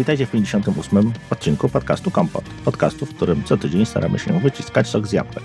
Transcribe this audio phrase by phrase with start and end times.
[0.00, 1.12] Witajcie w 58.
[1.30, 2.44] odcinku podcastu Kompot.
[2.64, 5.44] Podcastu, w którym co tydzień staramy się wyciskać sok z jabłek.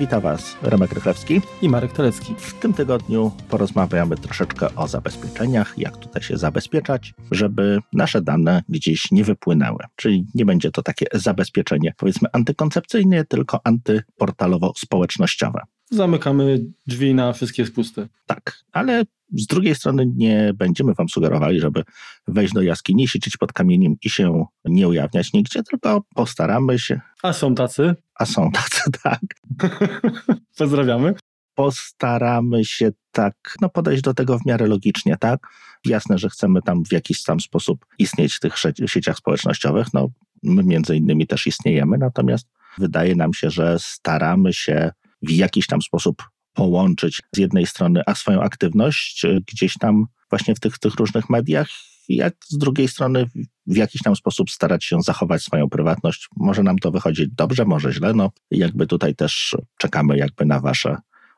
[0.00, 2.34] Witam Was Remek Rychlewski i Marek Telecki.
[2.38, 9.10] W tym tygodniu porozmawiamy troszeczkę o zabezpieczeniach, jak tutaj się zabezpieczać, żeby nasze dane gdzieś
[9.10, 9.84] nie wypłynęły.
[9.96, 15.60] Czyli nie będzie to takie zabezpieczenie powiedzmy antykoncepcyjne, tylko antyportalowo-społecznościowe.
[15.90, 18.08] Zamykamy drzwi na wszystkie spusty.
[18.26, 21.82] Tak, ale z drugiej strony nie będziemy wam sugerowali, żeby
[22.26, 27.00] wejść do jaskini, siedzieć pod kamieniem i się nie ujawniać nigdzie, tylko postaramy się.
[27.22, 27.94] A są tacy?
[28.14, 29.20] A są tacy, tak.
[30.58, 31.14] Pozdrawiamy.
[31.54, 35.46] Postaramy się tak, no podejść do tego w miarę logicznie, tak?
[35.84, 38.54] Jasne, że chcemy tam w jakiś tam sposób istnieć w tych
[38.86, 40.08] sieciach społecznościowych, no
[40.42, 44.90] my między innymi też istniejemy, natomiast wydaje nam się, że staramy się
[45.22, 46.22] w jakiś tam sposób
[46.54, 51.30] połączyć z jednej strony a swoją aktywność e, gdzieś tam właśnie w tych, tych różnych
[51.30, 51.68] mediach,
[52.08, 53.26] jak z drugiej strony
[53.66, 56.28] w jakiś tam sposób starać się zachować swoją prywatność.
[56.36, 60.96] Może nam to wychodzić dobrze, może źle, no jakby tutaj też czekamy jakby na wasze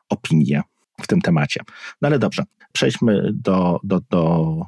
[0.09, 0.61] opinie
[1.01, 1.61] w tym temacie.
[2.01, 4.61] No ale dobrze, przejdźmy do, do, do,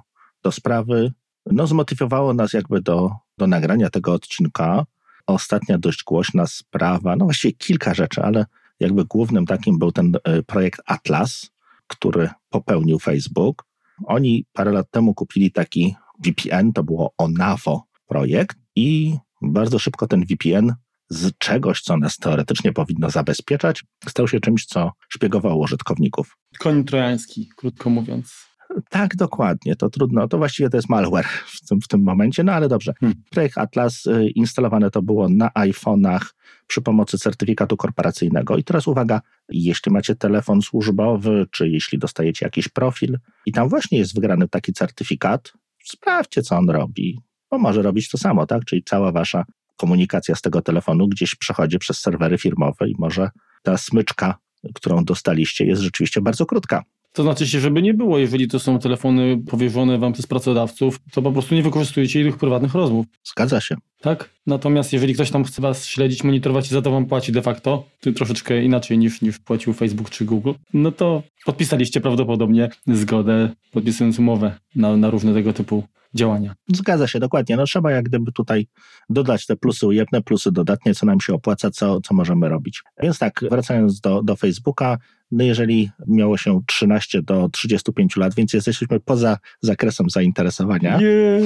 [0.43, 1.11] do sprawy.
[1.45, 4.85] No zmotywowało nas jakby do, do nagrania tego odcinka
[5.27, 8.45] ostatnia dość głośna sprawa, no właściwie kilka rzeczy, ale
[8.79, 11.49] jakby głównym takim był ten e, projekt Atlas,
[11.87, 13.65] który popełnił Facebook.
[14.05, 20.25] Oni parę lat temu kupili taki VPN, to było Onavo projekt i bardzo szybko ten
[20.25, 20.73] VPN
[21.09, 26.37] z czegoś, co nas teoretycznie powinno zabezpieczać, stał się czymś, co szpiegowało użytkowników.
[26.59, 28.46] Koń trojański, krótko mówiąc.
[28.89, 29.75] Tak, dokładnie.
[29.75, 30.27] To trudno.
[30.27, 32.93] To właściwie to jest malware w tym, w tym momencie, no ale dobrze.
[32.99, 33.21] Hmm.
[33.31, 36.21] Projekt Atlas y, instalowane to było na iPhone'ach
[36.67, 38.57] przy pomocy certyfikatu korporacyjnego.
[38.57, 43.97] I teraz uwaga, jeśli macie telefon służbowy, czy jeśli dostajecie jakiś profil i tam właśnie
[43.97, 45.53] jest wygrany taki certyfikat,
[45.83, 47.19] sprawdźcie, co on robi.
[47.51, 48.65] Bo może robić to samo, tak?
[48.65, 49.45] Czyli cała wasza
[49.77, 53.29] komunikacja z tego telefonu gdzieś przechodzi przez serwery firmowe i może
[53.63, 54.37] ta smyczka,
[54.73, 56.83] którą dostaliście, jest rzeczywiście bardzo krótka.
[57.17, 61.21] To znaczy się, żeby nie było, jeżeli to są telefony powierzone wam przez pracodawców, to
[61.21, 63.05] po prostu nie wykorzystujecie ich prywatnych rozmów.
[63.23, 63.75] Zgadza się.
[64.01, 64.29] Tak?
[64.47, 67.83] Natomiast jeżeli ktoś tam chce was śledzić, monitorować i za to wam płaci de facto,
[67.99, 74.19] to troszeczkę inaczej niż, niż płacił Facebook czy Google, no to podpisaliście prawdopodobnie zgodę, podpisując
[74.19, 76.55] umowę na, na różne tego typu działania.
[76.73, 77.57] Zgadza się, dokładnie.
[77.57, 78.67] No trzeba jak gdyby tutaj
[79.09, 82.83] dodać te plusy ujemne, plusy dodatnie, co nam się opłaca, co, co możemy robić.
[83.03, 84.97] Więc tak, wracając do, do Facebooka,
[85.31, 90.99] no jeżeli miało się 13 do 35 lat, więc jesteśmy poza zakresem zainteresowania.
[90.99, 91.41] Nie,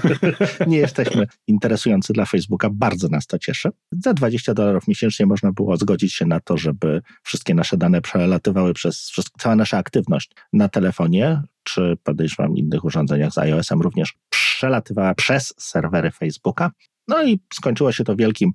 [0.66, 3.70] Nie jesteśmy interesujący dla Facebooka, bardzo nas to cieszy.
[3.92, 8.74] Za 20 dolarów miesięcznie można było zgodzić się na to, żeby wszystkie nasze dane przelatywały
[8.74, 15.54] przez cała nasza aktywność na telefonie, czy podejrzewam innych urządzeniach z iOS-em również przelatywała przez
[15.58, 16.70] serwery Facebooka.
[17.08, 18.52] No i skończyło się to wielkim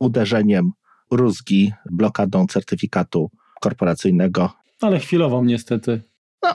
[0.00, 0.70] uderzeniem
[1.10, 3.30] rózgi, blokadą certyfikatu
[3.60, 4.52] korporacyjnego.
[4.80, 6.02] Ale chwilową niestety.
[6.42, 6.54] No,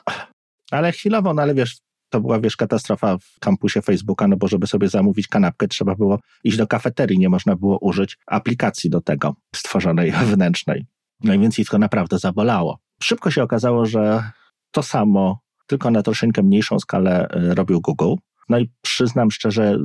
[0.72, 1.78] ale chwilową, no ale wiesz,
[2.10, 6.20] to była, wiesz, katastrofa w kampusie Facebooka, no bo żeby sobie zamówić kanapkę, trzeba było
[6.44, 10.86] iść do kafeterii, nie można było użyć aplikacji do tego stworzonej wewnętrznej.
[11.24, 12.80] No i więc ich to naprawdę zabolało.
[13.04, 14.32] Szybko się okazało, że
[14.72, 18.14] to samo, tylko na troszeczkę mniejszą skalę e, robił Google.
[18.50, 19.78] No i przyznam szczerze,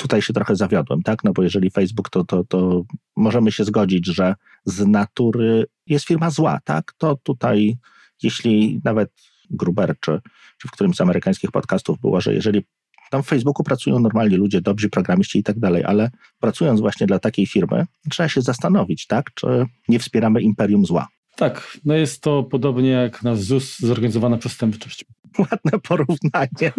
[0.00, 1.24] tutaj się trochę zawiodłem, tak?
[1.24, 2.82] No bo jeżeli Facebook, to, to, to
[3.16, 4.34] możemy się zgodzić, że
[4.64, 6.92] z natury jest firma zła, tak?
[6.98, 7.76] To tutaj,
[8.22, 9.10] jeśli nawet
[9.50, 10.20] Gruber, czy,
[10.58, 12.62] czy w którymś z amerykańskich podcastów było, że jeżeli
[13.10, 17.18] tam w Facebooku pracują normalni ludzie, dobrzy programiści i tak dalej, ale pracując właśnie dla
[17.18, 19.34] takiej firmy, trzeba się zastanowić, tak?
[19.34, 21.08] Czy nie wspieramy imperium zła.
[21.36, 25.04] Tak, no jest to podobnie jak nasz ZUS, zorganizowana przestępczość.
[25.38, 26.72] Ładne porównanie.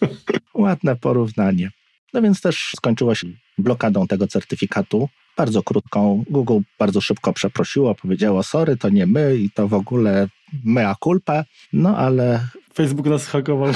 [0.54, 1.70] Ładne porównanie.
[2.14, 3.26] No więc też skończyło się
[3.58, 6.24] blokadą tego certyfikatu, bardzo krótką.
[6.30, 10.28] Google bardzo szybko przeprosiło, powiedziało sorry, to nie my i to w ogóle
[10.64, 12.48] mea culpa, no ale...
[12.74, 13.72] Facebook nas hakował.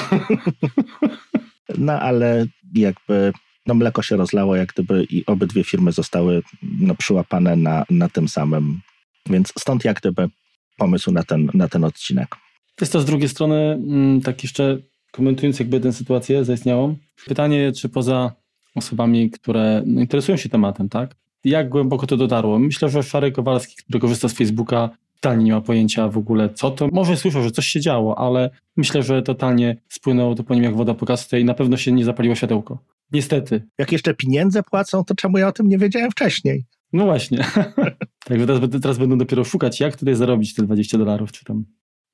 [1.78, 3.32] no ale jakby
[3.66, 8.28] no mleko się rozlało, jak gdyby i obydwie firmy zostały no, przyłapane na, na tym
[8.28, 8.80] samym.
[9.26, 10.28] Więc stąd jak gdyby
[10.76, 12.36] pomysł na ten, na ten odcinek.
[12.80, 14.78] Jest to z drugiej strony, mm, tak jeszcze
[15.14, 16.96] komentując jakby tę sytuację zaistniałą,
[17.26, 18.32] pytanie, czy poza
[18.74, 21.16] osobami, które no, interesują się tematem, tak?
[21.44, 22.58] Jak głęboko to dotarło?
[22.58, 24.90] Myślę, że Szary Kowalski, który korzysta z Facebooka,
[25.20, 26.88] totalnie nie ma pojęcia w ogóle co to.
[26.92, 30.76] Może słyszał, że coś się działo, ale myślę, że totalnie spłynęło to po nim jak
[30.76, 32.78] woda po kasce i na pewno się nie zapaliło światełko.
[33.12, 33.62] Niestety.
[33.78, 36.64] Jak jeszcze pieniądze płacą, to czemu ja o tym nie wiedziałem wcześniej?
[36.92, 37.44] No właśnie.
[38.28, 41.64] Także teraz, teraz będą dopiero szukać, jak tutaj zarobić te 20 dolarów, czy tam.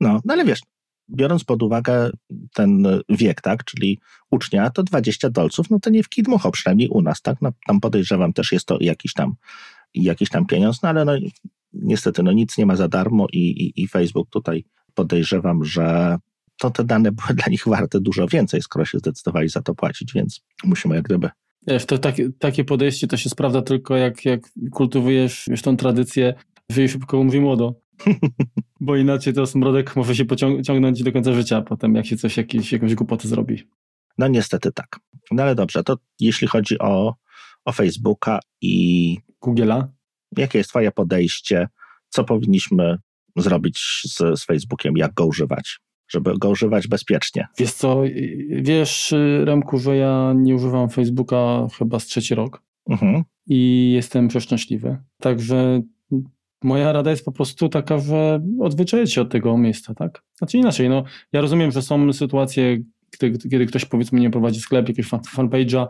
[0.00, 0.60] No, no ale wiesz,
[1.16, 2.10] biorąc pod uwagę
[2.54, 3.98] ten wiek, tak, czyli
[4.30, 7.80] ucznia, to 20 dolców, no to nie w kidmucho, przynajmniej u nas, tak, no, tam
[7.80, 9.34] podejrzewam też jest to jakiś tam,
[9.94, 11.12] jakiś tam pieniądz, no ale no
[11.72, 14.64] niestety, no nic nie ma za darmo i, i, i Facebook tutaj
[14.94, 16.18] podejrzewam, że
[16.58, 20.12] to te dane były dla nich warte dużo więcej, skoro się zdecydowali za to płacić,
[20.12, 21.30] więc musimy jak gdyby
[21.66, 24.40] Wiesz, to takie, takie podejście to się sprawdza tylko jak, jak
[24.70, 26.34] kultywujesz już tą tradycję
[26.70, 27.74] żyj szybko, mówi młodo.
[28.80, 32.72] Bo inaczej to smrodek może się pociągnąć do końca życia potem, jak się coś, jakieś,
[32.72, 33.68] jakąś głupotę zrobi.
[34.18, 35.00] No niestety tak.
[35.30, 37.14] No ale dobrze, to jeśli chodzi o,
[37.64, 39.18] o Facebooka i...
[39.44, 39.84] Google'a?
[40.36, 41.68] Jakie jest twoje podejście?
[42.08, 42.96] Co powinniśmy
[43.36, 44.96] zrobić z, z Facebookiem?
[44.96, 45.80] Jak go używać?
[46.10, 47.46] żeby go używać bezpiecznie.
[47.58, 48.02] Wiesz co,
[48.48, 53.24] wiesz Remku, że ja nie używam Facebooka chyba z trzeci rok mhm.
[53.46, 54.98] i jestem przeszczęśliwy.
[55.20, 55.80] Także
[56.64, 60.22] moja rada jest po prostu taka, że odzwyczaić się od tego miejsca, tak?
[60.38, 62.78] Znaczy inaczej, no ja rozumiem, że są sytuacje,
[63.18, 65.86] kiedy, kiedy ktoś powiedzmy nie prowadzi sklep, jakiegoś fanpage'a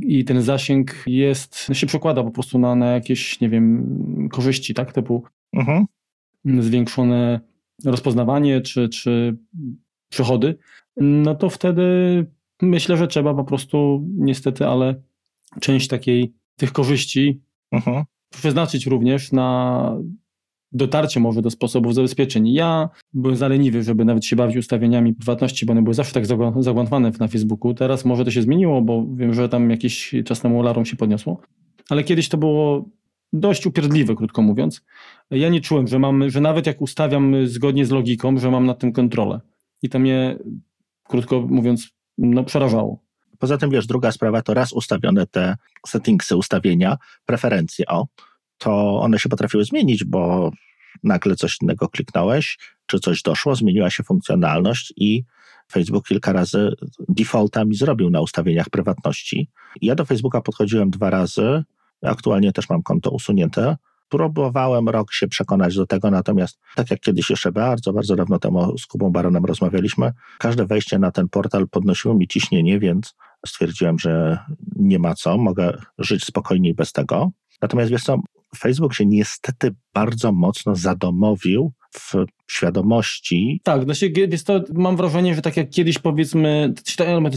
[0.00, 4.92] i ten zasięg jest, się przekłada po prostu na, na jakieś, nie wiem, korzyści, tak?
[4.92, 5.86] Typu mhm.
[6.44, 7.40] zwiększone
[7.84, 9.36] rozpoznawanie czy, czy
[10.08, 10.58] przychody,
[10.96, 11.82] no to wtedy
[12.62, 15.02] myślę, że trzeba po prostu niestety, ale
[15.60, 17.40] część takiej tych korzyści
[17.72, 18.04] mhm.
[18.32, 19.96] Przeznaczyć również na
[20.72, 22.48] dotarcie może do sposobów zabezpieczeń.
[22.48, 27.12] Ja byłem zaleniwy, żeby nawet się bawić ustawieniami prywatności, bo one były zawsze tak zagłantowane
[27.20, 27.74] na Facebooku.
[27.74, 31.40] Teraz może to się zmieniło, bo wiem, że tam jakiś czas temu alarm się podniosło.
[31.90, 32.84] Ale kiedyś to było
[33.32, 34.84] dość upierdliwe, krótko mówiąc.
[35.30, 38.78] Ja nie czułem, że mam, że nawet jak ustawiam zgodnie z logiką, że mam nad
[38.78, 39.40] tym kontrolę.
[39.82, 40.38] I to mnie,
[41.08, 43.01] krótko mówiąc, no, przerażało.
[43.42, 45.56] Poza tym, wiesz, druga sprawa to raz ustawione te
[45.86, 46.96] settingsy, ustawienia,
[47.26, 48.06] preferencje, o,
[48.58, 50.50] to one się potrafiły zmienić, bo
[51.02, 55.24] nagle coś innego kliknąłeś, czy coś doszło, zmieniła się funkcjonalność i
[55.72, 56.72] Facebook kilka razy
[57.08, 59.50] defaultami zrobił na ustawieniach prywatności.
[59.80, 61.64] Ja do Facebooka podchodziłem dwa razy,
[62.02, 63.76] Aktualnie też mam konto usunięte.
[64.08, 68.78] Próbowałem rok się przekonać do tego, natomiast tak jak kiedyś jeszcze bardzo, bardzo dawno temu
[68.78, 73.14] z Kubą Baronem rozmawialiśmy, każde wejście na ten portal podnosiło mi ciśnienie, więc
[73.46, 74.38] stwierdziłem, że
[74.76, 77.30] nie ma co, mogę żyć spokojniej bez tego.
[77.62, 78.18] Natomiast wiesz co,
[78.58, 82.14] Facebook się niestety bardzo mocno zadomowił w
[82.50, 83.60] świadomości.
[83.64, 86.74] Tak, no się, jest to, mam wrażenie, że tak jak kiedyś powiedzmy,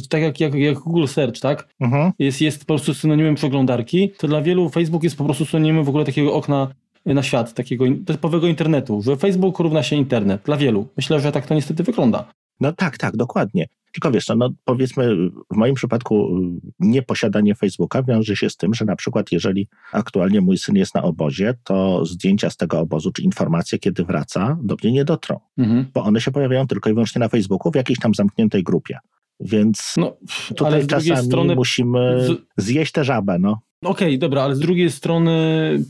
[0.10, 1.68] tak jak, jak, jak Google Search, tak?
[1.80, 2.12] Mhm.
[2.19, 5.90] Jest, jest po prostu synonimem przeglądarki, to dla wielu Facebook jest po prostu synonimem w
[5.90, 6.68] ogóle takiego okna
[7.06, 10.88] na świat, takiego typowego internetu, że Facebook równa się internet dla wielu.
[10.98, 12.31] Myślę, że tak to niestety wygląda.
[12.60, 13.68] No tak, tak, dokładnie.
[13.96, 15.16] Tylko wiesz, no, no powiedzmy,
[15.54, 20.42] w moim przypadku y, nieposiadanie Facebooka wiąże się z tym, że na przykład jeżeli aktualnie
[20.42, 24.75] mój syn jest na obozie, to zdjęcia z tego obozu czy informacje, kiedy wraca, do
[24.84, 25.86] mnie nie dotrą, mhm.
[25.94, 28.98] bo one się pojawiają tylko i wyłącznie na Facebooku w jakiejś tam zamkniętej grupie.
[29.40, 30.18] Więc no,
[30.56, 31.56] tutaj czasami strony...
[31.56, 32.28] musimy
[32.58, 33.40] zjeść tę żabę.
[33.40, 33.60] No.
[33.81, 35.34] Okej, okay, dobra, ale z drugiej strony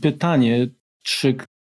[0.02, 0.68] pytanie,
[1.02, 1.36] czy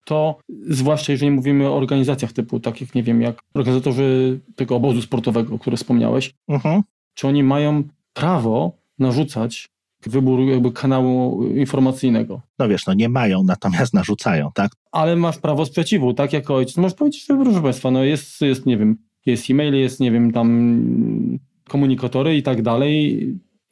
[0.07, 0.39] to
[0.69, 5.55] zwłaszcza jeżeli mówimy o organizacjach typu, tak jak nie wiem, jak organizatorzy tego obozu sportowego,
[5.55, 6.83] o którym wspomniałeś, uh-huh.
[7.15, 7.83] czy oni mają
[8.13, 9.69] prawo narzucać
[10.07, 12.41] wybór jakby kanału informacyjnego.
[12.59, 14.73] No wiesz, no nie mają, natomiast narzucają, tak?
[14.93, 16.33] Ale masz prawo sprzeciwu, tak?
[16.33, 18.97] Jako ojciec możesz powiedzieć, że proszę Państwa, no jest, jest, nie wiem,
[19.27, 23.21] jest e-mail, jest, nie wiem, tam komunikatory i tak dalej.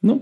[0.02, 0.18] No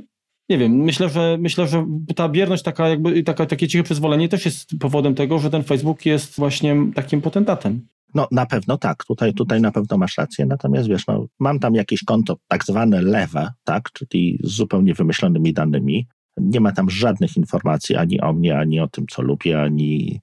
[0.48, 4.44] nie wiem, myślę, że myślę, że ta bierność, taka jakby taka, takie ciche przyzwolenie też
[4.44, 7.86] jest powodem tego, że ten Facebook jest właśnie takim potentatem.
[8.14, 11.74] No na pewno tak, tutaj, tutaj na pewno masz rację, natomiast wiesz, no, mam tam
[11.74, 16.06] jakieś konto tak zwane lewe, tak, czyli z zupełnie wymyślonymi danymi.
[16.36, 20.20] Nie ma tam żadnych informacji ani o mnie, ani o tym, co lubię, ani,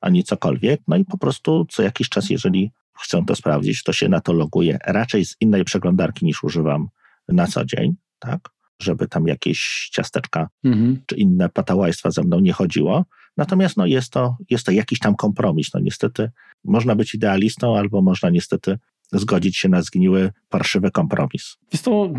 [0.00, 0.80] ani cokolwiek.
[0.88, 2.70] No i po prostu co jakiś czas, jeżeli
[3.02, 6.88] chcę to sprawdzić, to się na to loguję raczej z innej przeglądarki niż używam
[7.28, 8.51] na co dzień, tak
[8.82, 10.98] żeby tam jakieś ciasteczka mhm.
[11.06, 13.04] czy inne patałajstwa ze mną nie chodziło.
[13.36, 15.74] Natomiast no, jest, to, jest to jakiś tam kompromis.
[15.74, 16.30] No niestety
[16.64, 18.78] można być idealistą, albo można niestety
[19.12, 21.56] zgodzić się na zgniły, parszywy kompromis.
[21.72, 22.12] Jest to,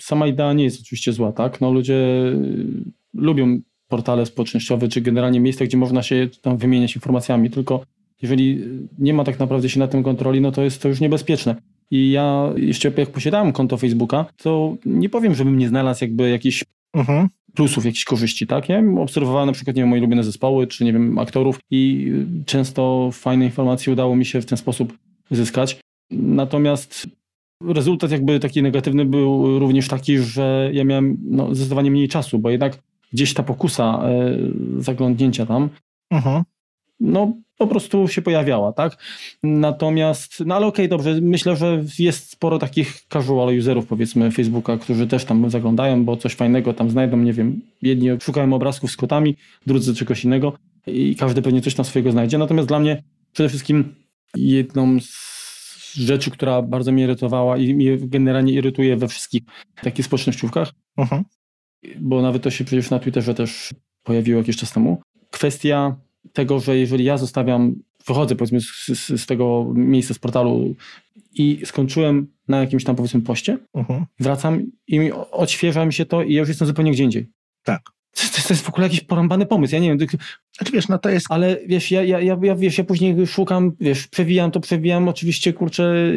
[0.00, 1.60] sama idea nie jest oczywiście zła, tak?
[1.60, 2.66] No ludzie y,
[3.14, 7.84] lubią portale społecznościowe, czy generalnie miejsca, gdzie można się tam wymieniać informacjami, tylko
[8.22, 8.64] jeżeli
[8.98, 11.56] nie ma tak naprawdę się na tym kontroli, no to jest to już niebezpieczne.
[11.92, 16.64] I ja jeszcze jak posiadałem konto Facebooka, to nie powiem, żebym nie znalazł jakby jakichś
[16.94, 17.28] mhm.
[17.54, 18.68] plusów, jakichś korzyści, tak?
[18.68, 22.12] Ja obserwowałem na przykład, nie wiem, moje ulubione zespoły, czy nie wiem, aktorów i
[22.46, 24.98] często fajne informacje udało mi się w ten sposób
[25.30, 25.80] zyskać.
[26.10, 27.06] Natomiast
[27.68, 32.50] rezultat jakby taki negatywny był również taki, że ja miałem no, zdecydowanie mniej czasu, bo
[32.50, 32.78] jednak
[33.12, 34.38] gdzieś ta pokusa e,
[34.78, 35.68] zaglądnięcia tam,
[36.10, 36.42] mhm.
[37.00, 38.96] no po prostu się pojawiała, tak?
[39.42, 44.76] Natomiast, no ale okej, okay, dobrze, myślę, że jest sporo takich casual userów, powiedzmy, Facebooka,
[44.76, 48.96] którzy też tam zaglądają, bo coś fajnego tam znajdą, nie wiem, jedni szukają obrazków z
[48.96, 50.52] kotami, drudzy czegoś innego
[50.86, 52.38] i każdy pewnie coś tam swojego znajdzie.
[52.38, 53.02] Natomiast dla mnie
[53.32, 53.94] przede wszystkim
[54.36, 59.42] jedną z rzeczy, która bardzo mnie irytowała i mnie generalnie irytuje we wszystkich
[59.82, 61.22] takich społecznościówkach, uh mhm.
[61.22, 61.96] -huh.
[62.00, 65.02] bo nawet to się przecież na Twitterze też pojawiło jakiś czas temu.
[65.30, 65.96] Kwestia
[66.32, 67.74] tego, że jeżeli ja zostawiam,
[68.06, 70.74] wychodzę powiedzmy z, z, z tego miejsca, z portalu
[71.34, 74.00] i skończyłem na jakimś tam powiedzmy poście, uh mhm.
[74.00, 74.04] -huh.
[74.20, 77.28] wracam i odświeża mi się to i ja już jestem zupełnie gdzie indziej.
[77.62, 77.82] Tak.
[78.14, 80.08] To, to jest w ogóle jakiś porąbany pomysł, ja nie wiem.
[80.56, 81.26] Znaczy wiesz, no to jest...
[81.30, 85.52] Ale wiesz, ja, ja, ja, ja, wiesz, ja później szukam, wiesz, przewijam to, przewijam, oczywiście,
[85.52, 86.12] kurczę,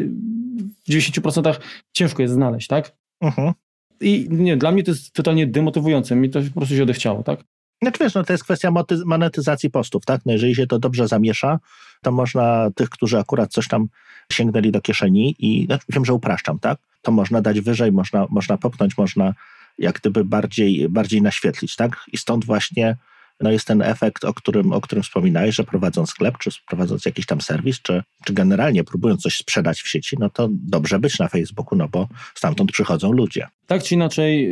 [0.85, 1.59] w 90%
[1.93, 2.95] ciężko jest znaleźć, tak?
[3.21, 3.49] Uh mhm.
[3.49, 3.53] -huh.
[4.01, 7.43] I nie, dla mnie to jest totalnie demotywujące, mi to po prostu się odechciało, tak?
[7.81, 8.71] Znaczy wiesz, no to jest kwestia
[9.05, 10.21] monetyzacji postów, tak?
[10.25, 11.59] No jeżeli się to dobrze zamiesza,
[12.01, 13.87] to można tych, którzy akurat coś tam
[14.31, 16.79] sięgnęli do kieszeni i znaczy wiem, że upraszczam, tak?
[17.01, 19.33] To można dać wyżej, można, można popchnąć, można
[19.77, 22.05] jak gdyby bardziej, bardziej naświetlić, tak?
[22.11, 22.97] I stąd właśnie
[23.41, 27.25] no jest ten efekt, o którym, o którym wspominałeś, że prowadząc sklep, czy prowadząc jakiś
[27.25, 31.27] tam serwis, czy, czy generalnie próbując coś sprzedać w sieci, no to dobrze być na
[31.27, 33.47] Facebooku, no bo stamtąd przychodzą ludzie.
[33.67, 34.49] Tak czy inaczej,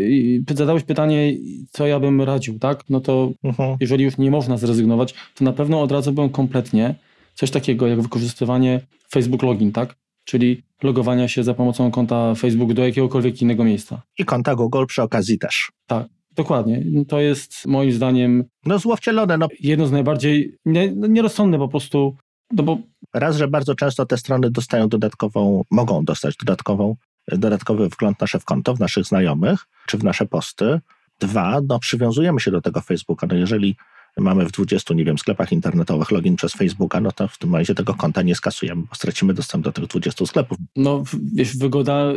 [0.50, 1.34] zadałeś pytanie,
[1.72, 2.84] co ja bym radził, tak?
[2.90, 3.70] No to uh mhm.
[3.70, 3.78] -huh.
[3.80, 6.96] jeżeli już nie można zrezygnować, to na pewno odradzałbym kompletnie
[7.34, 9.96] coś takiego jak wykorzystywanie Facebook Login, tak?
[10.24, 14.02] Czyli logowania się za pomocą konta Facebook do jakiegokolwiek innego miejsca.
[14.18, 15.72] I konta Google przy okazji też.
[15.88, 16.08] Tak.
[16.36, 16.84] Dokładnie.
[17.08, 18.44] To jest moim zdaniem.
[18.66, 19.38] No złowcielone.
[19.38, 19.48] No.
[19.60, 22.16] Jedno z najbardziej nie, no, nierozsądne po prostu.
[22.52, 22.78] No bo...
[23.14, 26.96] Raz, że bardzo często te strony dostają dodatkową, mogą dostać dodatkową,
[27.28, 30.80] dodatkowy wgląd nasze w konto, w naszych znajomych, czy w nasze posty.
[31.20, 33.28] Dwa, no przywiązujemy się do tego Facebooka.
[33.28, 33.76] No jeżeli
[34.18, 37.76] mamy w 20, nie wiem, sklepach internetowych login przez Facebooka, no to w tym momencie
[37.76, 40.58] tego konta nie skasujemy, bo stracimy dostęp do tych 20 sklepów.
[40.76, 42.14] No wiesz, wygoda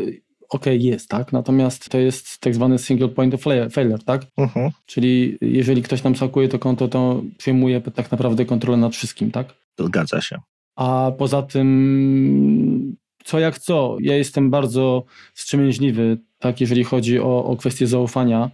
[0.48, 1.32] ok, jest, tak?
[1.32, 4.22] Natomiast to jest tak zwany single point of failure, tak?
[4.22, 4.68] Uh mhm.
[4.68, 4.72] -huh.
[4.86, 9.54] Czyli jeżeli ktoś nam sakuje to konto, to przejmuje tak naprawdę kontrolę nad wszystkim, tak?
[9.78, 10.40] Zgadza się.
[10.76, 17.56] A poza tym, co jak co, ja jestem bardzo wstrzemięźliwy, tak, jeżeli chodzi o, o
[17.56, 18.50] kwestię zaufania.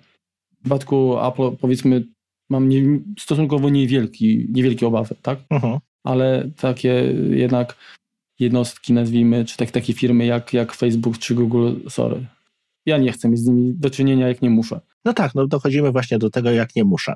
[0.52, 2.04] W przypadku Apple, powiedzmy,
[2.50, 2.82] mam nie,
[3.18, 5.38] stosunkowo niewielki, niewielkie obawy, tak?
[5.38, 5.74] Uh mhm.
[5.74, 5.78] -huh.
[6.04, 7.76] Ale takie jednak
[8.42, 12.26] jednostki, nazwijmy, czy tak, takie firmy jak, jak Facebook czy Google, sorry.
[12.86, 14.80] Ja nie chcę mieć z nimi do czynienia, jak nie muszę.
[15.04, 17.14] No tak, no dochodzimy właśnie do tego, jak nie muszę.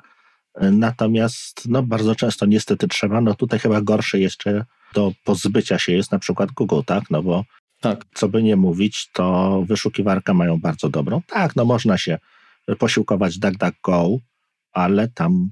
[0.60, 4.64] Natomiast no, bardzo często niestety trzeba, no tutaj chyba gorsze jeszcze
[4.94, 7.10] do pozbycia się jest na przykład Google, tak?
[7.10, 7.44] No bo
[7.80, 8.04] tak.
[8.14, 11.22] co by nie mówić, to wyszukiwarkę mają bardzo dobrą.
[11.26, 12.18] Tak, no można się
[12.78, 14.18] posiłkować DuckDuckGo,
[14.72, 15.50] ale tam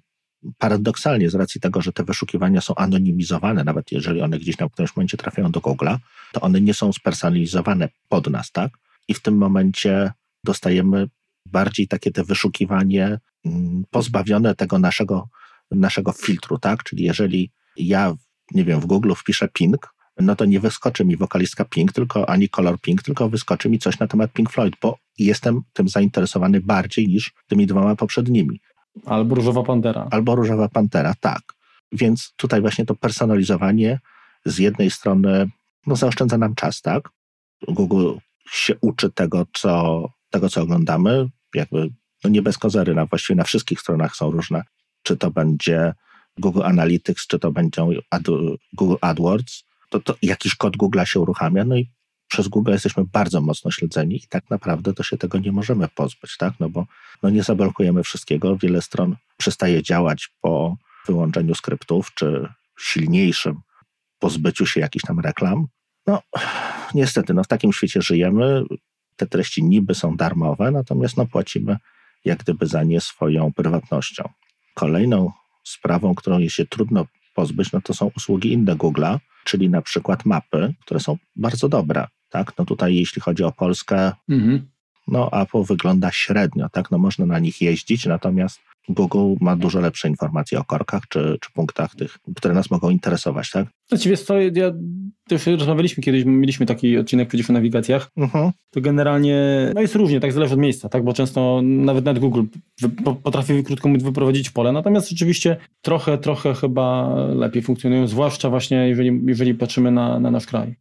[0.58, 4.96] paradoksalnie, z racji tego, że te wyszukiwania są anonimizowane, nawet jeżeli one gdzieś w którymś
[4.96, 5.98] momencie trafiają do Google'a,
[6.32, 8.78] to one nie są spersonalizowane pod nas, tak?
[9.08, 10.12] I w tym momencie
[10.44, 11.08] dostajemy
[11.46, 15.28] bardziej takie te wyszukiwanie mm, pozbawione tego naszego,
[15.70, 16.84] naszego filtru, tak?
[16.84, 18.14] Czyli jeżeli ja,
[18.50, 22.48] nie wiem, w Google wpiszę Pink, no to nie wyskoczy mi wokalistka Pink, tylko ani
[22.48, 27.08] kolor Pink, tylko wyskoczy mi coś na temat Pink Floyd, bo jestem tym zainteresowany bardziej
[27.08, 28.60] niż tymi dwoma poprzednimi.
[29.06, 30.08] Albo Różowa Pantera.
[30.10, 31.42] Albo Różowa Pantera, tak.
[31.92, 34.00] Więc tutaj właśnie to personalizowanie
[34.44, 35.50] z jednej strony
[35.86, 37.08] no, zaoszczędza nam czas, tak?
[37.68, 38.12] Google
[38.50, 41.90] się uczy tego, co, tego, co oglądamy, jakby
[42.24, 44.62] no nie bez kozery, na, właściwie na wszystkich stronach są różne,
[45.02, 45.94] czy to będzie
[46.38, 48.22] Google Analytics, czy to będzie Ad,
[48.72, 51.90] Google AdWords, to, to jakiś kod Google się uruchamia, no i
[52.34, 56.36] przez Google jesteśmy bardzo mocno śledzeni i tak naprawdę to się tego nie możemy pozbyć,
[56.36, 56.54] tak?
[56.60, 56.86] No bo
[57.22, 58.56] no nie zablokujemy wszystkiego.
[58.56, 60.76] Wiele stron przestaje działać po
[61.06, 62.48] wyłączeniu skryptów, czy
[62.78, 63.60] silniejszym
[64.18, 65.66] pozbyciu się jakichś tam reklam.
[66.06, 66.22] No,
[66.94, 68.62] niestety, no w takim świecie żyjemy.
[69.16, 71.76] Te treści niby są darmowe, natomiast no płacimy
[72.24, 74.28] jak gdyby za nie swoją prywatnością.
[74.74, 75.32] Kolejną
[75.64, 80.74] sprawą, którą się trudno pozbyć, no to są usługi inne Google'a, czyli na przykład mapy,
[80.80, 82.06] które są bardzo dobre.
[82.34, 82.52] Tak?
[82.58, 84.66] No tutaj jeśli chodzi o Polskę, mhm.
[85.08, 86.90] no Apple wygląda średnio, tak?
[86.90, 91.52] No można na nich jeździć, natomiast Google ma dużo lepsze informacje o korkach czy, czy
[91.52, 93.66] punktach tych, które nas mogą interesować, tak?
[93.88, 94.72] Znaczy wiesz co, ja
[95.28, 98.50] też rozmawialiśmy kiedyś, mieliśmy taki odcinek przecież o nawigacjach, uh-huh.
[98.70, 102.42] to generalnie, no jest różnie, tak zależy od miejsca, tak, bo często nawet nawet Google
[103.22, 109.20] potrafi krótko mówiąc wyprowadzić pole, natomiast rzeczywiście trochę, trochę chyba lepiej funkcjonują, zwłaszcza właśnie jeżeli,
[109.26, 110.76] jeżeli patrzymy na, na nasz kraj.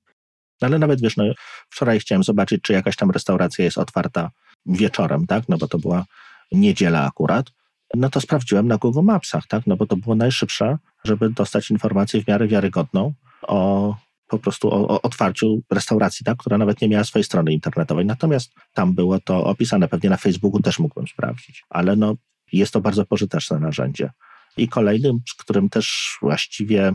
[0.64, 1.24] Ale nawet wiesz, no,
[1.70, 4.32] wczoraj chciałem zobaczyć, czy jakaś tam restauracja jest otwarta
[4.66, 6.06] wieczorem, tak, no bo to była
[6.52, 7.52] niedziela akurat,
[7.96, 12.24] no to sprawdziłem na Google Mapsach, tak, no bo to było najszybsze żeby dostać informację
[12.24, 13.96] w miarę wiarygodną o
[14.28, 18.06] po prostu o, o, otwarciu restauracji, tak, która nawet nie miała swojej strony internetowej.
[18.06, 22.16] Natomiast tam było to opisane, pewnie na Facebooku też mógłbym sprawdzić, ale no,
[22.52, 24.10] jest to bardzo pożyteczne narzędzie.
[24.58, 26.94] I kolejnym, z którym też właściwie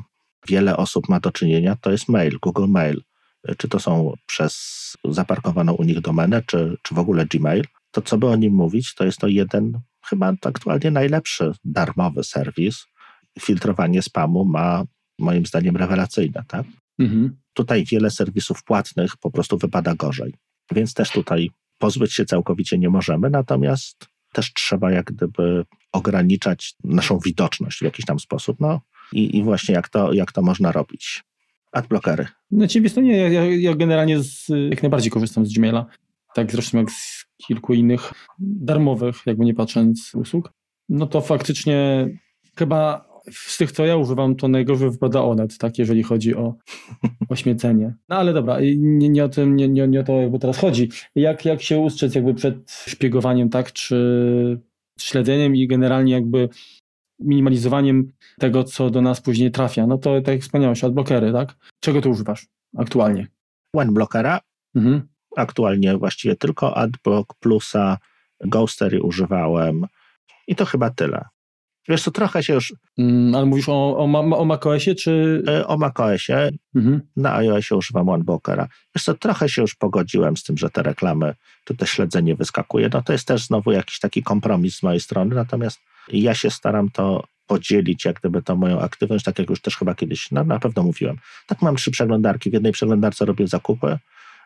[0.48, 3.02] wiele osób ma do czynienia, to jest mail, Google Mail.
[3.56, 4.54] Czy to są przez
[5.04, 7.64] zaparkowaną u nich domenę, czy, czy w ogóle Gmail.
[7.90, 12.86] To co by o nim mówić, to jest to jeden, chyba aktualnie najlepszy darmowy serwis.
[13.40, 14.84] Filtrowanie spamu ma
[15.18, 16.66] moim zdaniem rewelacyjne, tak?
[16.98, 17.36] Mhm.
[17.52, 20.34] Tutaj wiele serwisów płatnych po prostu wypada gorzej.
[20.72, 27.18] Więc też tutaj pozbyć się całkowicie nie możemy, natomiast też trzeba jak gdyby ograniczać naszą
[27.18, 28.60] widoczność w jakiś tam sposób.
[28.60, 28.80] No
[29.12, 31.24] i, i właśnie jak to, jak to można robić.
[31.72, 32.26] Adblockery.
[32.50, 35.86] No ciebie to nie, ja, ja generalnie z, jak najbardziej korzystam z Gmaila.
[36.34, 40.52] Tak zresztą jak z kilku innych darmowych, jakby nie patrząc, usług.
[40.88, 42.08] No to faktycznie
[42.58, 46.54] chyba z tych, co ja używam, to najgorzej wypada Onet, tak, jeżeli chodzi o
[47.28, 47.94] ośmiecenie.
[48.08, 50.88] No ale dobra, nie, nie o tym, nie, nie, nie o to jakby teraz chodzi.
[51.14, 54.60] Jak, jak się ustrzec jakby przed szpiegowaniem, tak, czy
[55.00, 56.48] śledzeniem i generalnie jakby
[57.18, 59.86] minimalizowaniem tego, co do nas później trafia.
[59.86, 61.56] No to tak jak wspomniałeś, adblockery, tak?
[61.80, 62.46] Czego tu używasz
[62.78, 63.26] aktualnie?
[63.72, 64.40] OneBlockera.
[64.74, 65.08] Mhm.
[65.36, 67.98] Aktualnie właściwie tylko AdBlock Plusa,
[68.40, 69.86] Ghostery używałem
[70.48, 71.24] i to chyba tyle.
[71.88, 72.74] Wiesz co, trochę się już...
[72.98, 75.42] Mm, ale mówisz o, o, o macOSie, czy...
[75.48, 76.50] E, o macOSie.
[76.74, 77.00] Mhm.
[77.16, 78.68] Na iOSie używam OneBlockera.
[78.94, 81.34] Wiesz co, trochę się już pogodziłem z tym, że te reklamy,
[81.64, 82.90] to te śledzenie wyskakuje.
[82.92, 85.80] No to jest też znowu jakiś taki kompromis z mojej strony, natomiast
[86.12, 89.94] ja się staram to podzielić, jak gdyby to moją aktywność, tak jak już też chyba
[89.94, 91.16] kiedyś na, na pewno mówiłem.
[91.46, 92.50] Tak mam trzy przeglądarki.
[92.50, 93.98] W jednej przeglądarce robię zakupy,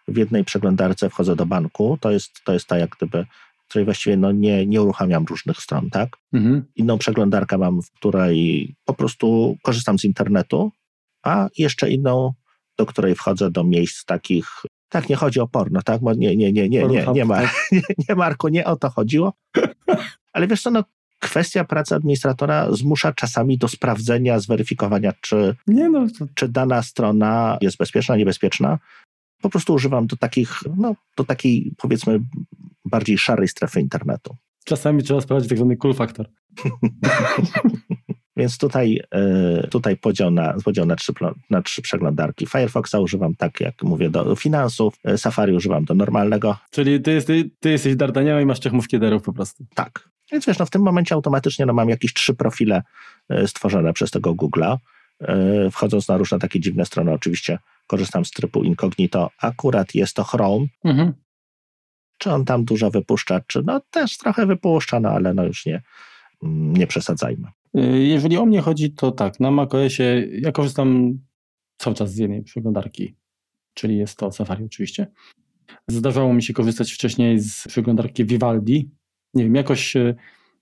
[0.09, 1.99] w jednej przeglądarce wchodzę do banku.
[2.01, 3.27] To jest, to jest ta jak gdyby
[3.73, 6.17] której właściwie no nie, nie uruchamiam różnych stron, tak?
[6.33, 6.65] Mhm.
[6.77, 10.73] Inną przeglądarkę mam, w której po prostu korzystam z internetu,
[11.23, 12.33] a jeszcze inną,
[12.79, 14.49] do której wchodzę do miejsc takich,
[14.89, 16.01] tak, nie chodzi o porno, tak?
[16.01, 17.55] Bo nie, nie, nie, nie, nie, nie, tak.
[17.73, 19.33] nie, nie Marku, nie o to chodziło.
[20.33, 20.85] Ale wiesz co, no
[21.23, 26.27] kwestia pracy administratora zmusza czasami do sprawdzenia, zweryfikowania, czy, nie no, to...
[26.35, 28.79] czy dana strona jest bezpieczna, niebezpieczna.
[29.43, 32.21] Po prostu używam do takich, no, do takiej powiedzmy
[32.85, 34.37] bardziej szarej strefy internetu.
[34.65, 36.27] Czasami trzeba sprawdzić tak zwany cool factor.
[38.43, 41.13] Więc tutaj, e, tutaj podział, na, podział na, trzy,
[41.51, 42.47] na trzy przeglądarki.
[42.47, 46.57] Firefoxa używam tak, jak mówię, do finansów, e, Safari używam do normalnego.
[46.71, 49.65] Czyli ty, jesteś, ty jesteś D'Artagnaniem i masz trzech muszkieterów po prostu.
[49.75, 50.09] Tak.
[50.33, 52.83] Więc wiesz, no w tym momencie automatycznie no, mam jakieś trzy profile
[53.29, 54.77] e, stworzone przez tego Google'a.
[55.73, 59.31] Wchodząc na różne takie dziwne strony, oczywiście korzystam z trybu incognito.
[59.39, 61.13] Akurat jest to Chrome, mhm.
[62.19, 65.83] Czy on tam dużo wypuszcza, czy no też trochę wypuszcza, no ale no już nie,
[66.43, 67.49] nie przesadzajmy.
[67.75, 71.19] Jeżeli o mnie chodzi, to tak, na macOSie ja korzystam
[71.79, 73.15] cały czas z jednej przeglądarki,
[73.75, 75.07] czyli jest to Safari oczywiście.
[75.89, 78.91] Zdarzało mi się korzystać wcześniej z przeglądarki Vivaldi.
[79.35, 80.15] Nie wiem, jakoś e,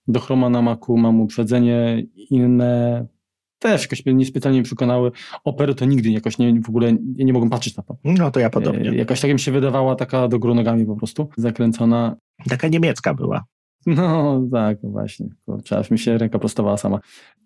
[0.07, 3.05] do Chroma na Macu mam uprzedzenie, inne
[3.59, 5.11] też jakoś mnie niespecjalnie przekonały.
[5.43, 7.97] Opery to nigdy jakoś nie, w ogóle nie, nie mogłem patrzeć na to.
[8.03, 8.89] No to ja podobnie.
[8.89, 12.15] E, jakoś tak mi się wydawała taka do góry nogami po prostu, zakręcona.
[12.49, 13.43] Taka niemiecka była.
[13.85, 15.29] No tak, właśnie.
[15.45, 16.99] Kurczę, aż mi się ręka prostowała sama.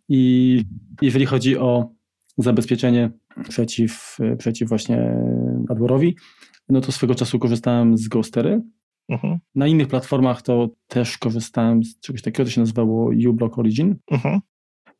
[0.09, 0.63] I
[1.01, 1.89] jeżeli chodzi o
[2.37, 3.11] zabezpieczenie
[3.49, 5.17] przeciw, przeciw właśnie
[5.69, 6.13] adware'owi,
[6.69, 8.61] no to swego czasu korzystałem z Ghostery.
[9.11, 9.37] Uh-huh.
[9.55, 13.95] Na innych platformach to też korzystałem z czegoś takiego, to się nazywało uBlock Origin.
[14.11, 14.39] Uh-huh.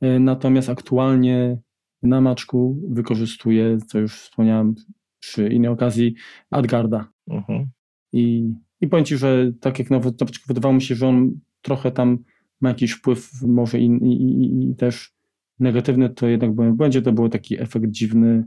[0.01, 1.57] E, natomiast aktualnie
[2.03, 4.75] na maczku wykorzystuję, co już wspomniałem
[5.19, 6.15] przy innej okazji,
[6.51, 7.07] Adgarda.
[7.29, 7.67] Mhm.
[8.13, 11.39] I, I powiem Ci, że tak jak nawet na początku wydawało mi się, że on
[11.61, 12.17] trochę tam
[12.61, 15.13] ma jakiś wpływ może i, i, i, też
[15.59, 17.01] negatywny, to jednak byłem w błędzie.
[17.01, 18.45] To był taki efekt dziwny,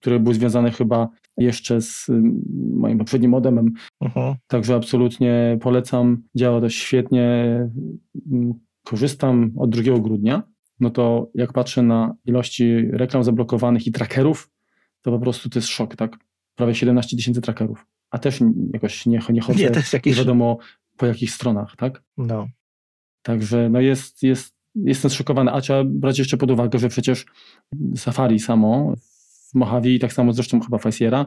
[0.00, 2.06] który był związany chyba jeszcze z
[2.72, 3.72] moim poprzednim modemem.
[4.00, 4.34] Mhm.
[4.46, 6.22] Także absolutnie polecam.
[6.34, 7.58] Działa to świetnie.
[8.84, 10.42] Korzystam od 2 grudnia
[10.80, 14.50] no to jak patrzę na ilości reklam zablokowanych i trackerów,
[15.02, 16.16] to po prostu to jest szok, tak?
[16.54, 17.86] Prawie 17 tysięcy trackerów.
[18.10, 18.40] A też
[18.72, 20.04] jakoś nie, nie chodzę, nie, jakieś...
[20.06, 20.58] nie wiadomo
[20.96, 22.02] po jakich stronach, tak?
[22.16, 22.48] No.
[23.22, 27.26] Także no jest, jest, jestem zszokowany, a trzeba brać jeszcze pod uwagę, że przecież
[27.96, 28.94] Safari samo
[29.50, 31.26] w Mojave i tak samo zresztą chyba Faciera,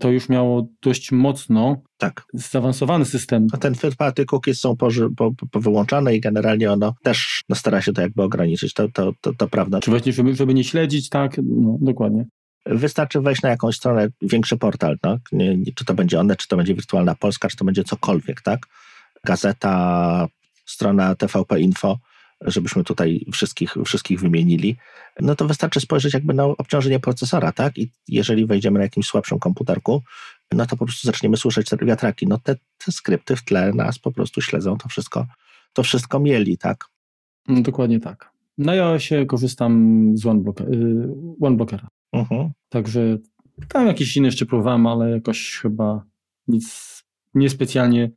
[0.00, 2.24] to już miało dość mocno tak.
[2.34, 3.46] zaawansowany system.
[3.52, 7.56] A ten third party cookies są po, po, po wyłączane i generalnie ono też no,
[7.56, 9.80] stara się to jakby ograniczyć, to, to, to, to prawda.
[9.80, 12.24] Czy właśnie, żeby, żeby nie śledzić, tak, no dokładnie.
[12.66, 15.20] Wystarczy wejść na jakąś stronę, większy portal, tak?
[15.32, 18.66] Nie, czy to będzie one, czy to będzie Wirtualna Polska, czy to będzie cokolwiek, tak?
[19.24, 20.26] Gazeta,
[20.66, 21.98] strona TVP Info,
[22.40, 24.76] żebyśmy tutaj wszystkich, wszystkich wymienili,
[25.20, 27.78] no to wystarczy spojrzeć jakby na obciążenie procesora, tak?
[27.78, 30.02] I jeżeli wejdziemy na jakimś słabszym komputerku,
[30.52, 32.26] no to po prostu zaczniemy słyszeć te wiatraki.
[32.26, 35.26] No te, te skrypty w tle nas po prostu śledzą to wszystko,
[35.72, 36.84] to wszystko mieli, tak?
[37.48, 38.30] No, dokładnie tak.
[38.58, 40.26] Na iOSie korzystam z
[41.40, 41.88] OneBlockera.
[42.14, 42.40] OneBlockera.
[42.40, 42.50] Mhm.
[42.68, 43.18] Także
[43.68, 46.04] tam jakieś inne jeszcze próbowałem, ale jakoś chyba
[46.48, 46.94] nic
[47.34, 48.10] niespecjalnie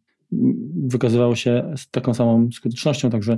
[0.75, 3.37] wykazywało się z taką samą skutecznością, także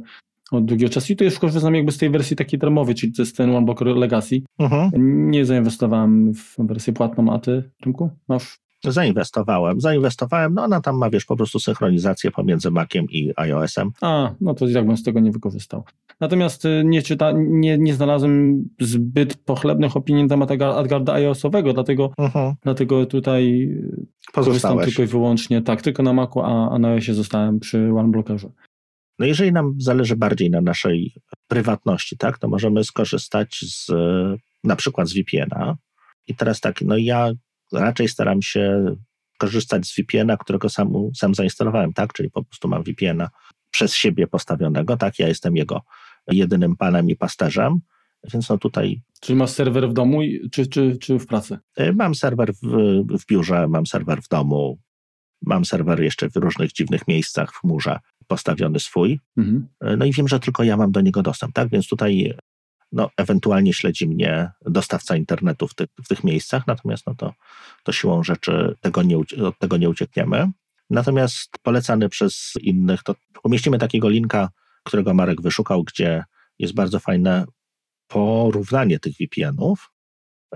[0.52, 1.14] od długiego czasu.
[1.14, 3.88] I to już korzystam jakby z tej wersji takiej darmowej, czyli to jest ten OneBlocker
[3.88, 4.42] Legacy.
[4.60, 4.92] Mhm.
[5.32, 8.60] Nie zainwestowałem w wersję płatną, a ty, Rymku, masz?
[8.84, 13.92] Zainwestowałem, zainwestowałem, no ona tam ma, wiesz, po prostu synchronizację pomiędzy Maciem i iOS-em.
[14.02, 15.84] A, no to jak bym z tego nie wykorzystał.
[16.20, 22.14] Natomiast y, nie, czyta, nie, nie znalazłem zbyt pochlebnych opinii na temat AdGuarda iOS-owego, dlatego,
[22.18, 22.56] Mhm.
[22.62, 27.14] dlatego tutaj y, korzystam tylko i wyłącznie, tak, tylko na Macu, a, a na iOSie
[27.14, 28.50] zostałem przy OneBlockerze.
[29.20, 31.14] No jeżeli nam zależy bardziej na naszej
[31.48, 33.92] prywatności, tak, to możemy skorzystać z
[34.64, 35.76] na przykład z VPN-a.
[36.28, 37.32] I teraz tak, no ja
[37.74, 38.96] raczej staram się
[39.38, 43.30] korzystać z VPN-a, którego sam, sam zainstalowałem, tak, czyli po prostu mam VPN-a
[43.72, 45.82] przez siebie postawionego, tak, ja jestem jego
[46.28, 47.80] jedynym panem i pasterzem,
[48.34, 50.20] więc no tutaj Czyli masz serwer w domu
[50.52, 51.58] czy, czy, czy w pracy?
[51.80, 52.68] y, mam serwer w,
[53.20, 54.80] w biurze, mam serwer w domu,
[55.42, 59.68] mam serwer jeszcze w różnych dziwnych miejscach w chmurze postawiony swój, Mhm.
[59.98, 61.70] No i wiem, że tylko ja mam do niego dostęp, tak?
[61.70, 62.34] Więc tutaj
[62.92, 67.34] no, ewentualnie śledzi mnie dostawca internetu w, tych w tych miejscach, natomiast no to,
[67.84, 70.52] to siłą rzeczy tego nie, od tego nie uciekniemy.
[70.90, 74.50] Natomiast polecany przez innych, to umieścimy takiego linka,
[74.84, 76.24] którego Marek wyszukał, gdzie
[76.60, 77.46] jest bardzo fajne
[78.08, 79.92] porównanie tych VPN-ów.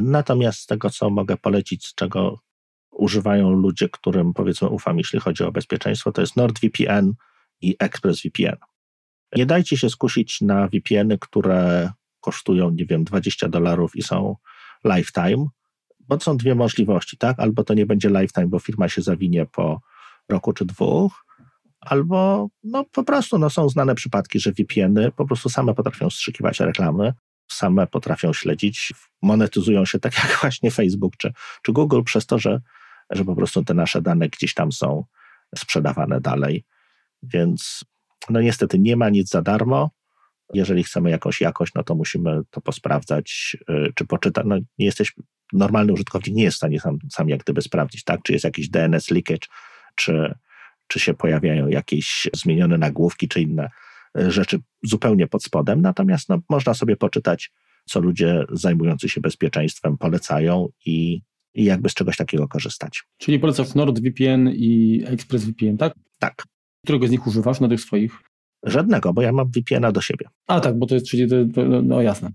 [0.02, 2.40] Natomiast z tego, co mogę polecić, z czego
[2.92, 7.14] używają ludzie, którym powiedzmy ufam, jeśli chodzi o bezpieczeństwo, to jest NordVPN
[7.62, 8.58] i ExpressVPN.
[9.36, 11.92] Nie dajcie się skusić na VPN-y, które
[12.24, 14.36] kosztują, nie wiem, 20 dolarów i są
[14.86, 15.48] lifetime,
[16.00, 17.40] bo są dwie możliwości, tak?
[17.40, 19.82] Albo to nie będzie lifetime, bo firma się zawinie po
[20.30, 21.26] roku czy dwóch,
[21.86, 26.60] albo no po prostu no, są znane przypadki, że VPN-y po prostu same potrafią strzykiwać
[26.60, 27.14] reklamy,
[27.52, 31.34] same potrafią śledzić, monetyzują się tak jak właśnie Facebook czy,
[31.64, 32.62] czy Google przez to, że,
[33.10, 35.04] że po prostu te nasze dane gdzieś tam są
[35.56, 36.66] sprzedawane dalej.
[37.24, 37.86] Więc
[38.30, 39.90] no niestety nie ma nic za darmo.
[40.54, 44.46] Jeżeli chcemy jakąś jakość, no to musimy to posprawdzać, y, czy poczytać.
[44.48, 45.14] No nie jesteś,
[45.54, 48.22] normalny użytkownik nie jest w stanie sam, sam jak gdyby sprawdzić, tak?
[48.24, 49.48] Czy jest jakiś DNS leakage,
[49.96, 50.36] czy,
[50.88, 53.70] czy się pojawiają jakieś zmienione nagłówki, czy inne
[54.20, 55.82] y, rzeczy zupełnie pod spodem.
[55.82, 57.52] Natomiast no, można sobie poczytać,
[57.86, 61.22] co ludzie zajmujący się bezpieczeństwem polecają i,
[61.54, 63.04] i jakby z czegoś takiego korzystać.
[63.18, 65.94] Czyli polecasz NordVPN i ExpressVPN, tak?
[66.20, 66.44] Tak.
[66.84, 68.33] Którego z nich używasz na tych swoich?
[68.64, 70.28] Żadnego, bo ja mam VPN-a do siebie.
[70.48, 72.32] A tak, bo to jest, czyli to, to no, no jasne.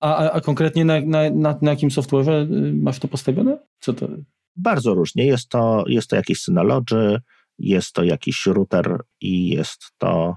[0.00, 3.58] A, a, konkretnie na, na, na, na jakim software'ze y, masz to postawione?
[3.80, 4.08] Co to?
[4.56, 5.26] Bardzo różnie.
[5.26, 7.20] Jest to, jest to jakiś Synology,
[7.58, 10.36] jest to jakiś router i jest to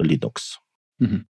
[0.00, 0.58] Linux.
[1.00, 1.24] Mhm.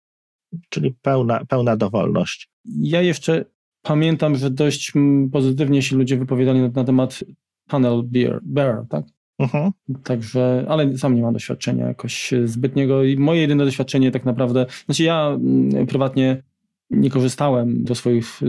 [0.69, 2.49] Czyli pełna, pełna dowolność.
[2.65, 3.45] Ja jeszcze
[3.81, 4.93] pamiętam, że dość
[5.31, 7.23] pozytywnie się ludzie wypowiadali na, na temat
[7.67, 9.05] Panel Bear, Bear tak?
[9.39, 9.71] Mhm.
[10.03, 15.03] Także, ale sam nie mam doświadczenia jakoś zbytniego i moje jedyne doświadczenie tak naprawdę, znaczy
[15.03, 16.43] ja mm, prywatnie
[16.89, 18.39] nie korzystałem do swoich,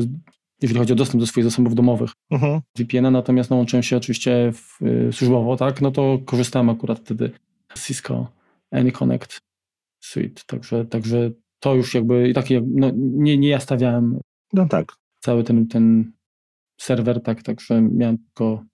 [0.62, 2.60] jeżeli chodzi o dostęp do swoich zasobów domowych Mhm.
[2.78, 7.30] VPN-a, natomiast no, łączyłem się oczywiście w, y, służbowo, tak, no to korzystałem akurat wtedy
[7.74, 8.32] z Cisco
[8.70, 9.38] AnyConnect
[10.04, 14.20] Suite, także, także to już jakby, takie, no nie, nie ja stawiałem
[14.52, 14.92] No tak.
[15.20, 16.12] cały ten, ten
[16.80, 18.64] serwer, tak, także miałem tylko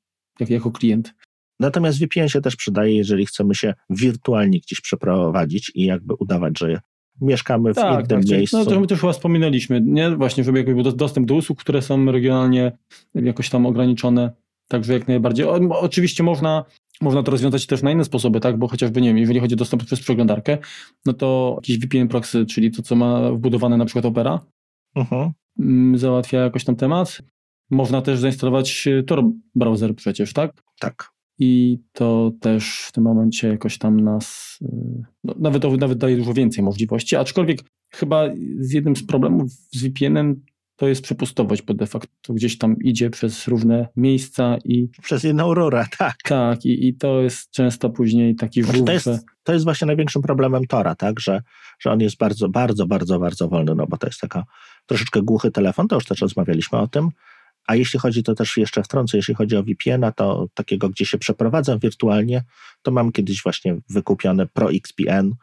[0.40, 1.14] jak, jako klient.
[1.60, 6.80] Natomiast VPN się też przydaje, jeżeli chcemy się wirtualnie gdzieś przeprowadzić i jakby udawać, że
[7.20, 8.58] mieszkamy w Tak, innym tak, czyli- miejscu.
[8.58, 10.16] no to my też chyba wspominaliśmy, nie?
[10.16, 12.72] Właśnie, żeby jakby był dos- dostęp do usług, które są regionalnie
[13.14, 14.30] jakoś tam ograniczone,
[14.68, 15.46] także jak najbardziej.
[15.46, 16.64] O, oczywiście można,
[17.00, 18.58] można to rozwiązać też na inne sposoby, tak?
[18.58, 20.58] Bo chociażby, nie wiem, jeżeli chodzi o dostęp przez przeglądarkę,
[21.06, 24.40] no to jakiś VPN proxy, czyli to, co ma wbudowane na przykład Opera,
[24.96, 25.30] Mhm.
[25.60, 27.18] mm, załatwia jakoś tam temat.
[27.70, 30.62] Można też zainstalować e, Tor browser przecież, tak?
[30.80, 31.13] Tak.
[31.38, 34.66] I to też w tym momencie jakoś tam nas, y,
[35.24, 38.24] no, nawet, nawet daje dużo więcej możliwości, aczkolwiek chyba
[38.58, 40.40] z jednym z problemów z VPN-em
[40.76, 45.54] to jest przepustowość, bo de facto gdzieś tam idzie przez różne miejsca i Przez jedną
[45.54, 46.16] rurę, tak.
[46.24, 49.08] tak, i, i to jest często później taki Znaczy, żółw, to, jest,
[49.42, 51.42] to jest właśnie największym problemem Tora, tak, że,
[51.80, 54.44] że on jest bardzo, bardzo, bardzo, bardzo wolny, no bo to jest taka
[54.86, 57.08] troszeczkę głuchy telefon, to już też rozmawialiśmy o tym.
[57.66, 61.18] A jeśli chodzi, to też jeszcze wtrącę, jeśli chodzi o VPN-a, to takiego, gdzie się
[61.18, 62.44] przeprowadzam wirtualnie,
[62.82, 65.34] to mam kiedyś właśnie wykupione Pro XPN,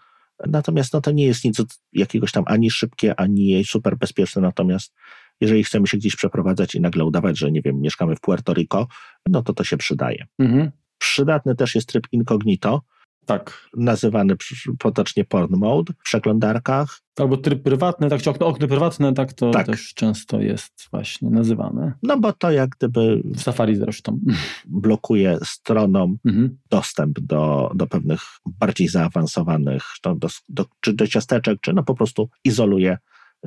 [0.47, 1.61] Natomiast no, to nie jest nic
[1.93, 4.41] jakiegoś tam ani szybkie, ani super bezpieczne.
[4.41, 4.93] Natomiast
[5.41, 8.87] jeżeli chcemy się gdzieś przeprowadzać i nagle udawać, że nie wiem, mieszkamy w Puerto Rico,
[9.29, 10.27] no to to się przydaje.
[10.39, 10.71] Mhm.
[10.97, 12.81] Przydatny też jest tryb incognito,
[13.25, 13.69] tak.
[13.77, 14.35] nazywany
[14.79, 16.99] potocznie porn mode w przeglądarkach.
[17.19, 19.65] Albo tryb prywatny, tak, czy okno, okno prywatne, tak to tak.
[19.65, 21.93] też często jest właśnie nazywane.
[22.03, 23.21] No bo to jak gdyby...
[23.25, 24.19] W Safari zresztą.
[24.65, 26.57] Blokuje stronom mhm.
[26.69, 30.15] dostęp do, do pewnych bardziej zaawansowanych, do,
[30.49, 32.97] do, czy do ciasteczek, czy no po prostu izoluje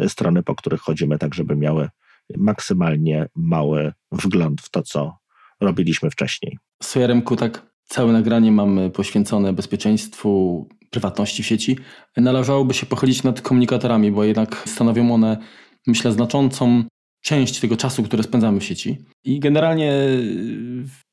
[0.08, 1.88] strony, po których chodzimy, tak żeby miały
[2.36, 5.16] maksymalnie mały wgląd w to, co
[5.60, 6.58] robiliśmy wcześniej.
[6.82, 11.78] Sojaremku tak Całe nagranie mamy poświęcone bezpieczeństwu prywatności w sieci.
[12.16, 15.36] Należałoby się pochylić nad komunikatorami, bo jednak stanowią one,
[15.86, 16.84] myślę, znaczącą
[17.22, 18.98] część tego czasu, który spędzamy w sieci.
[19.24, 19.92] I generalnie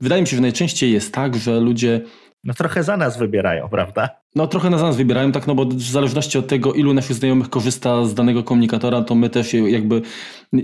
[0.01, 2.01] wydaje mi się, że najczęściej jest tak, że ludzie.
[2.43, 4.09] No trochę za nas wybierają, prawda?
[4.35, 7.49] No trochę na nas wybierają, tak, no bo w zależności od tego, ilu naszych znajomych
[7.49, 10.01] korzysta z danego komunikatora, to my też jakby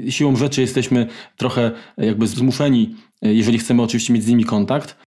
[0.09, 5.06] siłą rzeczy jesteśmy trochę jakby zmuszeni, jeżeli chcemy oczywiście mieć z nimi kontakt,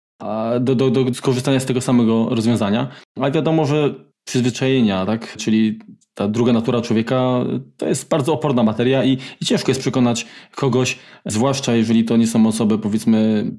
[0.59, 2.87] do, do, do skorzystania z tego samego rozwiązania.
[3.19, 5.37] Ale wiadomo, że przyzwyczajenia, tak?
[5.37, 5.79] czyli
[6.13, 7.45] ta druga natura człowieka,
[7.77, 12.27] to jest bardzo oporna materia i, i ciężko jest przekonać kogoś, zwłaszcza jeżeli to nie
[12.27, 13.51] są osoby powiedzmy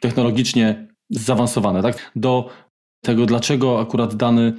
[0.00, 2.12] technologicznie zaawansowane, tak?
[2.16, 2.50] do
[3.02, 4.52] tego, dlaczego akurat dany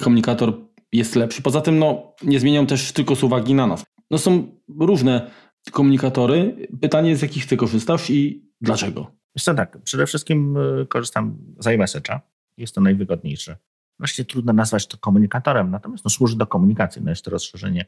[0.00, 0.54] komunikator
[0.92, 1.42] jest lepszy.
[1.42, 3.84] Poza tym no, nie zmienią też tylko z uwagi na nas.
[4.10, 4.46] No, są
[4.80, 5.30] różne
[5.72, 6.68] komunikatory.
[6.80, 9.19] Pytanie, z jakich ty korzystasz i dlaczego?
[9.42, 12.20] Co, tak, przede wszystkim y, korzystam z iMessage'a.
[12.56, 13.56] Jest to najwygodniejsze.
[13.98, 17.02] Właściwie trudno nazwać to komunikatorem, natomiast no, służy do komunikacji.
[17.02, 17.84] No jest to rozszerzenie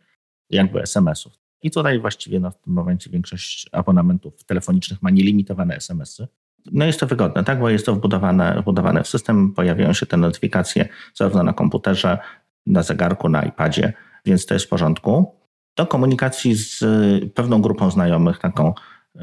[0.50, 1.32] jakby SMS-ów.
[1.62, 6.28] I tutaj właściwie no, w tym momencie większość abonamentów telefonicznych ma nielimitowane SMS-y.
[6.72, 10.16] No jest to wygodne, tak, bo jest to wbudowane, wbudowane w system, pojawiają się te
[10.16, 12.18] notyfikacje zarówno na komputerze,
[12.66, 13.92] na zegarku, na iPadzie,
[14.24, 15.34] więc to jest w porządku.
[15.76, 18.74] Do komunikacji z y, pewną grupą znajomych, taką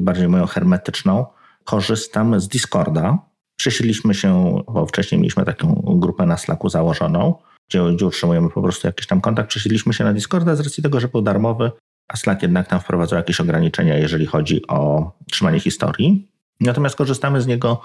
[0.02, 1.26] bardziej moją hermetyczną,
[1.70, 3.18] korzystam z Discorda.
[3.56, 7.36] Przysiedliśmy się, bo wcześniej mieliśmy taką grupę na Slacku założoną,
[7.70, 9.50] gdzie, gdzie utrzymujemy po prostu jakiś tam kontakt.
[9.50, 11.72] Przysiedliśmy się na Discorda z racji tego, że był darmowy,
[12.08, 16.28] a Slack jednak tam wprowadzał jakieś ograniczenia, jeżeli chodzi o trzymanie historii.
[16.60, 17.84] Natomiast korzystamy z niego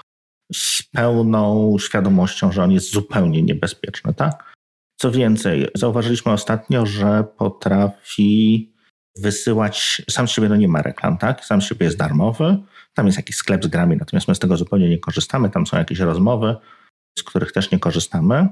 [0.53, 4.53] z pełną świadomością, że on jest zupełnie niebezpieczny, tak?
[4.97, 8.73] Co więcej, zauważyliśmy ostatnio, że potrafi
[9.17, 11.45] wysyłać, sam z siebie no nie ma reklam, tak?
[11.45, 12.57] Sam z siebie jest darmowy,
[12.95, 15.49] tam jest jakiś sklep z grami, natomiast my z tego zupełnie nie korzystamy.
[15.49, 16.55] Tam są jakieś rozmowy,
[17.19, 18.47] z których też nie korzystamy.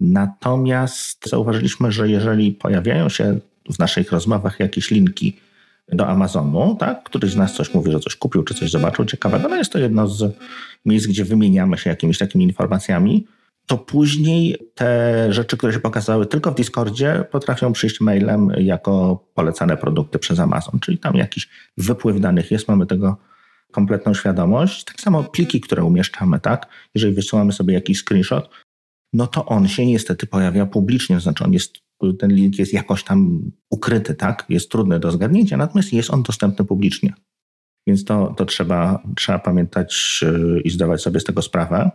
[0.00, 3.40] Natomiast zauważyliśmy, że jeżeli pojawiają się
[3.74, 5.36] w naszych rozmowach jakieś linki
[5.92, 7.02] do Amazonu, tak?
[7.02, 9.78] któryś z nas coś mówi, że coś kupił, czy coś zobaczył ciekawego, no jest to
[9.78, 10.36] jedno z
[10.84, 13.26] miejsc, gdzie wymieniamy się jakimiś takimi informacjami,
[13.66, 19.76] to później te rzeczy, które się pokazały tylko w Discordzie, potrafią przyjść mailem jako polecane
[19.76, 23.16] produkty przez Amazon, czyli tam jakiś wypływ danych jest, mamy tego
[23.70, 24.84] kompletną świadomość.
[24.84, 26.66] Tak samo pliki, które umieszczamy, tak?
[26.94, 28.50] Jeżeli wysyłamy sobie jakiś screenshot,
[29.12, 31.74] no to on się niestety pojawia publicznie, znaczy on jest,
[32.18, 34.46] ten link jest jakoś tam ukryty, tak?
[34.48, 37.14] Jest trudny do zgadnięcia, natomiast jest on dostępny publicznie.
[37.86, 41.90] Więc to, to trzeba, trzeba pamiętać yy, i zdawać sobie z tego sprawę.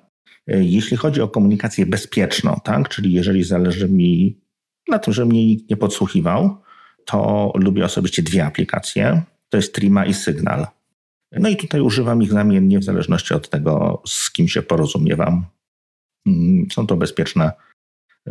[0.48, 2.90] Yy, jeśli chodzi o komunikację bezpieczną, tak?
[2.90, 4.40] Czyli jeżeli zależy mi
[4.90, 6.62] na tym, że mnie nikt nie podsłuchiwał,
[7.06, 9.24] to lubię osobiście dwie aplikacje.
[9.50, 10.68] To jest Trima i Signal.
[11.40, 15.46] No i tutaj używam ich zamiennie w zależności od tego, z kim się porozumiewam.
[16.26, 17.52] Mm, są to bezpieczne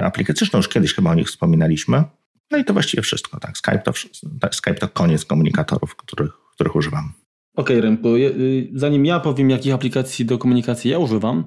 [0.00, 0.38] aplikacje.
[0.38, 2.04] Zresztą już kiedyś chyba o nich wspominaliśmy.
[2.50, 3.40] No i to właściwie wszystko.
[3.40, 3.58] Tak.
[3.58, 3.92] Skype, to,
[4.40, 7.12] tak, Skype to koniec komunikatorów, których, których używam.
[7.56, 8.16] Okej, okay, Remku.
[8.16, 11.44] Y, zanim ja powiem, jakich aplikacji do komunikacji ja używam,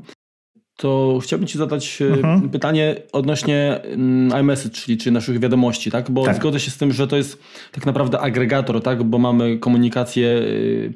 [0.78, 2.50] to chciałbym Ci zadać y, mhm.
[2.50, 6.12] pytanie odnośnie mm, iMessage, czyli czy naszych wiadomości, tak?
[6.12, 6.36] Bo tak.
[6.36, 9.04] zgodzę się z tym, że to jest tak naprawdę agregator, tak?
[9.04, 10.94] Bo mamy komunikację y,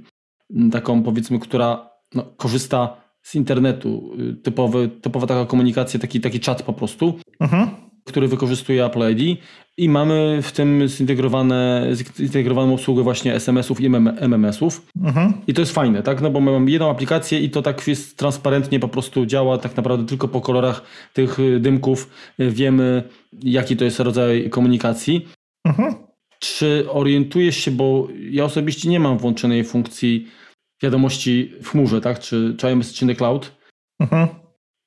[0.71, 6.63] taką powiedzmy, która no, korzysta z internetu, y, typowy, typowa taka komunikacja, taki, taki czat
[6.63, 7.67] po prostu, mhm.
[8.05, 9.39] który wykorzystuje Apple ID
[9.77, 11.87] i mamy w tym zintegrowane,
[12.19, 13.85] zintegrowaną obsługę właśnie SMS-ów i
[14.19, 15.33] MMS-ów mhm.
[15.47, 18.79] i to jest fajne, tak, no bo mamy jedną aplikację i to tak jest transparentnie
[18.79, 20.81] po prostu działa, tak naprawdę tylko po kolorach
[21.13, 22.09] tych y, dymków
[22.39, 23.03] y, wiemy
[23.43, 25.27] jaki to jest rodzaj komunikacji.
[25.65, 25.95] Mhm.
[26.39, 30.27] Czy orientujesz się, bo ja osobiście nie mam włączonej funkcji
[30.81, 32.19] wiadomości w chmurze, tak?
[32.19, 33.55] Czy, czy IMS czy cloud.
[33.99, 34.27] Mhm.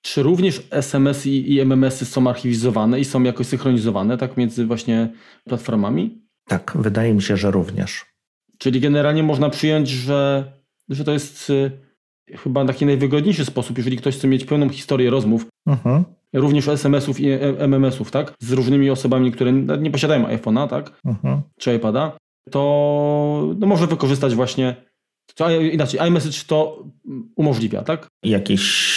[0.02, 5.12] Czy również SMS i, i MMS-y są archiwizowane i są jakoś synchronizowane, tak, między właśnie
[5.44, 6.22] platformami?
[6.48, 8.06] Tak, wydaje mi się, że również.
[8.58, 10.52] Czyli generalnie można przyjąć, że,
[10.88, 11.70] że to jest y,
[12.36, 16.04] chyba taki najwygodniejszy sposób, jeżeli ktoś chce mieć pełną historię rozmów, mhm.
[16.32, 17.28] również SMS-ów i
[17.58, 18.32] MMS-ów, tak?
[18.40, 21.00] Z różnymi osobami, które nie posiadają iPhone'a, tak?
[21.04, 21.42] Mhm.
[21.58, 22.16] Czy iPada,
[22.50, 24.76] to no, może wykorzystać właśnie,
[25.34, 26.84] to, inaczej, iMessage to
[27.36, 28.06] umożliwia, tak?
[28.22, 28.94] Jakieś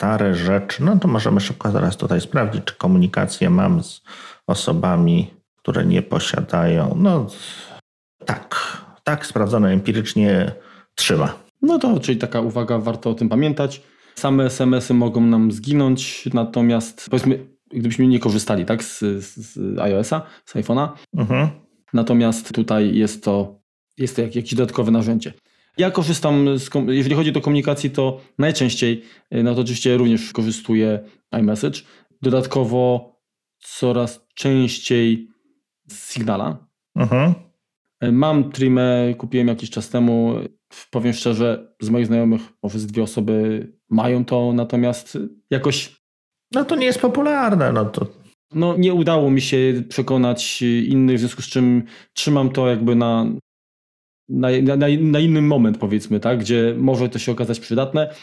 [0.00, 4.02] stare rzeczy, no to możemy szybko zaraz tutaj sprawdzić, czy komunikację mam z
[4.46, 6.94] osobami, które nie posiadają.
[6.96, 7.26] No
[8.24, 10.52] tak, tak, sprawdzone empirycznie
[10.94, 11.34] trzyma.
[11.62, 13.82] No to, czyli taka uwaga, warto o tym pamiętać.
[14.14, 20.54] Same SMS-y mogą nam zginąć, natomiast powiedzmy, gdybyśmy nie korzystali tak, z, z iOS-a, z
[20.54, 21.48] iPhone'a, mhm.
[21.92, 23.60] natomiast tutaj jest to,
[23.98, 25.32] jest to jakieś dodatkowe narzędzie.
[25.78, 29.02] Ja korzystam, z, jeżeli chodzi o komunikacji, to najczęściej,
[29.34, 31.00] y, no to oczywiście również korzystuję
[31.40, 31.80] iMessage.
[32.22, 33.12] Dodatkowo
[33.58, 35.28] coraz częściej
[35.88, 36.66] z Signala.
[36.96, 37.34] Mhm.
[38.04, 40.34] Y, mam Trimę, kupiłem jakiś czas temu.
[40.90, 45.18] Powiem szczerze, z moich znajomych może z dwie osoby mają to, natomiast
[45.50, 46.00] jakoś.
[46.52, 47.72] No to nie jest popularne.
[47.72, 48.06] No, to...
[48.54, 51.82] no nie udało mi się przekonać innych, w związku z czym
[52.14, 53.26] trzymam to jakby na,
[54.30, 58.14] na, na, na inny moment, powiedzmy, tak, gdzie może to się okazać przydatne.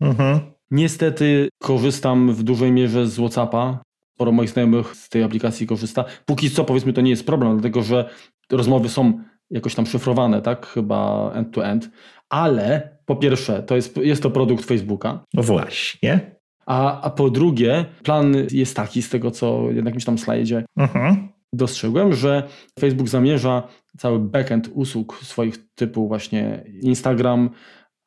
[0.00, 0.40] Mhm.
[0.70, 3.82] Niestety korzystam w dużej mierze z WhatsAppa.
[4.14, 6.04] Sporo moich znajomych z tej aplikacji korzysta.
[6.26, 8.10] Póki co, powiedzmy, to nie jest problem, dlatego że
[8.52, 10.66] rozmowy są jakoś tam szyfrowane, tak?
[10.66, 11.90] Chyba end-to-end.
[12.28, 15.24] Ale po pierwsze, to jest, jest to produkt Facebooka.
[15.34, 16.36] No właśnie.
[16.66, 21.28] A, a po drugie, plan jest taki, z tego co na jakimś tam slajdzie mhm.
[21.52, 22.42] dostrzegłem, że
[22.80, 23.62] Facebook zamierza
[23.98, 27.50] cały backend usług swoich typu właśnie Instagram,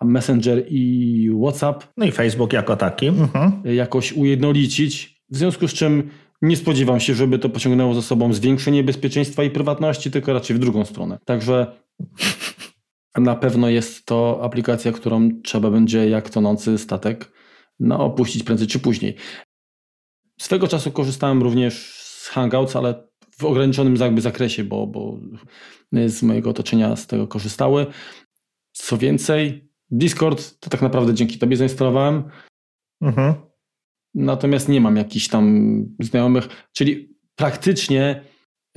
[0.04, 1.84] Messenger i WhatsApp.
[1.97, 3.08] No i Facebook jako taki.
[3.08, 3.62] Mhm.
[3.75, 6.10] Jakoś ujednolicić, w związku z czym
[6.41, 10.60] nie spodziewam się, żeby to pociągnęło za sobą zwiększenie bezpieczeństwa i prywatności, tylko raczej w
[10.60, 11.19] drugą stronę.
[11.25, 11.80] Także
[13.17, 17.32] na pewno jest to aplikacja, którą trzeba będzie jak tonący statek
[17.80, 19.15] no, opuścić prędzej czy później.
[20.39, 25.19] Swego czasu korzystałem również z Hangouts, ale w ograniczonym jakby zakresie, bo, bo
[26.08, 27.86] z mojego otoczenia z tego korzystały.
[28.71, 32.23] Co więcej, Discord to tak naprawdę dzięki tobie zainstalowałem.
[33.02, 33.34] Mhm.
[34.13, 38.21] Natomiast nie mam jakichś tam znajomych, czyli praktycznie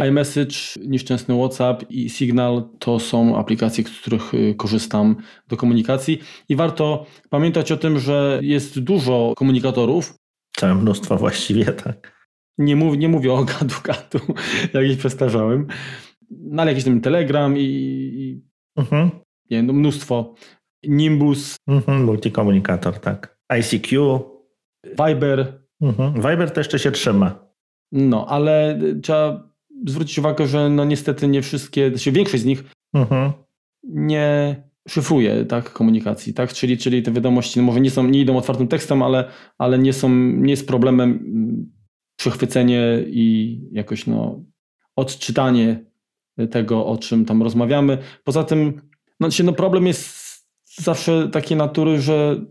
[0.08, 5.16] iMessage, nieszczęsny WhatsApp i Signal to są aplikacje, z których y, korzystam
[5.48, 10.14] do komunikacji i warto pamiętać o tym, że jest dużo komunikatorów.
[10.56, 12.22] Całe mnóstwo właściwie, tak.
[12.58, 14.34] Nie, mów, nie mówię o gadu gadu,
[14.74, 15.66] jak ich przestarzałem,
[16.40, 18.44] no ale jakiś tam Telegram i, i
[18.76, 19.10] mhm.
[19.50, 20.34] nie, no mnóstwo.
[20.86, 21.56] Nimbus.
[21.68, 23.38] Mhm, multikomunikator, tak.
[23.48, 24.20] ICQ.
[24.84, 25.62] Viber.
[25.80, 26.14] Mhm.
[26.14, 27.52] Viber też jeszcze się trzyma.
[27.92, 29.52] No, ale trzeba
[29.86, 32.64] zwrócić uwagę, że no niestety nie wszystkie, znaczy większość z nich
[32.94, 33.32] mhm.
[33.84, 36.52] nie szyfruje tak, komunikacji, tak?
[36.52, 39.24] Czyli, czyli te wiadomości no może nie są, nie idą otwartym tekstem, ale,
[39.58, 41.72] ale nie są, nie jest problemem mm,
[42.16, 44.44] przechwycenie i jakoś no,
[44.96, 45.91] odczytanie
[46.50, 47.98] tego, o czym tam rozmawiamy.
[48.24, 48.80] Poza tym,
[49.20, 50.22] no, no problem jest
[50.76, 52.44] zawsze takiej natury, że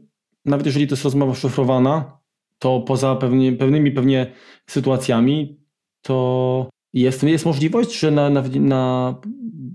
[0.45, 2.17] nawet jeżeli to jest rozmowa szyfrowana,
[2.59, 4.31] to poza pewnie, pewnymi pewnie
[4.69, 5.59] sytuacjami,
[6.01, 9.15] to jest, jest możliwość, że na, na, na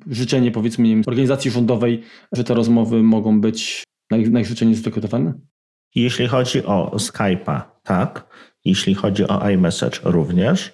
[0.07, 4.75] życzenie powiedzmy wiem, organizacji rządowej, że te rozmowy mogą być na ich, na ich życzenie
[4.75, 5.35] zrekrutowane?
[5.95, 8.27] Jeśli chodzi o Skype'a, tak.
[8.65, 10.73] Jeśli chodzi o iMessage również.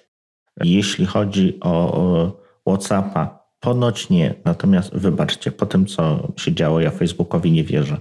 [0.63, 4.33] Jeśli chodzi o WhatsAppa, ponoć nie.
[4.45, 7.97] Natomiast wybaczcie, po tym co się działo, ja Facebookowi nie wierzę.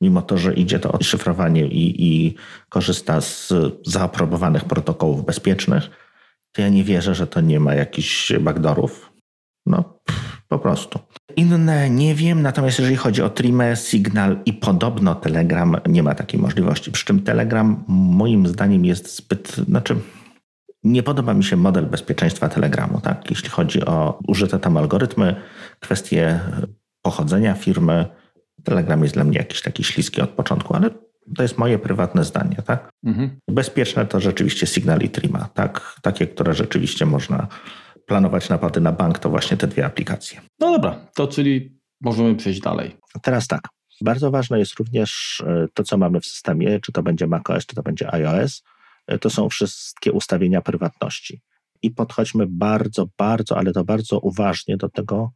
[0.00, 2.34] Mimo to, że idzie to o szyfrowanie i, i
[2.68, 3.52] korzysta z
[3.86, 5.90] zaaprobowanych protokołów bezpiecznych,
[6.52, 9.12] to ja nie wierzę, że to nie ma jakichś backdoorów.
[9.66, 10.98] No, pff, po prostu.
[11.36, 16.40] Inne nie wiem, natomiast jeżeli chodzi o Trimę, Signal i podobno Telegram, nie ma takiej
[16.40, 16.92] możliwości.
[16.92, 19.96] Przy czym Telegram moim zdaniem jest zbyt, znaczy
[20.84, 23.30] nie podoba mi się model bezpieczeństwa Telegramu, tak?
[23.30, 25.36] Jeśli chodzi o użyte tam algorytmy,
[25.80, 26.40] kwestie
[27.02, 28.06] pochodzenia firmy.
[28.64, 30.90] Telegram jest dla mnie jakiś taki śliski od początku, ale
[31.36, 32.90] to jest moje prywatne zdanie, tak?
[33.04, 33.40] Mhm.
[33.48, 35.96] Bezpieczne to rzeczywiście Signal i Trima, tak?
[36.02, 37.46] Takie, które rzeczywiście można
[38.06, 40.40] planować napady na bank, to właśnie te dwie aplikacje.
[40.60, 42.96] No dobra, to czyli możemy przejść dalej.
[43.22, 43.68] Teraz tak.
[44.00, 47.76] Bardzo ważne jest również e, to, co mamy w systemie, czy to będzie macOS, czy
[47.76, 48.62] to będzie iOS.
[49.10, 51.40] E, to są wszystkie ustawienia prywatności.
[51.82, 55.32] I podchodźmy bardzo, bardzo, ale to bardzo uważnie do tego,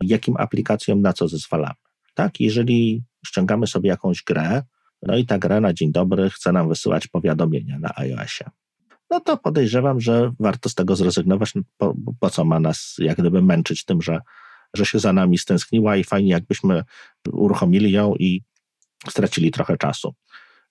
[0.00, 1.74] jakim aplikacjom na co zezwalamy.
[2.14, 4.62] Tak, jeżeli ściągamy sobie jakąś grę,
[5.02, 8.50] no i ta gra na dzień dobry chce nam wysyłać powiadomienia na iOSie.
[9.10, 11.54] No to podejrzewam, że warto z tego zrezygnować.
[11.54, 14.20] No po, po co ma nas jak gdyby męczyć tym, że,
[14.74, 16.84] że się za nami stęskniła i fajnie jakbyśmy
[17.32, 18.42] uruchomili ją i
[19.08, 20.14] stracili trochę czasu.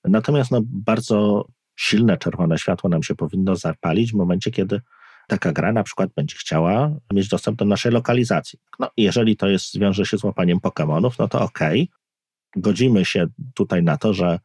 [0.03, 1.45] Natomiast no, bardzo
[1.77, 4.81] silne czerwone światło nam się powinno zapalić w momencie, kiedy
[5.27, 8.59] taka gra na przykład będzie chciała mieć dostęp do naszej lokalizacji.
[8.79, 11.81] No, jeżeli to jest, wiąże się z łapaniem Pokémonów, no to okej.
[11.81, 12.61] Okay.
[12.61, 14.39] Godzimy się tutaj na to, że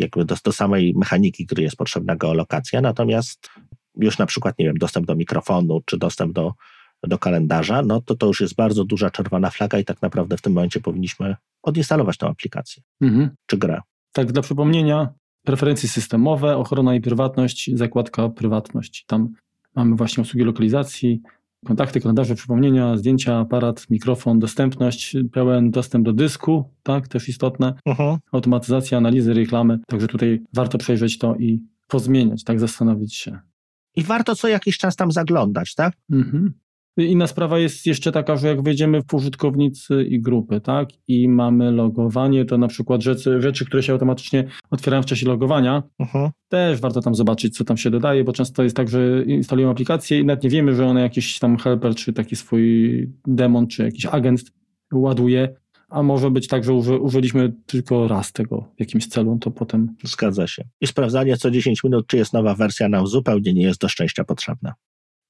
[0.00, 3.50] jakby do, do samej mechaniki gry jest potrzebna geolokacja, natomiast
[3.96, 6.52] już na przykład, nie wiem, dostęp do mikrofonu czy dostęp do,
[7.02, 10.42] do kalendarza, no to to już jest bardzo duża czerwona flaga i tak naprawdę w
[10.42, 13.30] tym momencie powinniśmy odinstalować tę aplikację mhm.
[13.46, 13.80] czy grę.
[14.12, 15.08] Tak, dla przypomnienia,
[15.46, 19.04] preferencje systemowe, ochrona i prywatność, zakładka prywatność.
[19.06, 19.32] Tam
[19.74, 21.22] mamy właśnie usługi lokalizacji,
[21.66, 28.18] kontakty, kalendarze, przypomnienia, zdjęcia, aparat, mikrofon, dostępność, pełen dostęp do dysku, tak, też istotne, uh-huh.
[28.32, 33.38] automatyzacja, analizy, reklamy, także tutaj warto przejrzeć to i pozmieniać, tak, zastanowić się.
[33.96, 35.94] I warto co jakiś czas tam zaglądać, tak?
[36.12, 36.52] Mhm.
[36.96, 41.70] Inna sprawa jest jeszcze taka, że jak wejdziemy w użytkownicy i grupy, tak, i mamy
[41.70, 46.30] logowanie, to na przykład rzeczy, rzeczy które się automatycznie otwierają w czasie logowania, uh-huh.
[46.48, 50.20] też warto tam zobaczyć, co tam się dodaje, bo często jest tak, że instalujemy aplikację
[50.20, 54.06] i nawet nie wiemy, że one jakiś tam helper, czy taki swój demon, czy jakiś
[54.06, 54.40] agent
[54.92, 55.56] ładuje,
[55.88, 59.96] a może być tak, że uży, użyliśmy tylko raz tego w jakimś celu, to potem...
[60.04, 60.64] Zgadza się.
[60.80, 64.24] I sprawdzanie co 10 minut, czy jest nowa wersja, nam zupełnie nie jest do szczęścia
[64.24, 64.74] potrzebna.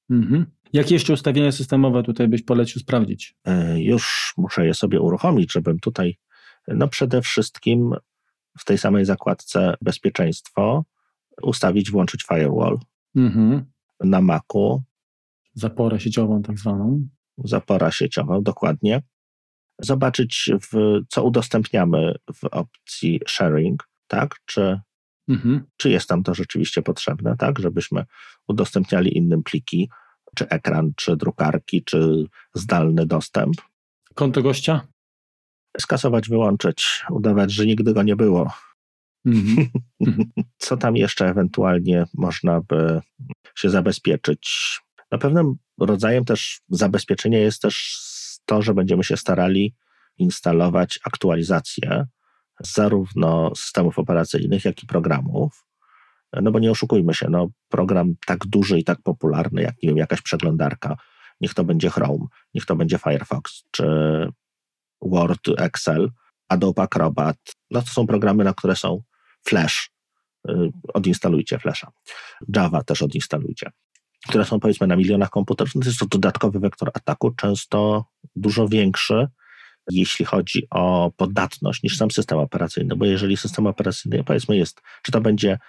[0.09, 0.45] Mhm.
[0.73, 3.35] Jakie jeszcze ustawienia systemowe tutaj byś polecił sprawdzić?
[3.45, 6.17] E, już muszę je sobie uruchomić, żebym tutaj,
[6.67, 7.95] no przede wszystkim
[8.59, 10.85] w tej samej zakładce bezpieczeństwo
[11.41, 12.79] ustawić, włączyć firewall
[13.15, 13.65] mhm.
[13.99, 14.83] na Macu.
[15.53, 17.07] Zaporę sieciową tak zwaną.
[17.37, 19.01] Zapora sieciową, dokładnie.
[19.79, 24.35] Zobaczyć, w, co udostępniamy w opcji sharing, tak?
[24.45, 24.79] Czy,
[25.29, 25.65] mhm.
[25.77, 27.59] czy jest tam to rzeczywiście potrzebne, tak?
[27.59, 28.05] Żebyśmy
[28.47, 29.89] udostępniali innym pliki
[30.37, 33.55] czy ekran, czy drukarki, czy zdalny dostęp.
[34.15, 34.87] Konto gościa?
[35.79, 38.51] Skasować, wyłączyć, udawać, że nigdy go nie było.
[39.27, 39.67] Mm-hmm.
[40.57, 43.01] Co tam jeszcze ewentualnie można by
[43.55, 44.79] się zabezpieczyć?
[45.11, 47.97] Na pewnym rodzajem też zabezpieczenia jest też
[48.45, 49.75] to, że będziemy się starali
[50.17, 52.05] instalować aktualizacje
[52.59, 55.66] zarówno systemów operacyjnych, jak i programów,
[56.41, 59.97] no bo nie oszukujmy się, no, program tak duży i tak popularny, jak nie wiem,
[59.97, 60.97] jakaś przeglądarka,
[61.41, 63.85] niech to będzie Chrome, niech to będzie Firefox, czy
[65.01, 66.11] Word, Excel,
[66.49, 67.37] Adobe Acrobat,
[67.71, 69.01] no to są programy, na które są
[69.47, 69.91] Flash,
[70.49, 70.53] y,
[70.93, 71.91] odinstalujcie Flasha.
[72.55, 73.71] Java też odinstalujcie,
[74.27, 78.67] które są powiedzmy na milionach komputerów, no to jest to dodatkowy wektor ataku, często dużo
[78.67, 79.27] większy,
[79.91, 85.11] jeśli chodzi o podatność niż sam system operacyjny, bo jeżeli system operacyjny powiedzmy jest, czy
[85.11, 85.59] to będzie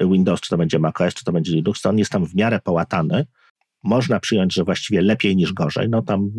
[0.00, 2.60] Windows, czy to będzie macOS, czy to będzie Linux, to on jest tam w miarę
[2.60, 3.26] połatany.
[3.82, 5.88] Można przyjąć, że właściwie lepiej niż gorzej.
[5.88, 6.30] No tam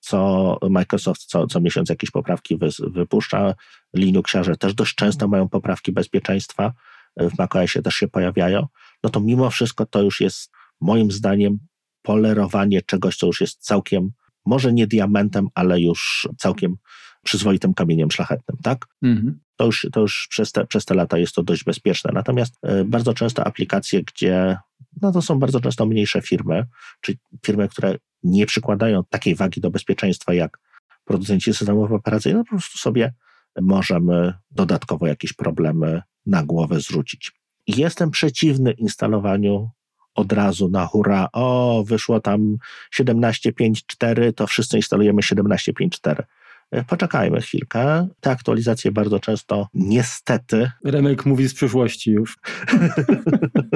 [0.00, 3.54] co Microsoft co, co miesiąc jakieś poprawki wy, wypuszcza.
[3.94, 6.72] Linuxiarze też dość często mają poprawki bezpieczeństwa.
[7.16, 8.66] W macOSie też się pojawiają.
[9.04, 11.58] No to mimo wszystko to już jest moim zdaniem
[12.02, 14.10] polerowanie czegoś, co już jest całkiem,
[14.46, 16.76] może nie diamentem, ale już całkiem
[17.24, 18.86] przyzwoitym kamieniem szlachetnym, tak?
[19.02, 19.40] Mhm.
[19.60, 22.10] To już, to już przez, te, przez te lata jest to dość bezpieczne.
[22.14, 24.56] Natomiast e, bardzo często aplikacje, gdzie
[25.02, 26.66] no to są bardzo często mniejsze firmy,
[27.00, 30.58] czy firmy, które nie przykładają takiej wagi do bezpieczeństwa jak
[31.04, 33.14] producenci systemów operacyjnych, po prostu sobie
[33.60, 37.32] możemy dodatkowo jakieś problemy na głowę zrzucić.
[37.66, 39.70] Jestem przeciwny instalowaniu
[40.14, 42.56] od razu na hura, o, wyszło tam
[42.94, 46.22] 17.5.4, to wszyscy instalujemy 17.5.4.
[46.70, 48.08] E, poczekajmy chwilkę.
[48.20, 50.70] Te aktualizacje bardzo często niestety.
[50.84, 52.38] Remek mówi z przyszłości już.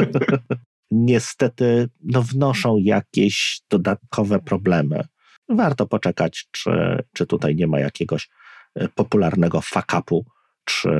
[0.91, 5.01] niestety no, wnoszą jakieś dodatkowe problemy.
[5.49, 6.71] Warto poczekać, czy,
[7.15, 8.31] czy tutaj nie ma jakiegoś
[8.75, 10.27] e, popularnego fakapu,
[10.65, 10.91] czy,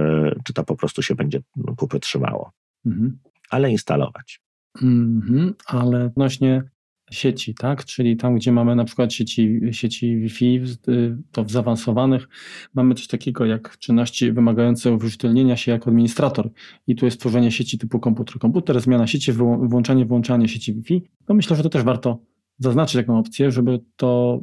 [0.45, 1.41] czy to po prostu się będzie
[1.77, 2.53] kupy trzymało.
[2.87, 3.19] Mhm.
[3.51, 4.41] Ale instalować.
[4.83, 6.63] Mhm, ale odnośnie
[7.15, 7.85] sieci, tak?
[7.85, 10.61] Czyli tam, gdzie mamy na przykład sieci, sieci Wi-Fi,
[11.33, 12.29] to w zaawansowanych
[12.75, 16.51] mamy coś takiego jak czynności wymagające uwierzytelnienia się jako administrator.
[16.87, 21.03] I tu jest tworzenie sieci typu komputer-komputer, zmiana sieci, włączanie, włączanie sieci Wi-Fi.
[21.27, 22.19] To myślę, że to też warto
[22.59, 24.41] zaznaczyć taką opcję, żeby to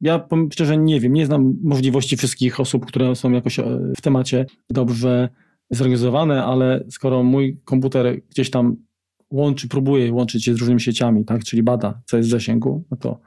[0.00, 3.64] ja szczerze nie wiem, nie znam możliwości wszystkich osób, które są jakoś e,
[3.96, 5.28] w temacie dobrze
[5.70, 8.76] zorganizowane, ale skoro mój komputer gdzieś tam
[9.30, 12.96] łączy, próbuje łączyć się z różnymi sieciami, tak, czyli bada, co jest w zasięgu, no
[12.96, 13.20] to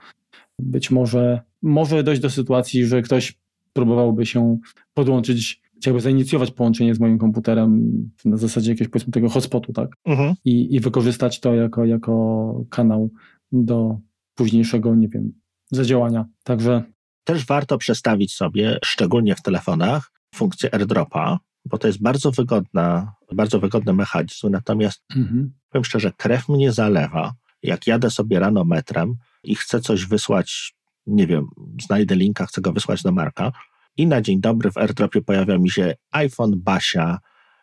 [0.60, 3.40] być może może dojść do sytuacji, że ktoś
[3.74, 4.58] próbowałby się
[4.94, 7.92] podłączyć, chciałby zainicjować połączenie z moim komputerem
[8.26, 9.90] na zasadzie jakiegoś powiedzmy tego hotspotu, tak?
[10.06, 10.34] Mhm.
[10.46, 13.10] I, I wykorzystać to jako, jako kanał
[13.52, 13.98] do
[14.36, 15.34] późniejszego, nie wiem,
[15.72, 16.26] zadziałania.
[16.44, 16.84] Także.
[17.24, 21.40] Też warto przestawić sobie, szczególnie w telefonach, funkcję AirDropa,
[21.70, 25.54] bo to jest bardzo wygodna bardzo wygodny mechanizm, natomiast mhm.
[25.70, 30.76] powiem szczerze, krew mnie zalewa, jak jadę sobie rano metrem i chcę coś wysłać,
[31.08, 31.48] nie wiem,
[31.82, 33.52] znajdę linka, chcę go wysłać do Marka
[33.98, 37.20] i na dzień dobry w AirDropie pojawia mi się iPhone, Basia,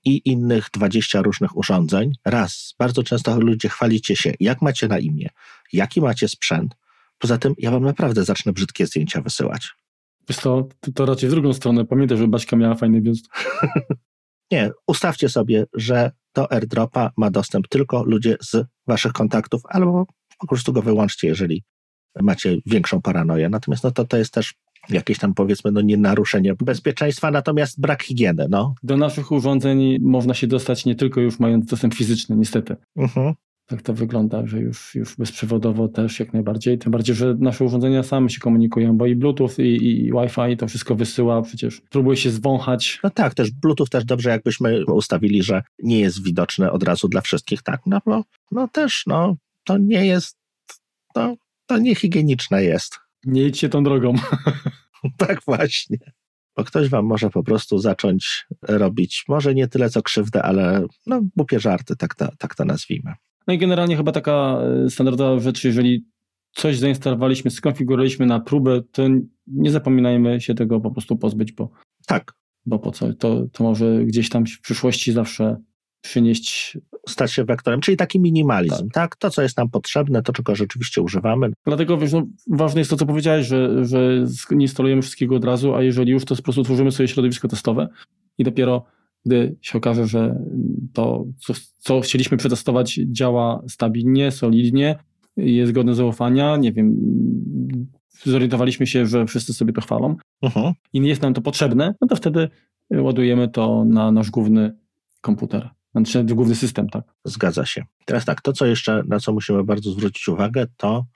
[0.06, 2.12] i innych 20 różnych urządzeń.
[2.24, 5.28] Raz, bardzo często ludzie chwalicie się, jak macie na imię,
[5.72, 6.76] jaki macie sprzęt.
[7.18, 9.70] Poza tym ja wam naprawdę zacznę brzydkie zdjęcia wysyłać.
[10.28, 11.84] Wiesz to, to raczej w drugą stronę.
[11.84, 13.28] Pamiętaj, że Baśka miała fajny biust.
[14.52, 20.06] Nie, ustawcie sobie, że do airdropa ma dostęp tylko ludzie z waszych kontaktów, albo
[20.38, 21.64] po prostu go wyłączcie, jeżeli
[22.22, 23.48] macie większą paranoję.
[23.48, 24.54] Natomiast no to, to jest też
[24.88, 28.46] jakieś tam powiedzmy no nie naruszenie bezpieczeństwa, natomiast brak higieny.
[28.50, 28.74] No.
[28.82, 32.76] Do naszych urządzeń można się dostać nie tylko już mając dostęp fizyczny, niestety.
[32.96, 33.34] Mhm.
[33.66, 36.78] Tak to wygląda, że już, już bezprzewodowo też jak najbardziej.
[36.78, 40.68] Tym bardziej, że nasze urządzenia same się komunikują, bo i Bluetooth, i, i Wi-Fi to
[40.68, 43.00] wszystko wysyła, przecież próbuje się zwąchać.
[43.04, 47.20] No tak, też Bluetooth też dobrze, jakbyśmy ustawili, że nie jest widoczny od razu dla
[47.20, 47.80] wszystkich, tak?
[47.86, 50.36] No bo no też, no to nie jest,
[51.16, 51.36] no,
[51.66, 52.98] to niehigieniczne jest.
[53.24, 54.14] Nie idźcie tą drogą.
[55.18, 55.98] tak właśnie.
[56.56, 61.20] Bo ktoś wam może po prostu zacząć robić, może nie tyle co krzywdę, ale no
[61.36, 63.14] głupie żarty, tak to, tak to nazwijmy.
[63.46, 66.06] No i generalnie chyba taka e, standardowa rzecz, jeżeli
[66.52, 69.02] coś zainstalowaliśmy, skonfigurowaliśmy na próbę, to
[69.46, 71.70] nie zapominajmy się tego po prostu pozbyć, bo
[72.06, 72.32] tak.
[72.66, 73.14] Bo po co?
[73.14, 75.56] To, to może gdzieś tam w przyszłości zawsze
[76.00, 76.78] przynieść.
[77.08, 78.92] Stać się wektorem, czyli taki minimalizm, tak.
[78.92, 79.16] tak?
[79.16, 81.50] To, co jest nam potrzebne, to, czego rzeczywiście używamy.
[81.66, 85.74] Dlatego wiesz, no, ważne jest to, co powiedziałeś, że, że nie instalujemy wszystkiego od razu,
[85.74, 87.88] a jeżeli już, to po prostu tworzymy sobie środowisko testowe
[88.38, 88.84] i dopiero
[89.26, 90.38] gdy się okaże, że
[90.92, 94.98] to, co, co chcieliśmy przetestować, działa stabilnie, solidnie,
[95.36, 96.96] jest godne zaufania, nie wiem,
[98.24, 100.72] zorientowaliśmy się, że wszyscy sobie to chwalą uh -huh.
[100.92, 102.48] i nie jest nam to potrzebne, no to wtedy
[102.90, 104.76] ładujemy to na nasz główny
[105.20, 105.70] komputer.
[105.94, 107.04] Znaczy główny system, tak?
[107.24, 107.84] Zgadza się.
[108.04, 111.06] Teraz tak, to co jeszcze, na co musimy bardzo zwrócić uwagę, to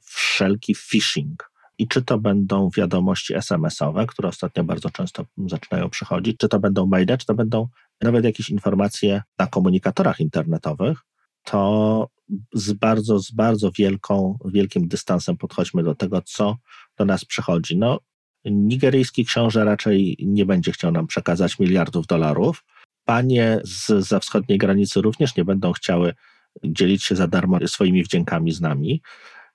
[0.00, 1.51] wszelki phishing.
[1.82, 6.86] I czy to będą wiadomości SMS-owe, które ostatnio bardzo często zaczynają przychodzić, czy to będą
[6.86, 7.68] maile, czy to będą
[8.00, 10.98] nawet jakieś informacje na komunikatorach internetowych,
[11.44, 12.08] to
[12.54, 16.56] z bardzo, z bardzo wielką, wielkim dystansem podchodźmy do tego, co
[16.98, 17.76] do nas przychodzi.
[17.76, 18.00] No,
[18.44, 22.64] nigeryjski książę raczej nie będzie chciał nam przekazać miliardów dolarów,
[23.04, 26.14] panie z, za wschodniej granicy również nie będą chciały
[26.64, 29.02] dzielić się za darmo swoimi wdziękami z nami.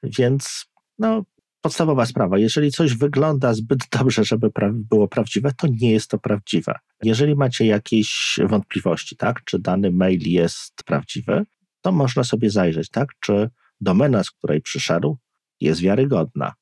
[0.03, 0.65] Więc
[0.99, 1.23] no,
[1.62, 6.18] podstawowa sprawa, jeżeli coś wygląda zbyt dobrze, żeby pra było prawdziwe, to nie jest to
[6.18, 6.80] prawdziwe.
[7.03, 11.45] Jeżeli macie jakieś wątpliwości, tak, czy dany mail jest prawdziwy,
[11.82, 13.49] to można sobie zajrzeć, tak, czy
[13.82, 15.18] domena, z której przyszedł,
[15.62, 16.53] jest wiarygodna.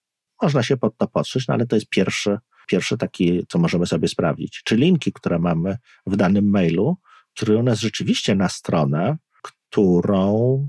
[0.41, 2.37] Można się pod to podszyć, no ale to jest pierwszy
[2.67, 5.77] Pierwsze takie, co możemy sobie sprawdzić, czy linki, które mamy
[6.07, 6.97] w danym mailu,
[7.33, 10.67] kierują nas rzeczywiście na stronę, którą,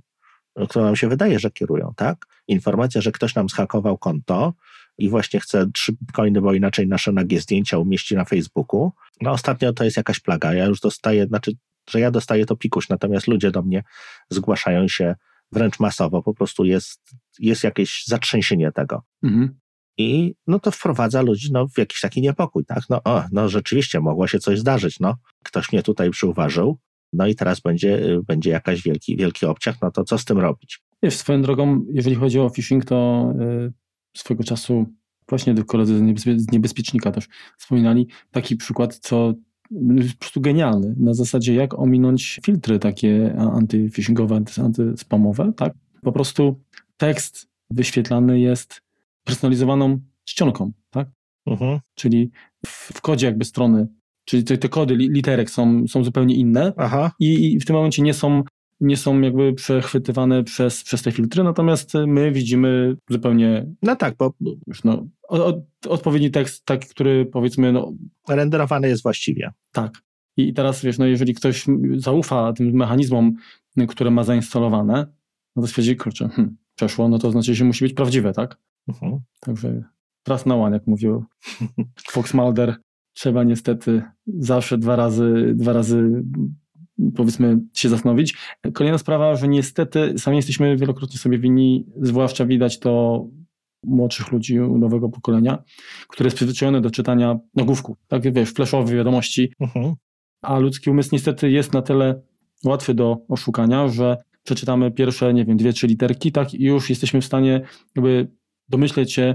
[0.68, 2.27] którą nam się wydaje, że kierują, tak?
[2.49, 4.55] Informacja, że ktoś nam zhakował konto
[4.99, 8.92] i właśnie chce trzy bitcoiny, bo inaczej nasze nagie zdjęcia umieści na Facebooku.
[9.20, 10.55] No ostatnio to jest jakaś plaga.
[10.55, 11.53] Ja już dostaję, znaczy,
[11.90, 13.82] że ja dostaję to pikuś, natomiast ludzie do mnie
[14.30, 15.14] zgłaszają się
[15.53, 16.22] wręcz masowo.
[16.22, 17.01] Po prostu jest,
[17.38, 19.03] jest jakieś zatrzęsienie tego.
[19.22, 19.59] Mhm.
[19.99, 22.82] I no to wprowadza ludzi no, w jakiś taki niepokój, tak?
[22.90, 25.16] No, o, no rzeczywiście mogło się coś zdarzyć, no.
[25.44, 26.78] Ktoś mnie tutaj przyuważył,
[27.12, 30.80] no i teraz będzie, będzie jakaś wielki, wielki obciach, no to co z tym robić?
[31.03, 33.72] Wiesz, swoją drogą, jeżeli chodzi o phishing, to yy,
[34.16, 34.86] swego czasu
[35.28, 37.28] właśnie koledzy z, niebezpie z niebezpiecznika też
[37.59, 39.34] wspominali taki przykład, co
[40.12, 40.94] po prostu genialny.
[40.99, 45.72] Na zasadzie, jak ominąć filtry takie antyphishingowe, antyspamowe, tak?
[46.03, 46.61] Po prostu
[46.97, 48.82] tekst wyświetlany jest
[49.24, 51.09] personalizowaną czcionką, tak?
[51.49, 51.80] Uh-huh.
[51.94, 52.30] Czyli
[52.66, 53.88] w, w, kodzie jakby strony,
[54.24, 56.72] czyli te, te kody literek są, są zupełnie inne
[57.20, 58.42] i, i, w tym momencie nie są,
[58.81, 63.66] nie są jakby przechwytywane przez, przez te filtry, natomiast my widzimy zupełnie...
[63.83, 64.33] No tak, bo...
[64.66, 65.57] Już no, od,
[65.89, 67.72] odpowiedni tekst, taki, który powiedzmy...
[67.72, 67.93] No,
[68.29, 69.53] Renderowany jest właściwie.
[69.72, 70.03] Tak.
[70.37, 71.66] I teraz wiesz, no jeżeli ktoś
[71.97, 73.35] zaufa tym mechanizmom,
[73.89, 75.07] które ma zainstalowane,
[75.57, 78.59] no to stwierdzi, kurczę, hmm, przeszło, no to znaczy, że musi być prawdziwe, tak?
[78.89, 79.20] Mhm.
[79.41, 79.83] Także
[80.29, 81.24] raz na one, jak mówił
[82.12, 82.77] Fox Mulder,
[83.12, 86.22] trzeba niestety zawsze dwa razy, dwa razy
[87.14, 88.34] powiedzmy się zastanowić.
[88.72, 93.24] Kolejna sprawa, że niestety sami jesteśmy wielokrotnie sobie winni, zwłaszcza widać to
[93.84, 95.62] młodszych ludzi nowego pokolenia,
[96.09, 99.94] które jest przyzwyczajone do czytania nagłówków, tak wiesz, flashowe wiadomości, uh-huh.
[100.42, 102.22] a ludzki umysł niestety jest na tyle
[102.64, 107.20] łatwy do oszukania, że przeczytamy pierwsze, nie wiem, dwie, trzy literki, tak, i już jesteśmy
[107.20, 107.61] w stanie
[107.97, 108.28] jakby
[108.68, 109.34] domyśleć się,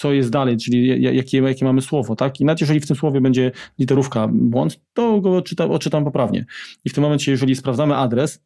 [0.00, 2.40] co jest dalej, czyli jakie, jakie mamy słowo, tak?
[2.40, 6.46] I nawet jeżeli w tym słowie będzie literówka błąd, to go odczyta, odczytam poprawnie.
[6.84, 8.42] I w tym momencie, jeżeli sprawdzamy adres,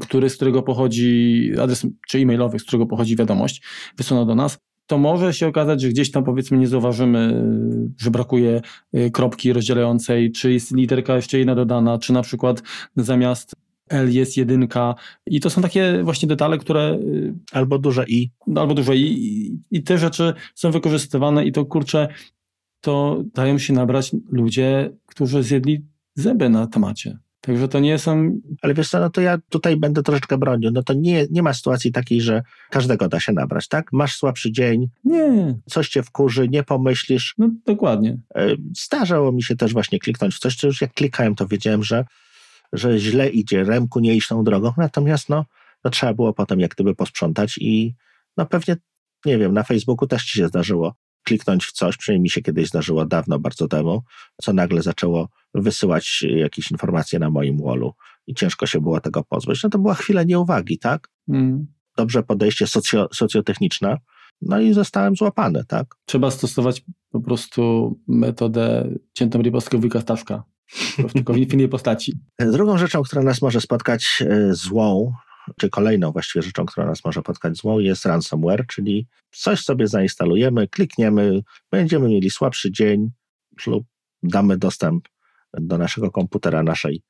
[0.00, 3.62] który, z którego pochodzi adres, czy e-mailowy, z którego pochodzi wiadomość
[3.96, 7.44] wysłana do nas, to może się okazać, że gdzieś tam powiedzmy nie zauważymy,
[7.98, 8.60] że brakuje
[8.94, 12.62] y, kropki rozdzielającej, czy jest literka jeszcze jedna dodana, czy na przykład
[12.96, 13.54] zamiast
[13.90, 14.94] L jest jedynka
[15.26, 16.98] i to są takie właśnie detale, które...
[17.02, 18.30] Y, albo duże i.
[18.56, 22.08] Albo duże i, i, i te rzeczy są wykorzystywane i to kurczę,
[22.80, 25.84] to dają się nabrać ludzie, którzy zjedli
[26.14, 27.18] zęby na temacie.
[27.40, 28.40] Także to nie są.
[28.62, 30.70] Ale wiesz co, no to ja tutaj będę troszeczkę bronił.
[30.70, 33.92] No to nie, nie ma sytuacji takiej, że każdego da się nabrać, tak?
[33.92, 35.58] Masz słabszy dzień, nie.
[35.66, 37.34] coś cię wkurzy, nie pomyślisz.
[37.38, 38.18] No dokładnie.
[38.34, 38.48] E,
[38.86, 42.04] zdarzało mi się też właśnie kliknąć w coś, co już jak klikałem, to wiedziałem, że,
[42.72, 44.72] że źle idzie, remku nie iść tą drogą.
[44.76, 45.44] Natomiast no,
[45.84, 47.94] no trzeba było potem jak gdyby posprzątać i
[48.36, 48.76] no pewnie,
[49.24, 50.94] nie wiem, na Facebooku też ci się zdarzyło
[51.24, 54.02] kliknąć w coś, przynajmniej mi się kiedyś zdarzyło dawno, bardzo temu,
[54.42, 57.94] co nagle zaczęło wysyłać jakieś informacje na moim wallu
[58.26, 59.62] i ciężko się było tego pozbyć.
[59.62, 61.08] No to była chwila nieuwagi, tak?
[61.28, 61.66] Mm.
[61.96, 63.96] Dobrze podejście socjo, socjotechniczne,
[64.42, 65.94] no i zostałem złapany, tak?
[66.04, 70.42] Trzeba stosować po prostu metodę ciętą rybowską wujka Staszka,
[71.12, 72.18] tylko w innej postaci.
[72.38, 75.12] Drugą rzeczą, która nas może spotkać e, złą,
[75.58, 80.68] czy kolejną właściwie rzeczą, która nas może spotkać złą, jest ransomware, czyli coś sobie zainstalujemy,
[80.68, 83.10] klikniemy, będziemy mieli słabszy dzień
[83.66, 83.84] lub
[84.22, 85.08] damy dostęp
[85.52, 87.02] do naszego komputera, naszej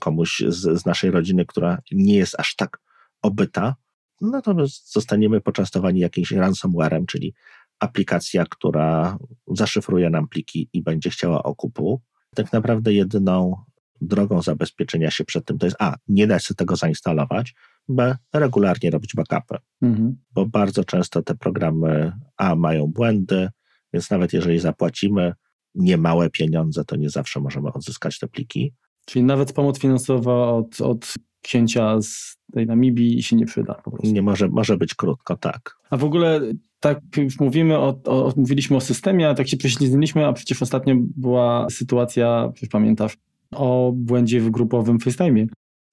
[0.00, 2.80] komuś z, z naszej rodziny, która nie jest aż tak
[3.22, 3.74] obyta,
[4.20, 7.34] no to zostaniemy poczęstowani jakimś ransomwarem, czyli
[7.78, 9.18] aplikacja, która
[9.48, 12.02] zaszyfruje nam pliki i będzie chciała okupu.
[12.36, 13.56] Tak naprawdę jedyną
[14.00, 17.54] drogą zabezpieczenia się przed tym to jest A, nie dać sobie tego zainstalować,
[17.88, 20.16] B, regularnie robić backupy, mhm.
[20.32, 23.48] bo bardzo często te programy A mają błędy,
[23.92, 25.32] więc nawet jeżeli zapłacimy
[25.74, 28.72] niemałe pieniądze, to nie zawsze możemy odzyskać te pliki.
[29.06, 33.74] Czyli nawet pomoc finansowa od, od księcia z tej Namibii się nie przyda.
[33.74, 34.12] Po prostu.
[34.12, 35.76] Nie może, może być krótko, tak.
[35.90, 36.40] A w ogóle
[36.80, 40.94] tak już mówimy o, o, mówiliśmy o systemie, a tak się prześlizgnęliśmy, a przecież ostatnio
[40.98, 43.16] była sytuacja, przecież pamiętasz,
[43.54, 45.46] o błędzie w grupowym FaceTime.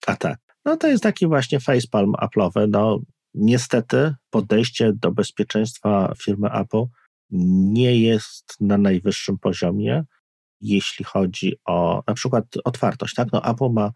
[0.07, 0.39] A tak.
[0.65, 2.67] No to jest taki właśnie facepalm Apple'owy.
[2.69, 2.99] No
[3.34, 6.86] niestety podejście do bezpieczeństwa firmy Apple
[7.29, 10.03] nie jest na najwyższym poziomie,
[10.61, 13.15] jeśli chodzi o na przykład otwartość.
[13.15, 13.27] Tak?
[13.31, 13.91] No Apple ma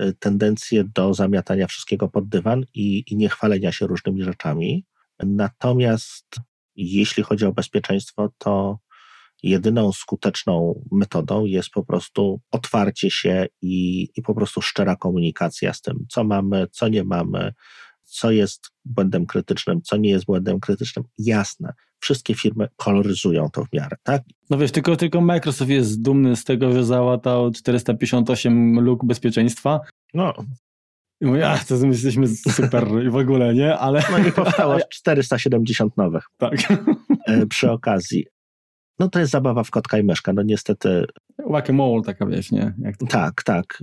[0.00, 4.84] y, tendencję do zamiatania wszystkiego pod dywan i, i niechwalenia się różnymi rzeczami.
[5.26, 6.36] Natomiast
[6.76, 8.78] jeśli chodzi o bezpieczeństwo, to
[9.42, 15.80] jedyną skuteczną metodą jest po prostu otwarcie się i, i po prostu szczera komunikacja z
[15.80, 17.52] tym, co mamy, co nie mamy,
[18.04, 21.04] co jest błędem krytycznym, co nie jest błędem krytycznym.
[21.18, 24.22] Jasne, wszystkie firmy koloryzują to w miarę, tak?
[24.50, 29.80] No wiesz, tylko, tylko Microsoft jest dumny z tego, że załatał 458 luk bezpieczeństwa.
[30.14, 30.34] No.
[31.20, 33.78] I mówię, a, to my jesteśmy super i w ogóle, nie?
[33.78, 34.02] Ale...
[34.10, 36.24] No i powstało 470 nowych.
[36.38, 36.54] Tak.
[37.26, 38.26] E, przy okazji.
[38.98, 41.04] No to jest zabawa w kotka i myszka, no niestety.
[41.50, 42.74] Whack-a-mole taka wiesz, nie?
[42.98, 43.06] To...
[43.06, 43.82] Tak, tak.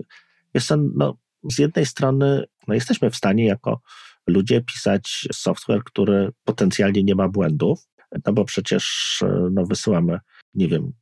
[0.53, 1.17] Jest to, no,
[1.51, 3.81] z jednej strony no jesteśmy w stanie jako
[4.27, 7.87] ludzie pisać software, który potencjalnie nie ma błędów,
[8.25, 9.17] no bo przecież
[9.51, 10.19] no, wysyłamy,
[10.53, 10.93] nie wiem,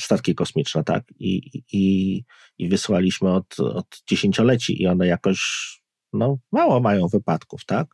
[0.00, 1.04] statki kosmiczne, tak?
[1.18, 2.24] I, i,
[2.58, 5.40] i wysłaliśmy od, od dziesięcioleci i one jakoś
[6.12, 7.86] no, mało mają wypadków, tak?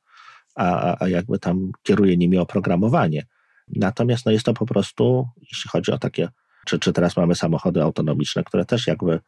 [0.55, 3.26] A, a jakby tam kieruje nimi oprogramowanie.
[3.68, 6.28] Natomiast no, jest to po prostu, jeśli chodzi o takie,
[6.66, 9.20] czy, czy teraz mamy samochody autonomiczne, które też jakby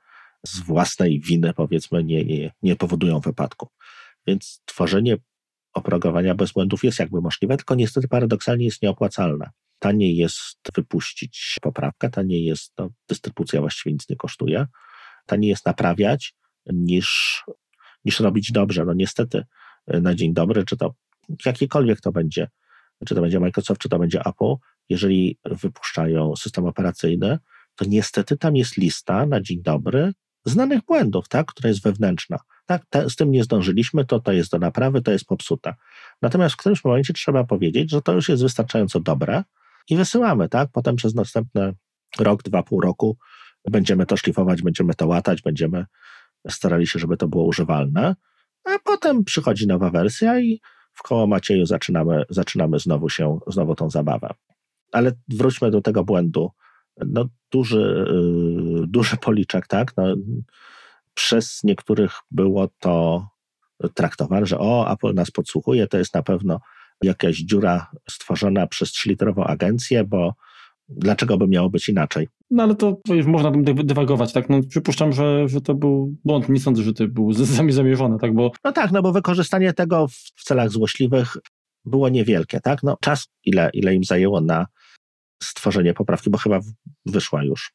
[0.46, 3.68] z własnej winy, powiedzmy, nie, nie, nie powodują wypadków.
[4.26, 5.16] Więc tworzenie
[5.74, 9.50] oprogramowania bez błędów jest jakby możliwe, tylko niestety paradoksalnie jest nieopłacalne.
[9.78, 14.66] Taniej jest wypuścić poprawkę, taniej jest, no, dystrybucja właściwie nic nie kosztuje,
[15.26, 16.34] taniej jest naprawiać
[16.66, 17.42] niż,
[18.04, 18.84] niż robić dobrze.
[18.84, 19.44] No niestety
[19.86, 20.94] na dzień dobry, czy to
[21.46, 22.48] jakiekolwiek to będzie,
[23.06, 24.54] czy to będzie Microsoft, czy to będzie Apple,
[24.88, 27.38] jeżeli wypuszczają system operacyjny,
[27.74, 30.12] to niestety tam jest lista na dzień dobry
[30.44, 32.38] znanych błędów, tak, która jest wewnętrzna.
[32.66, 35.74] Tak, te, z tym nie zdążyliśmy, to to jest do naprawy, to jest popsuta.
[36.22, 39.44] Natomiast w którymś momencie trzeba powiedzieć, że to już jest wystarczająco dobre
[39.88, 40.68] i wysyłamy, tak?
[40.72, 41.74] Potem przez następny
[42.18, 43.16] rok, dwa, pół roku
[43.70, 45.86] będziemy to szlifować, będziemy to łatać, będziemy
[46.48, 48.16] starali się, żeby to było używalne,
[48.64, 50.60] a potem przychodzi nowa wersja i
[50.92, 54.34] w koło Macieju zaczynamy, zaczynamy znowu się, znowu tą zabawę.
[54.92, 56.50] Ale wróćmy do tego błędu.
[57.06, 58.06] No, duży,
[58.80, 59.96] yy, duży policzek, tak?
[59.96, 60.04] No,
[61.14, 63.26] przez niektórych było to
[63.94, 66.60] traktowane, że o, Apple nas podsłuchuje, to jest na pewno
[67.02, 70.34] jakaś dziura stworzona przez trzylitrową agencję, bo
[70.88, 72.28] dlaczego by miało być inaczej?
[72.50, 74.50] No ale to już można tym dywagować, tak?
[74.50, 76.48] No, przypuszczam, że, że to był błąd.
[76.48, 77.32] Nie sądzę, że to był
[77.68, 78.34] zamierzony, tak?
[78.34, 78.52] Bo...
[78.64, 81.36] No tak, no bo wykorzystanie tego w, w celach złośliwych
[81.84, 82.82] było niewielkie, tak?
[82.82, 84.66] No czas, ile, ile im zajęło na
[85.42, 86.60] stworzenie poprawki, bo chyba
[87.06, 87.72] wyszła już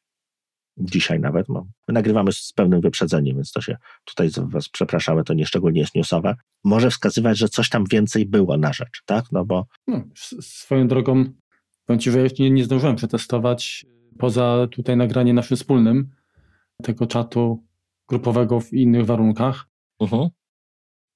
[0.76, 1.48] dzisiaj nawet.
[1.48, 6.34] My nagrywamy z pewnym wyprzedzeniem, więc to się tutaj was przepraszamy, to nieszczególnie jest newsowe.
[6.64, 9.24] Może wskazywać, że coś tam więcej było na rzecz, tak?
[9.32, 9.66] No bo...
[9.86, 10.04] No,
[10.40, 11.24] swoją drogą,
[11.86, 13.86] powiem Ci, że jeszcze nie, nie zdążyłem przetestować
[14.18, 16.10] poza tutaj nagranie naszym wspólnym
[16.82, 17.64] tego czatu
[18.08, 19.66] grupowego w innych warunkach.
[19.98, 20.22] Uh mhm.
[20.22, 20.43] -huh.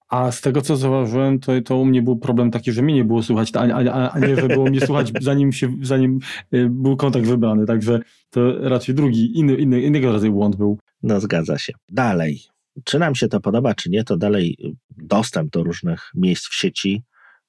[0.09, 3.05] A z tego, co zauważyłem, to, to u mnie był problem taki, że mnie nie
[3.05, 6.19] było słuchać, a, a, a nie, że było mnie słuchać, zanim, się, zanim
[6.55, 7.67] y, był kontakt wybrany.
[7.67, 8.01] Także
[8.31, 10.79] to raczej drugi, inny, inny, innego rodzaju błąd był.
[11.03, 11.73] No, zgadza się.
[11.89, 12.41] Dalej.
[12.85, 17.03] Czy nam się to podoba, czy nie, to dalej dostęp do różnych miejsc w sieci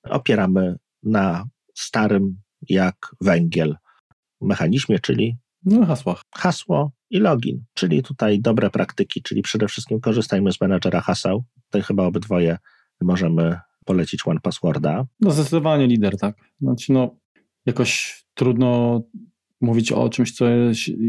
[0.03, 2.37] opieramy na starym
[2.69, 3.75] jak węgiel
[4.41, 6.21] mechanizmie, czyli no, hasłach.
[6.35, 11.43] Hasło i login, czyli tutaj dobre praktyki, czyli przede wszystkim korzystajmy z menadżera haseł.
[11.69, 12.57] Tutaj chyba obydwoje
[13.01, 15.05] możemy polecić One Passworda.
[15.19, 16.35] No zdecydowanie lider, tak.
[16.61, 17.15] Znaczy no,
[17.65, 19.01] jakoś trudno
[19.61, 20.45] mówić o czymś, co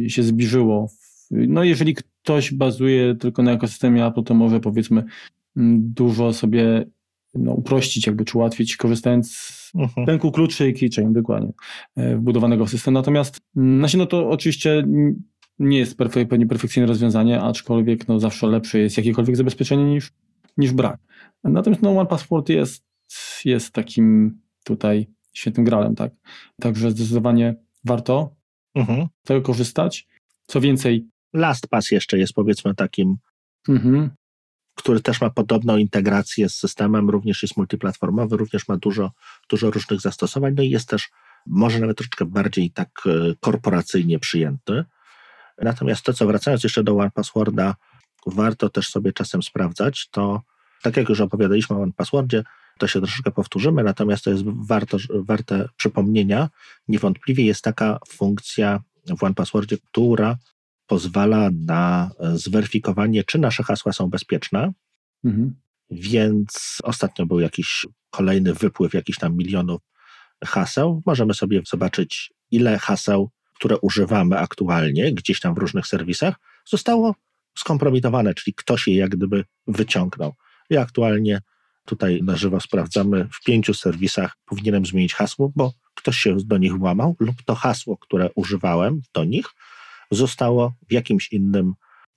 [0.09, 0.91] się zbliżyło.
[1.31, 5.05] No jeżeli ktoś bazuje tylko na ekosystemie Apple, to może powiedzmy
[5.57, 6.85] mm, dużo sobie
[7.35, 10.05] no, uprościć jakby, czy ułatwić, korzystając z uh mhm.
[10.05, 10.07] -huh.
[10.07, 11.53] pęku kluczy i keychain, dokładnie,
[11.97, 12.95] e, wbudowanego w system.
[12.95, 14.85] Natomiast, mm, znaczy, no to oczywiście
[15.59, 20.13] nie jest perfek pewnie perfekcyjne rozwiązanie, aczkolwiek no, zawsze lepsze jest jakiekolwiek zabezpieczenie niż,
[20.57, 21.01] niż brak.
[21.45, 22.85] Natomiast no, One Passport jest,
[23.45, 26.13] jest takim tutaj świetnym gralem, tak?
[26.61, 28.37] Także zdecydowanie warto
[28.75, 29.07] mhm.
[29.25, 30.09] z tego korzystać.
[30.47, 31.07] Co więcej...
[31.33, 33.17] LastPass jeszcze jest powiedzmy takim
[33.69, 34.11] mhm.
[34.75, 39.13] który też ma podobną integrację z systemem, również jest multiplatformowy, również ma dużo,
[39.51, 41.11] dużo różnych zastosowań, no i jest też
[41.47, 44.85] może nawet troszeczkę bardziej tak e, korporacyjnie przyjęty.
[45.63, 47.75] Natomiast to, co wracając jeszcze do One Passworda,
[48.27, 50.43] warto też sobie czasem sprawdzać, to
[50.83, 52.45] tak jak już opowiadaliśmy o One Passwordzie,
[52.79, 56.49] to się troszeczkę powtórzymy, natomiast to jest warto, warte przypomnienia.
[56.89, 58.81] Niewątpliwie jest taka funkcja
[59.19, 60.37] w One Passwordzie, która
[60.87, 64.73] pozwala na zweryfikowanie, czy nasze hasła są bezpieczne.
[65.25, 65.55] Mhm.
[65.91, 69.81] Więc ostatnio był jakiś kolejny wypływ jakichś tam milionów
[70.45, 71.03] haseł.
[71.07, 77.15] Możemy sobie zobaczyć, ile haseł, które używamy aktualnie, gdzieś tam w różnych serwisach, zostało
[77.59, 80.35] skompromitowane, czyli ktoś je jak gdyby wyciągnął.
[80.71, 81.41] I aktualnie
[81.85, 86.79] tutaj na żywo sprawdzamy, w pięciu serwisach powinienem zmienić hasło, bo ktoś się do nich
[86.79, 89.47] włamał, lub to hasło, które używałem do nich,
[90.11, 91.75] zostało w jakimś innym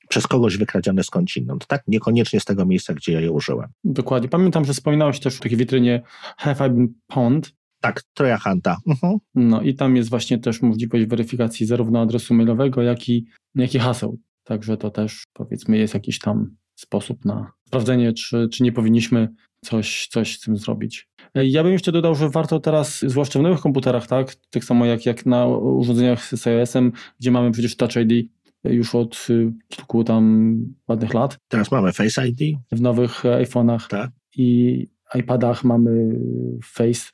[0.10, 1.84] przez kogoś wykradzione skądinąd, tak?
[1.88, 3.70] Niekoniecznie z tego miejsca, gdzie ja je użyłem.
[3.84, 4.30] Dokładnie.
[4.30, 6.02] Pamiętam, że wspominałeś też w takiej witrynie
[6.38, 7.54] Have I Been Pwned?
[7.82, 8.78] Tak, Troja Hunta.
[8.88, 9.18] Mhm.
[9.36, 13.26] No i tam jest właśnie też możliwość weryfikacji zarówno adresu mailowego, jak i,
[13.56, 14.20] jak i haseł.
[14.44, 19.30] Także to też powiedzmy jest jakiś tam sposób na sprawdzenie, czy, czy nie powinniśmy
[19.66, 21.10] coś, coś z tym zrobić.
[21.36, 25.06] Ja bym jeszcze dodał, że warto teraz, zwłaszcza w nowych komputerach, tak, tak samo jak,
[25.06, 28.30] jak na urządzeniach z iOS-em, gdzie mamy przecież Touch ID
[28.64, 30.56] już od y, kilku tam
[30.88, 31.38] ładnych lat.
[31.48, 32.58] Teraz mamy Face ID.
[32.72, 34.12] W nowych iPhone'ach tak.
[34.38, 36.20] i iPadach mamy
[36.64, 37.12] Face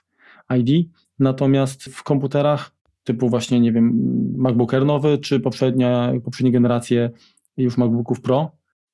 [0.57, 3.93] ID, natomiast w komputerach typu właśnie, nie wiem,
[4.37, 7.09] MacBook Air nowy, czy poprzednia, poprzednie generacje
[7.57, 8.51] już MacBooków Pro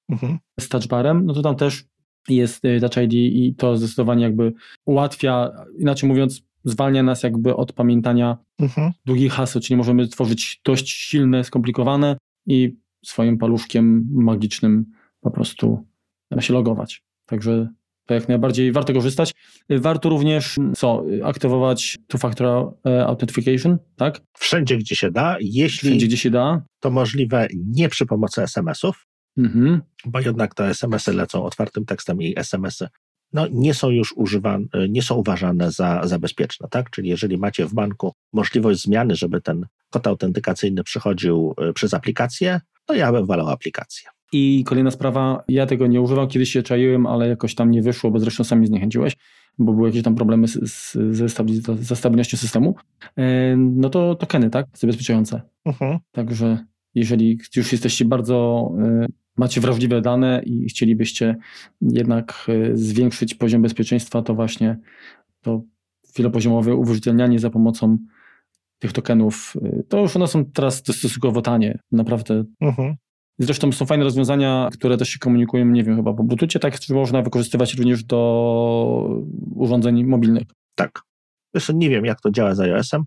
[0.09, 0.39] mhm.
[0.59, 1.85] z touchbarem, no to tam też
[2.29, 4.53] jest y, Touch ID i to zdecydowanie jakby
[4.85, 8.91] ułatwia, inaczej mówiąc, zwalnia nas jakby od pamiętania mhm.
[9.05, 14.85] długich haseł, czyli możemy tworzyć dość silne, skomplikowane i swoim paluszkiem magicznym
[15.21, 15.85] po prostu
[16.39, 17.03] się logować.
[17.25, 17.69] Także
[18.05, 19.33] to jak najbardziej warto korzystać.
[19.69, 24.21] Warto również co, aktywować two-factor e, authentication, tak?
[24.37, 25.37] Wszędzie, gdzie się da.
[25.39, 26.61] Jeśli Wszędzie, gdzie się da.
[26.79, 29.81] to możliwe nie przy pomocy SMS-ów, Mhm.
[30.05, 32.87] Bo jednak te SMS-y lecą otwartym tekstem i SMS-y
[33.33, 36.89] no, nie są już używane, nie są uważane za, za bezpieczne, tak?
[36.89, 42.61] Czyli jeżeli macie w banku możliwość zmiany, żeby ten kod autentykacyjny przychodził y, przez aplikację,
[42.85, 44.09] to ja bym wolał aplikację.
[44.37, 48.11] I kolejna sprawa, ja tego nie używam, kiedyś się czaiłem, ale jakoś tam nie wyszło,
[48.11, 49.17] bo zresztą sami zniechęciłeś,
[49.57, 51.27] bo były jakieś tam problemy z, z, ze,
[51.75, 52.75] ze stabilnością systemu.
[53.17, 54.67] E, no to tokeny, tak?
[54.73, 55.35] Zabezpieczające.
[55.35, 55.41] Uh
[55.73, 55.97] mhm.
[55.97, 55.99] -huh.
[56.11, 56.65] Także
[56.95, 59.05] jeżeli już jesteście bardzo e,
[59.37, 61.35] macie wrażliwe dane i chcielibyście
[61.81, 64.77] jednak e, zwiększyć poziom bezpieczeństwa, to właśnie
[65.41, 65.61] to
[66.17, 67.97] wielopoziomowe uwierzytelnianie za pomocą
[68.79, 69.53] tych tokenów,
[69.89, 72.43] to już one są teraz stosunkowo tanie, naprawdę.
[72.61, 72.95] Mhm.
[73.39, 76.93] Zresztą są fajne rozwiązania, które też się komunikują, nie wiem, chyba po Bluetoothie, tak, że
[76.93, 79.23] można wykorzystywać również do
[79.55, 80.43] urządzeń mobilnych.
[80.75, 81.01] Tak.
[81.53, 83.03] Zresztą nie wiem, jak to działa z iOS-em.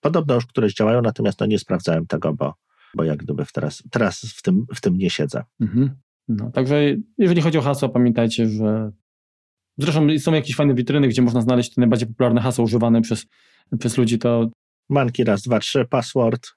[0.00, 2.54] Podobno już któreś działają, natomiast no nie sprawdzałem tego, bo,
[2.94, 5.44] bo jak gdyby teraz, teraz w, tym, w tym nie siedzę.
[5.60, 5.90] Mhm.
[6.28, 6.80] No, także
[7.18, 8.90] jeżeli chodzi o hasła, pamiętajcie, że
[9.78, 13.26] zresztą są jakieś fajne witryny, gdzie można znaleźć te najbardziej popularne hasła używane przez,
[13.78, 14.50] przez ludzi, to...
[14.92, 16.48] Manki raz, dwa, trzy, password.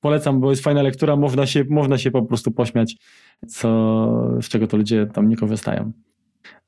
[0.00, 2.96] Polecam, bo jest fajna lektura, można się, można się po prostu pośmiać,
[3.48, 5.92] co, z czego to ludzie tam nie korzystają.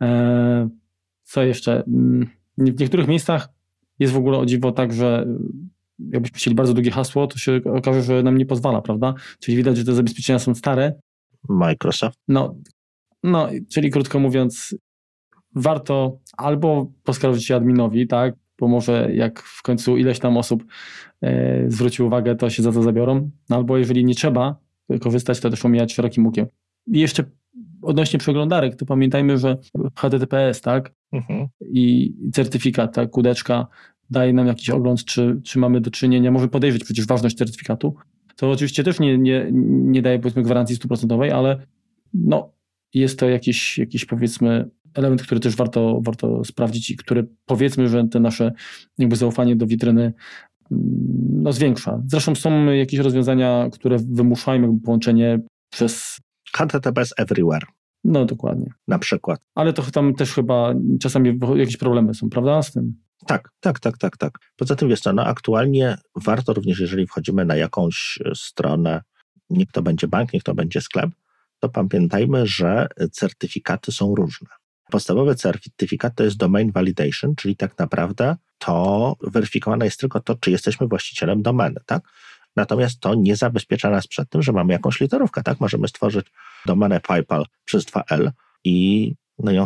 [0.00, 0.68] Eee,
[1.22, 1.84] co jeszcze?
[1.86, 2.28] Mm,
[2.58, 3.48] w niektórych miejscach
[3.98, 5.26] jest w ogóle o dziwo tak, że
[6.10, 9.14] jakbyśmy chcieli bardzo długie hasło, to się okaże, że nam nie pozwala, prawda?
[9.40, 10.94] Czyli widać, że te zabezpieczenia są stare.
[11.48, 12.18] Microsoft.
[12.28, 12.56] No,
[13.22, 14.74] no czyli krótko mówiąc,
[15.54, 18.34] warto albo poskarżyć się adminowi, tak?
[18.58, 20.64] Bo może jak w końcu ileś tam osób
[21.22, 23.30] e, zwróci uwagę, to się za to zabiorą.
[23.50, 24.56] No, albo jeżeli nie trzeba
[25.00, 26.46] korzystać, to też omijać szerokim łukiem.
[26.86, 27.24] I jeszcze
[27.82, 29.58] odnośnie przeglądarek, to pamiętajmy, że
[29.94, 30.92] HTTPS, tak?
[31.12, 31.48] Mhm.
[31.60, 33.10] I certyfikat, tak?
[33.10, 33.66] Kudeczka
[34.10, 37.94] daje nam jakiś ogląd, czy, czy mamy do czynienia, może podejrzeć przecież ważność certyfikatu.
[38.36, 41.66] To oczywiście też nie, nie, nie daje powiedzmy gwarancji stuprocentowej, ale
[42.14, 42.52] no,
[42.94, 48.04] jest to jakiś, jakiś powiedzmy element, który też warto, warto sprawdzić i który powiedzmy, że
[48.08, 48.52] te nasze
[48.98, 50.12] jakby zaufanie do witryny mm,
[51.42, 52.02] no, zwiększa.
[52.06, 55.40] Zresztą są jakieś rozwiązania, które wymuszają jakby połączenie
[55.72, 56.20] przez
[56.56, 57.66] HTTPS Everywhere.
[58.04, 58.66] No dokładnie.
[58.88, 59.40] Na przykład.
[59.54, 62.94] Ale to tam też chyba czasami jakieś problemy są, prawda, z tym?
[63.26, 64.38] Tak, tak, tak, tak, tak.
[64.56, 69.02] Poza tym wiesz co, no aktualnie warto również, jeżeli wchodzimy na jakąś e, stronę,
[69.50, 71.10] niech to będzie bank, niech to będzie sklep,
[71.60, 74.48] to pamiętajmy, że certyfikaty są różne.
[74.92, 80.50] Podstawowy certyfikat to jest domain validation, czyli tak naprawdę to weryfikowane jest tylko to, czy
[80.50, 82.02] jesteśmy właścicielem domeny, tak?
[82.56, 85.60] Natomiast to nie zabezpiecza nas przed tym, że mamy jakąś literówkę, tak?
[85.60, 86.26] Możemy stworzyć
[86.66, 88.30] domenę PayPal przez 2L
[88.64, 89.64] i no ją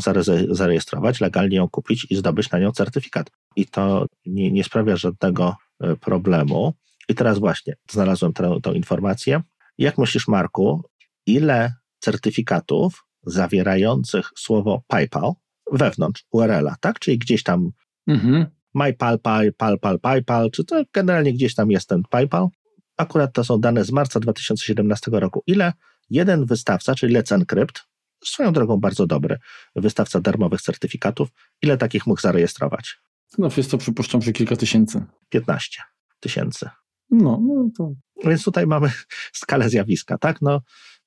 [0.50, 3.30] zarejestrować, legalnie ją kupić i zdobyć na nią certyfikat.
[3.56, 6.74] I to nie, nie sprawia żadnego e, problemu.
[7.08, 9.42] I teraz właśnie znalazłem tę, tę informację.
[9.78, 10.82] Jak myślisz, Marku,
[11.26, 15.32] ile certyfikatów zawierających słowo PayPal
[15.72, 16.98] wewnątrz URL-a, tak?
[16.98, 17.70] Czyli gdzieś tam
[18.06, 18.46] mhm.
[18.74, 22.48] MyPal, PayPal, PayPal, PayPal, czy to generalnie gdzieś tam jest ten PayPal.
[22.96, 25.42] Akurat to są dane z marca 2017 roku.
[25.46, 25.72] Ile
[26.10, 27.82] jeden wystawca, czyli Let's Encrypt,
[28.24, 29.38] swoją drogą bardzo dobry
[29.76, 31.28] wystawca darmowych certyfikatów,
[31.62, 32.96] ile takich mógł zarejestrować?
[33.38, 35.04] No jest to przypuszczam, że kilka tysięcy.
[35.28, 35.82] 15
[36.20, 36.68] tysięcy.
[37.10, 37.92] No, no to...
[38.24, 38.90] Więc tutaj mamy
[39.32, 40.42] skalę zjawiska, tak?
[40.42, 40.60] No,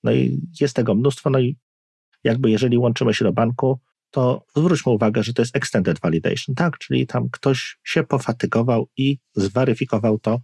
[0.04, 1.58] no i jest tego mnóstwo, no i
[2.24, 3.80] jakby jeżeli łączymy się do banku,
[4.12, 6.78] to zwróćmy uwagę, że to jest extended validation, tak?
[6.78, 10.40] Czyli tam ktoś się pofatygował i zweryfikował to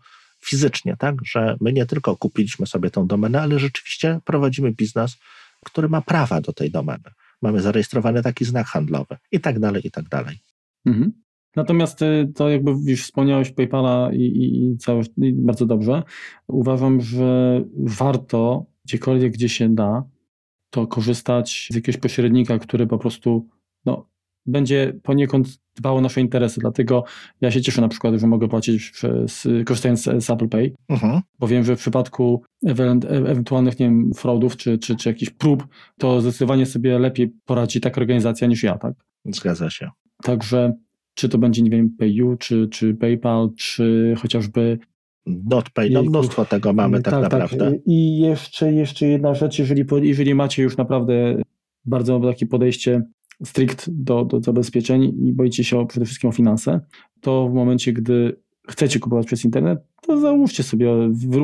[0.46, 1.16] fizycznie, tak?
[1.26, 5.18] Że my nie tylko kupiliśmy sobie tą domenę, ale rzeczywiście prowadzimy biznes,
[5.66, 7.12] który ma prawa do tej domeny.
[7.42, 10.40] Mamy zarejestrowany taki znak handlowy i tak dalej, i tak dalej.
[10.86, 11.12] Mhm.
[11.56, 16.04] Natomiast y, to jakby już wspomniałeś PayPala i, i, i, całe, i bardzo dobrze.
[16.48, 20.04] Uważam, że warto gdziekolwiek, gdzie się da,
[20.76, 23.48] to korzystać z jakiegoś pośrednika, który po prostu
[23.86, 24.08] no,
[24.46, 26.62] będzie poniekąd dbał o nasze interesy.
[26.62, 27.04] Dlatego
[27.42, 31.22] ja się cieszę na przykład, że mogę płacić przez, korzystając z, Apple Pay, uh-huh.
[31.40, 32.44] bo wiem, że w przypadku
[33.08, 35.68] ewentualnych nie wiem, fraudów czy, czy, czy jakichś prób,
[35.98, 38.94] to zdecydowanie sobie lepiej poradzi taka organizacja niż ja, tak?
[39.26, 39.90] Zgadza się.
[40.24, 40.74] Także
[41.14, 44.80] czy to będzie, nie wiem, PayU, czy, czy PayPal, czy chociażby
[45.26, 47.40] NotPay, no mnóstwo tego mamy tak, tak, tak.
[47.40, 47.72] naprawdę.
[47.72, 47.82] Tak.
[47.86, 51.42] I jeszcze, jeszcze jedna rzecz, jeżeli, jeżeli macie już naprawdę
[51.86, 53.04] bardzo takie podejście
[53.44, 56.80] strict do, do zabezpieczeń i boicie się o, przede wszystkim o finanse,
[57.22, 60.92] to w momencie, gdy chcecie kupować przez internet, to załóżcie sobie,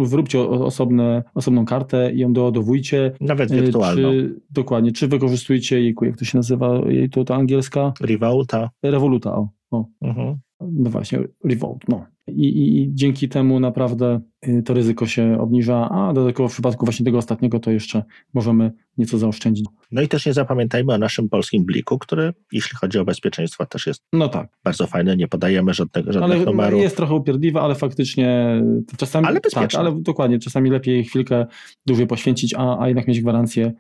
[0.02, 3.12] wróbcie osobne, osobną kartę i ją doładowujcie.
[3.22, 4.12] Nawet wirtualną.
[4.12, 4.92] Czy, dokładnie.
[4.92, 7.94] Czy wykorzystujecie, jej, jak to się nazywa, jej to, to angielska?
[8.02, 8.70] Revoluta.
[8.84, 9.50] Revoluta, o.
[9.72, 9.86] o.
[10.02, 10.38] Mhm.
[10.72, 16.14] No właśnie, Revolt, no i, i, dzięki temu naprawdę y, to ryzyko się obniża, a
[16.14, 18.04] dodatkowo w przypadku właśnie tego ostatniego to jeszcze
[18.34, 19.66] możemy nieco zaoszczędzić.
[19.92, 23.88] No i też nie zapamiętajmy o naszym polskim bliku, który jeśli chodzi o bezpieczeństwo też
[23.88, 24.50] jest no tak.
[24.64, 26.82] bardzo fajny, nie podajemy żadnego, żadnych ale numerów.
[26.82, 28.62] Jest trochę upierdliwe, ale faktycznie
[28.98, 29.28] czasami...
[29.28, 29.68] Ale bezpieczne.
[29.68, 31.46] Tak, ale dokładnie, czasami lepiej chwilkę
[31.86, 33.74] dłużej poświęcić, a, a jednak mieć gwarancję,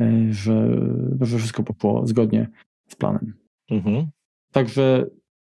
[0.00, 0.68] y, że,
[1.20, 2.48] że wszystko poszło zgodnie
[2.88, 3.34] z planem.
[3.70, 4.06] Mhm.
[4.52, 5.06] Także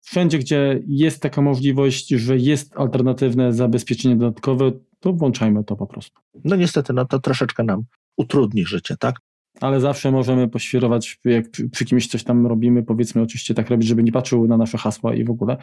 [0.06, 6.20] wszędzie, gdzie jest taka możliwość, że jest alternatywne zabezpieczenie dodatkowe, to włączajmy to po prostu.
[6.44, 7.82] No niestety, no to troszeczkę nam
[8.16, 9.20] utrudni życie, tak?
[9.60, 14.02] Ale zawsze możemy poświrować, jak przy, kimś coś tam robimy, powiedzmy oczywiście tak robić, żeby
[14.02, 15.56] nie patrzył na nasze hasła i w ogóle.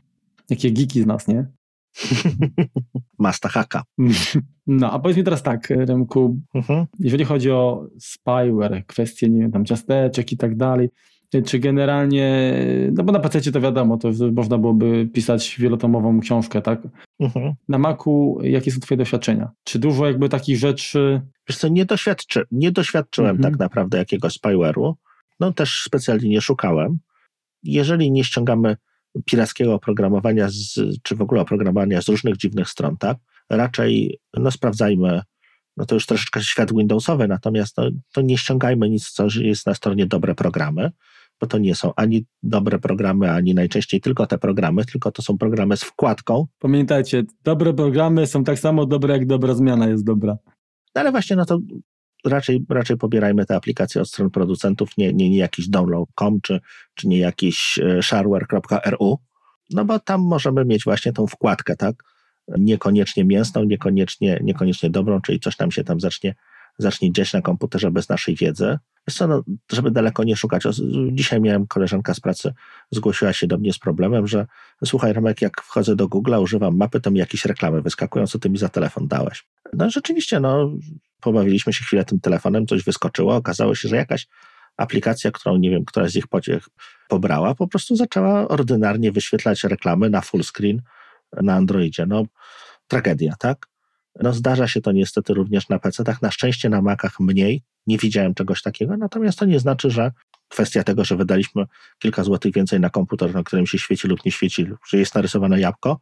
[0.49, 1.45] Jakie geeki z nas, nie?
[3.19, 3.83] Masta haka.
[4.67, 6.85] No, a powiedz mi teraz tak, Remku, uh-huh.
[6.99, 10.89] jeżeli chodzi o spyware, kwestie, nie wiem, tam ciasteczek i tak dalej,
[11.41, 12.53] Czy generalnie,
[12.91, 16.81] no bo na PC to wiadomo, to można byłoby pisać wielotomową książkę, tak?
[17.19, 17.53] Mhm.
[17.69, 19.51] Na Macu jakie są twoje doświadczenia?
[19.63, 21.21] Czy dużo jakby takich rzeczy...
[21.49, 23.53] Wiesz co, nie, doświadczy, nie doświadczyłem mhm.
[23.53, 24.93] tak naprawdę jakiegoś spyware'u.
[25.39, 26.99] No też specjalnie nie szukałem.
[27.63, 28.77] Jeżeli nie ściągamy
[29.25, 33.17] pirackiego oprogramowania, z, czy w ogóle oprogramowania z różnych dziwnych stron, tak?
[33.49, 35.21] Raczej no, sprawdzajmy,
[35.77, 39.73] no to już troszeczkę świat Windowsowy, natomiast no, to nie ściągajmy nic, co jest na
[39.73, 40.91] stronie dobre programy,
[41.41, 45.38] bo to nie są ani dobre programy, ani najczęściej tylko te programy, tylko to są
[45.38, 46.47] programy z wkładką.
[46.59, 50.38] Pamiętajcie, dobre programy są tak samo dobre, jak dobra zmiana jest dobra.
[50.95, 51.59] No ale właśnie, no to
[52.25, 56.59] raczej, raczej pobierajmy te aplikacje od stron producentów, nie, nie, nie jakiś download.com, czy,
[56.95, 59.19] czy nie jakiś e, shareware.ru,
[59.69, 62.03] no bo tam możemy mieć właśnie tą wkładkę, tak?
[62.57, 66.36] Niekoniecznie mięsną, niekoniecznie, niekoniecznie dobrą, czyli coś nam się tam zacznie,
[66.77, 68.77] zacznie dziać na komputerze bez naszej wiedzy.
[69.08, 70.64] Wiesz co, no, żeby daleko nie szukać.
[71.12, 72.54] Dzisiaj miałem koleżanka z pracy,
[72.91, 74.47] zgłosiła się do mnie z problemem, że
[74.86, 78.49] słuchaj Remek, jak wchodzę do Google'a, używam mapy, to mi jakieś reklamy wyskakują, co ty
[78.49, 79.47] mi za telefon dałeś.
[79.74, 80.72] No rzeczywiście, no,
[81.22, 84.28] pobawiliśmy się chwilę tym telefonem, coś wyskoczyło, okazało się, że jakaś
[84.78, 86.66] aplikacja, którą nie wiem, która z ich pociech
[87.10, 90.82] pobrała, po prostu zaczęła ordynarnie wyświetlać reklamy na full screen
[91.41, 92.06] na Androidzie.
[92.06, 92.24] No,
[92.88, 93.72] tragedia, tak?
[94.22, 98.34] No zdarza się to niestety również na PC-tach, na szczęście na Macach mniej, nie widziałem
[98.34, 100.11] czegoś takiego, natomiast to nie znaczy, że
[100.47, 101.66] kwestia tego, że wydaliśmy
[101.99, 105.59] kilka złotych więcej na komputer, na którym się świeci lub nie świeci, że jest narysowane
[105.59, 105.99] jabłko,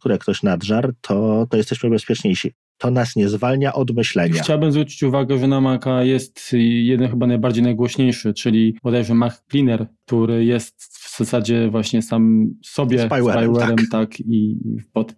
[0.00, 2.52] które ktoś nadżar, to, to jesteśmy bezpieczniejsi.
[2.78, 4.42] To nas nie zwalnia od myślenia.
[4.42, 6.52] Chciałbym zwrócić uwagę, że na Maca jest
[6.82, 12.98] jeden chyba najbardziej najgłośniejszy, czyli bodajże Mac Cleaner, który jest w zasadzie właśnie sam sobie
[12.98, 13.90] spywarem, spywarem tak.
[13.90, 14.20] tak.
[14.20, 14.58] i
[14.92, 15.14] pod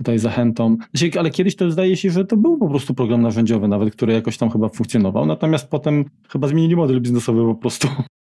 [0.00, 0.76] tutaj zachętą.
[0.94, 4.12] Znaczy, ale kiedyś to zdaje się, że to był po prostu program narzędziowy nawet, który
[4.12, 7.88] jakoś tam chyba funkcjonował, natomiast potem chyba zmienili model biznesowy po prostu.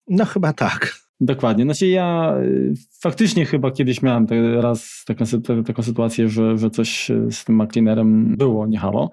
[0.09, 0.97] No chyba tak.
[1.21, 1.65] Dokładnie.
[1.65, 4.27] Znaczy ja y, faktycznie chyba kiedyś miałem
[4.61, 5.25] raz taką,
[5.67, 9.11] taką sytuację, że, że coś z tym McLeanerem było, nie halo.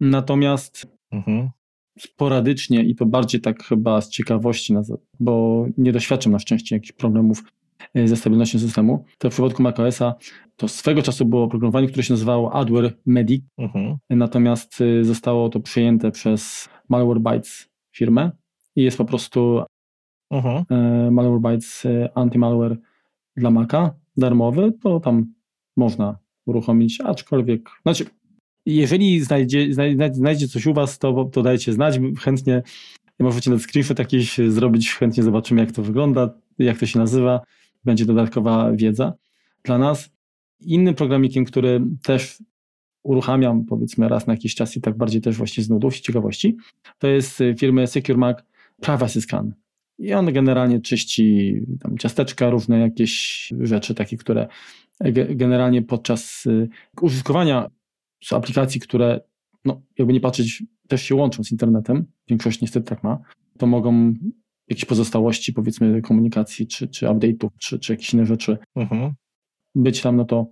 [0.00, 1.48] Natomiast mhm.
[1.98, 4.74] sporadycznie i to bardziej tak chyba z ciekawości,
[5.20, 7.44] bo nie doświadczam na szczęście jakichś problemów
[7.96, 10.14] y, ze stabilnością systemu, to w przypadku macOSa
[10.60, 13.96] to swego czasu było oprogramowanie, które się nazywało Adware Medic, mhm.
[14.10, 18.30] natomiast y, zostało to przyjęte przez Malwarebytes firmę
[18.76, 19.62] i jest po prostu
[20.32, 20.64] uh-huh.
[21.10, 22.76] Malwarebytes e, anti-malware
[23.36, 25.34] dla Maca, darmowy, to tam
[25.76, 28.04] można uruchomić, aczkolwiek, znaczy,
[28.66, 32.62] jeżeli znajdzie, znajdzie, znajdzie coś u Was, to, to dajcie znać, chętnie
[33.20, 37.40] możecie nawet screenshot jakiś zrobić, chętnie zobaczymy jak to wygląda, jak to się nazywa,
[37.84, 39.12] będzie dodatkowa wiedza
[39.64, 40.19] dla nas.
[40.60, 42.42] Innym programikiem, który też
[43.02, 46.56] uruchamiam powiedzmy raz na jakiś czas i tak bardziej też właśnie z nudów i ciekawości,
[46.98, 48.38] to jest firmy Secure Mac
[48.80, 49.54] Privacy Scan.
[49.98, 54.48] I on generalnie czyści tam ciasteczka, różne jakieś rzeczy takie, które
[55.30, 56.68] generalnie podczas y,
[57.00, 57.70] użytkowania
[58.24, 59.20] są aplikacji, które
[59.64, 63.18] no, jakby nie patrzeć, też się łączą z internetem, większość niestety tak ma,
[63.58, 64.14] to mogą
[64.68, 69.12] jakieś pozostałości powiedzmy komunikacji, czy, czy update'ów, czy, czy jakieś inne rzeczy mhm.
[69.74, 70.46] Być tam, no to,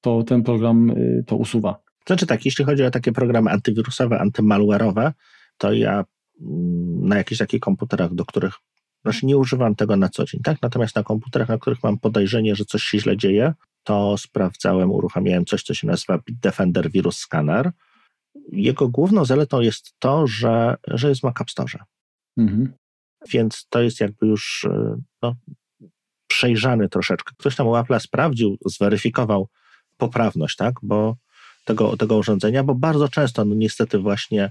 [0.00, 1.82] to ten program y, to usuwa.
[2.06, 5.12] Znaczy tak, jeśli chodzi o takie programy antywirusowe, antymalware'owe,
[5.58, 6.04] to ja
[6.40, 8.54] mm, na jakichś takich komputerach, do których
[9.02, 10.62] znaczy nie używam tego na co dzień, tak?
[10.62, 13.54] Natomiast na komputerach, na których mam podejrzenie, że coś się źle dzieje,
[13.84, 17.72] to sprawdzałem, uruchamiałem coś, co się nazywa Bitdefender Virus Scanner.
[18.52, 21.84] Jego główną zaletą jest to, że, że jest w Mac App Store.
[22.36, 22.72] Mhm.
[23.28, 25.34] Więc to jest jakby już e, no,
[26.26, 27.34] przejrzany troszeczkę.
[27.38, 29.48] Ktoś tam u Apple sprawdził, zweryfikował
[29.96, 30.74] poprawność, tak?
[30.82, 31.16] Bo
[31.64, 34.50] tego, tego urządzenia, bo bardzo często, no niestety właśnie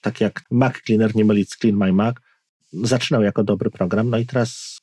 [0.00, 2.16] tak jak Mac Cleaner, nie mylić Clean My Mac,
[2.72, 4.80] zaczynał jako dobry program, no i teraz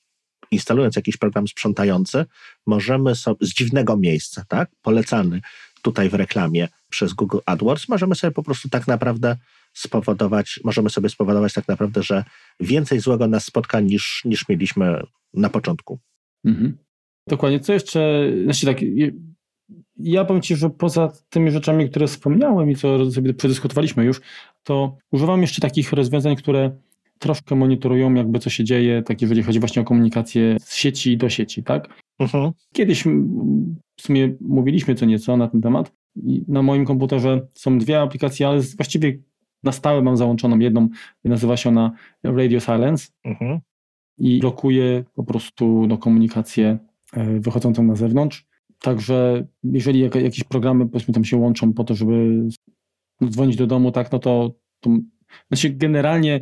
[0.52, 2.26] instalując jakiś program sprzątający,
[2.66, 5.42] możemy sobie z dziwnego miejsca, tak, polecany
[5.82, 9.38] tutaj w reklamie przez Google AdWords, możemy sobie po prostu tak naprawdę
[9.74, 12.24] spowodować, możemy sobie spowodować tak naprawdę, że
[12.60, 16.00] więcej złego nas spotka niż, niż mieliśmy na początku.
[16.46, 16.78] Mhm.
[17.28, 17.60] Dokładnie.
[17.60, 18.78] Co jeszcze, znaczy tak,
[19.98, 24.22] ja powiem Ci, że poza tymi rzeczami, które wspomniałem i co sobie przedyskutowaliśmy już,
[24.64, 26.72] to używam jeszcze takich rozwiązań, które
[27.20, 31.30] troszkę monitorują jakby co się dzieje, tak jeżeli chodzi właśnie o komunikację z sieci do
[31.30, 31.90] sieci, tak?
[32.20, 32.52] Uh-huh.
[32.74, 33.04] Kiedyś
[33.96, 38.48] w sumie mówiliśmy co nieco na ten temat i na moim komputerze są dwie aplikacje,
[38.48, 39.18] ale właściwie
[39.64, 40.90] na stałe mam załączoną jedną,
[41.24, 41.92] nazywa się ona
[42.24, 43.60] Radio Silence uh-huh.
[44.22, 46.78] I blokuje po prostu no, komunikację
[47.14, 48.46] e, wychodzącą na zewnątrz.
[48.80, 52.48] Także jeżeli jakieś programy powiedzmy tam się łączą po to, żeby
[53.30, 54.90] dzwonić do domu, tak, no to, to
[55.48, 56.42] znaczy generalnie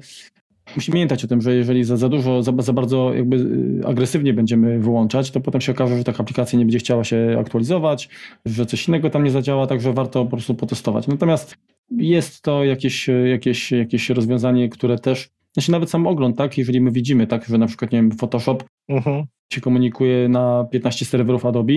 [0.75, 4.33] musimy pamiętać o tym, że jeżeli za, za dużo, za, za bardzo jakby y, agresywnie
[4.33, 8.09] będziemy wyłączać, to potem się okaże, że taka aplikacja nie będzie chciała się aktualizować,
[8.45, 11.07] że coś innego tam nie zadziała, także warto po prostu potestować.
[11.07, 11.55] Natomiast
[11.91, 16.91] jest to jakieś, jakieś, jakieś rozwiązanie, które też, znaczy nawet sam ogląd, tak, jeżeli my
[16.91, 18.57] widzimy, tak, że na przykład, nie wiem, Photoshop
[18.89, 19.23] uh-huh.
[19.53, 21.73] się komunikuje na 15 serwerów Adobe,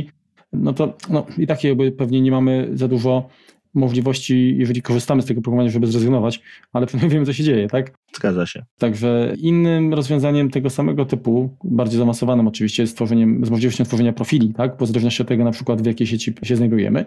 [0.53, 3.29] no to no, i tak jakby pewnie nie mamy za dużo
[3.75, 6.43] możliwości, jeżeli korzystamy z tego programowania, żeby zrezygnować,
[6.73, 7.99] ale przynajmniej wiemy, co się dzieje, tak?
[8.16, 8.64] Zgadza się.
[8.79, 14.55] Także innym rozwiązaniem tego samego typu, bardziej zaawansowanym oczywiście, jest stworzeniem, z możliwością tworzenia profili,
[14.55, 14.77] tak?
[14.77, 17.05] Po zależności od tego na przykład, w jakiej sieci się znajdujemy,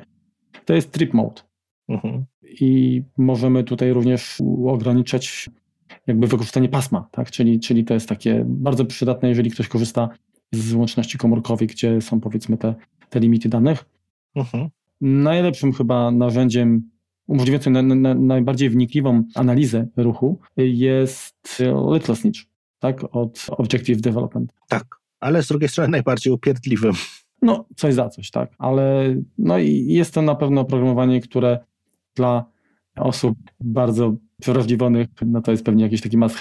[0.66, 1.42] to jest trip mode.
[1.90, 2.24] Uh-huh.
[2.60, 5.50] I możemy tutaj również ograniczać
[6.08, 7.32] jakby wykorzystanie pasma, tak?
[7.32, 10.10] Czyli, czyli to jest takie bardzo przydatne, jeżeli ktoś korzysta
[10.52, 12.76] z łączności komórkowej, gdzie są powiedzmy te,
[13.10, 13.86] te limity danych.
[14.36, 14.70] Uh-huh
[15.02, 16.90] najlepszym chyba narzędziem
[17.28, 21.64] umożliwiającym na, na, najbardziej wnikliwą analizę ruchu jest
[21.94, 22.40] Little Snitch,
[22.80, 24.54] tak, od Objective Development.
[24.70, 24.86] Tak,
[25.20, 26.94] ale z drugiej strony najbardziej upierdliwym.
[27.42, 31.60] No, coś za coś, tak, ale no i jest to na pewno oprogramowanie, które
[32.16, 32.46] dla
[32.96, 36.40] osób bardzo przerażliwionych, no to jest pewnie jakiś taki must.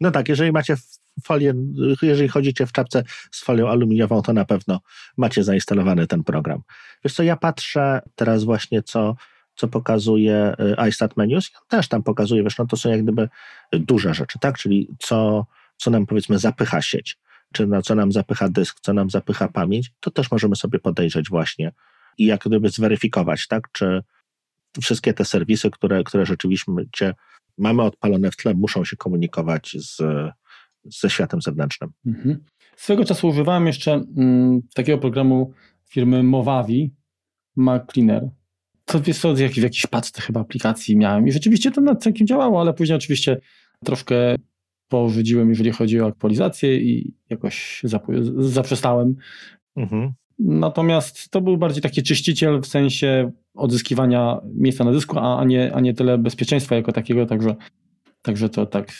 [0.00, 0.76] No tak, jeżeli macie
[1.24, 1.54] folię,
[2.02, 4.80] jeżeli chodzicie w czapce z folią aluminiową, to na pewno
[5.16, 6.62] macie zainstalowany ten program.
[7.04, 9.16] Wiesz co, ja patrzę teraz właśnie, co,
[9.56, 10.54] co pokazuje
[10.84, 13.28] y, iStat Menus, ja też tam pokazuje, wiesz, no to są jak gdyby
[13.72, 15.46] duże rzeczy, tak, czyli co,
[15.76, 17.18] co nam powiedzmy zapycha sieć,
[17.52, 21.28] czy na co nam zapycha dysk, co nam zapycha pamięć, to też możemy sobie podejrzeć
[21.28, 21.72] właśnie
[22.18, 24.02] i jak gdyby zweryfikować, tak, czy
[24.82, 27.14] wszystkie te serwisy, które, które rzeczywiście
[27.58, 30.02] mamy odpalone w tle, muszą się komunikować z,
[30.84, 31.90] ze światem zewnętrznym.
[32.06, 32.44] Mhm.
[32.76, 35.52] Swego czasu używałem jeszcze mm, takiego programu
[35.88, 36.94] firmy Movavi,
[37.56, 38.30] Mac Cleaner.
[38.84, 42.26] To wiesz co, jak, w jakiejś paczce chyba aplikacji miałem i rzeczywiście to na całkiem
[42.26, 43.40] działało, ale później oczywiście
[43.84, 44.36] troszkę
[44.88, 47.82] pożydziłem, jeżeli chodzi o aktualizację i jakoś
[48.36, 49.14] zaprzestałem.
[49.76, 50.12] Mhm.
[50.38, 55.80] Natomiast to był bardziej taki czyściciel w sensie odzyskiwania miejsca na dysku, a nie, a
[55.80, 57.56] nie tyle bezpieczeństwa jako takiego, także,
[58.22, 58.92] także to tak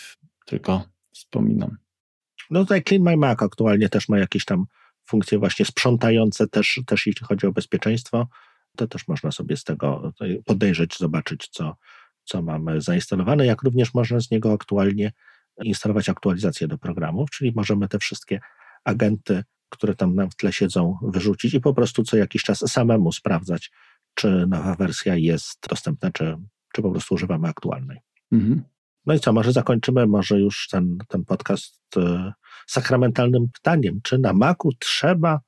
[0.46, 0.82] tylko
[1.14, 1.76] wspominam.
[2.50, 4.64] No tutaj Clean My Mac aktualnie też ma jakieś tam
[5.06, 8.28] funkcje właśnie sprzątające też, też jeśli chodzi o bezpieczeństwo,
[8.76, 10.12] to też można sobie z tego
[10.44, 11.76] podejrzeć, zobaczyć, co,
[12.24, 15.12] co mamy zainstalowane, jak również można z niego aktualnie
[15.64, 18.40] instalować aktualizacje do programów, czyli możemy te wszystkie
[18.84, 23.12] agenty, które tam nam w tle siedzą, wyrzucić i po prostu co jakiś czas samemu
[23.12, 23.70] sprawdzać,
[24.14, 26.36] czy nowa wersja jest dostępna, czy,
[26.74, 27.98] czy po prostu używamy aktualnej.
[28.32, 28.62] Mhm.
[29.06, 32.32] No i co, może zakończymy może już ten, ten podcast e,
[32.66, 35.40] sakramentalnym pytaniem, czy na Macu trzeba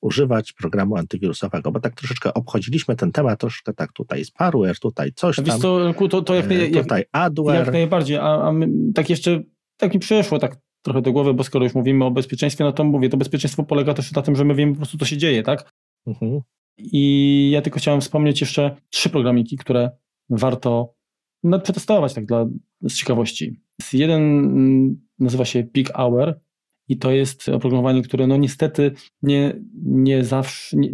[0.00, 5.12] używać programu antywirusowego, bo tak troszeczkę obchodziliśmy ten temat, troszkę tak tutaj jest parware, tutaj
[5.12, 5.60] coś tam.
[5.60, 7.64] To, to, to jak, naj, tutaj adware.
[7.64, 8.52] Jak najbardziej, a, a
[8.94, 9.42] tak jeszcze,
[9.76, 12.84] tak mi przeszło tak trochę do głowy, bo skoro już mówimy o bezpieczeństwie, no to
[12.84, 15.42] mówię, to bezpieczeństwo polega też na tym, że my wiemy po prostu, co się dzieje,
[15.42, 15.72] tak?
[16.06, 16.40] Mhm.
[16.78, 19.90] I ja tylko chciałem wspomnieć jeszcze trzy programiki, które
[20.30, 20.94] warto
[21.42, 22.46] no, przetestować tak dla,
[22.82, 23.60] z ciekawości.
[23.92, 26.40] Jeden mm, nazywa się Peak Hour
[26.88, 30.90] i to jest oprogramowanie, które no niestety nie, nie zawsze, nie,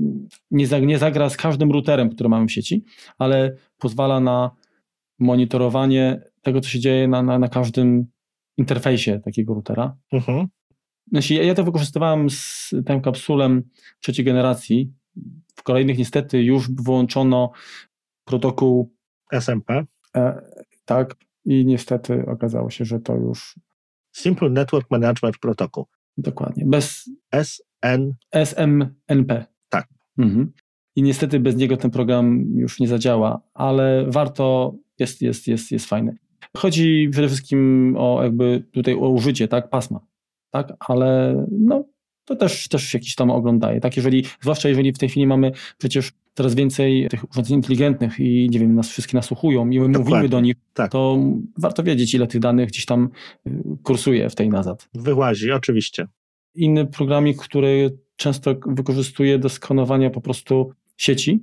[0.50, 2.84] nie, nie zagra z każdym routerem, który mamy w sieci,
[3.18, 4.50] ale pozwala na
[5.18, 8.06] monitorowanie tego, co się dzieje na, na, na każdym
[8.60, 9.96] interfejsie takiego routera.
[10.12, 10.46] Mhm.
[11.12, 13.62] Znaczy, ja, ja to wykorzystywałem z tym kapsulem
[14.00, 14.92] trzeciej generacji.
[15.56, 17.50] W kolejnych niestety już włączono
[18.24, 18.94] protokół
[19.32, 19.86] SMP.
[20.16, 20.42] E,
[20.84, 23.58] tak, i niestety okazało się, że to już.
[24.16, 25.84] Simple Network Management Protocol.
[26.16, 26.64] Dokładnie.
[26.66, 27.10] Bez.
[27.32, 28.12] SN.
[28.32, 29.44] SMNP.
[29.68, 29.88] Tak.
[30.18, 30.52] Mhm.
[30.96, 35.86] I niestety bez niego ten program już nie zadziała, ale warto, jest, jest, jest, jest
[35.86, 36.16] fajny.
[36.56, 40.00] Chodzi przede wszystkim o jakby tutaj o użycie, tak, pasma,
[40.50, 41.84] tak, ale no,
[42.24, 46.12] to też, też jakiś tam oglądaje, tak, jeżeli, zwłaszcza jeżeli w tej chwili mamy przecież
[46.34, 50.14] coraz więcej tych urządzeń inteligentnych i nie wiem, nas wszystkie nasłuchują i my Dokładnie.
[50.14, 50.92] mówimy do nich, tak.
[50.92, 51.18] to
[51.58, 53.10] warto wiedzieć, ile tych danych gdzieś tam
[53.46, 53.50] y,
[53.82, 54.88] kursuje w tej nazad.
[54.94, 56.06] Wyłazi, oczywiście.
[56.54, 61.40] Inny programik, który często wykorzystuję do skanowania po prostu sieci,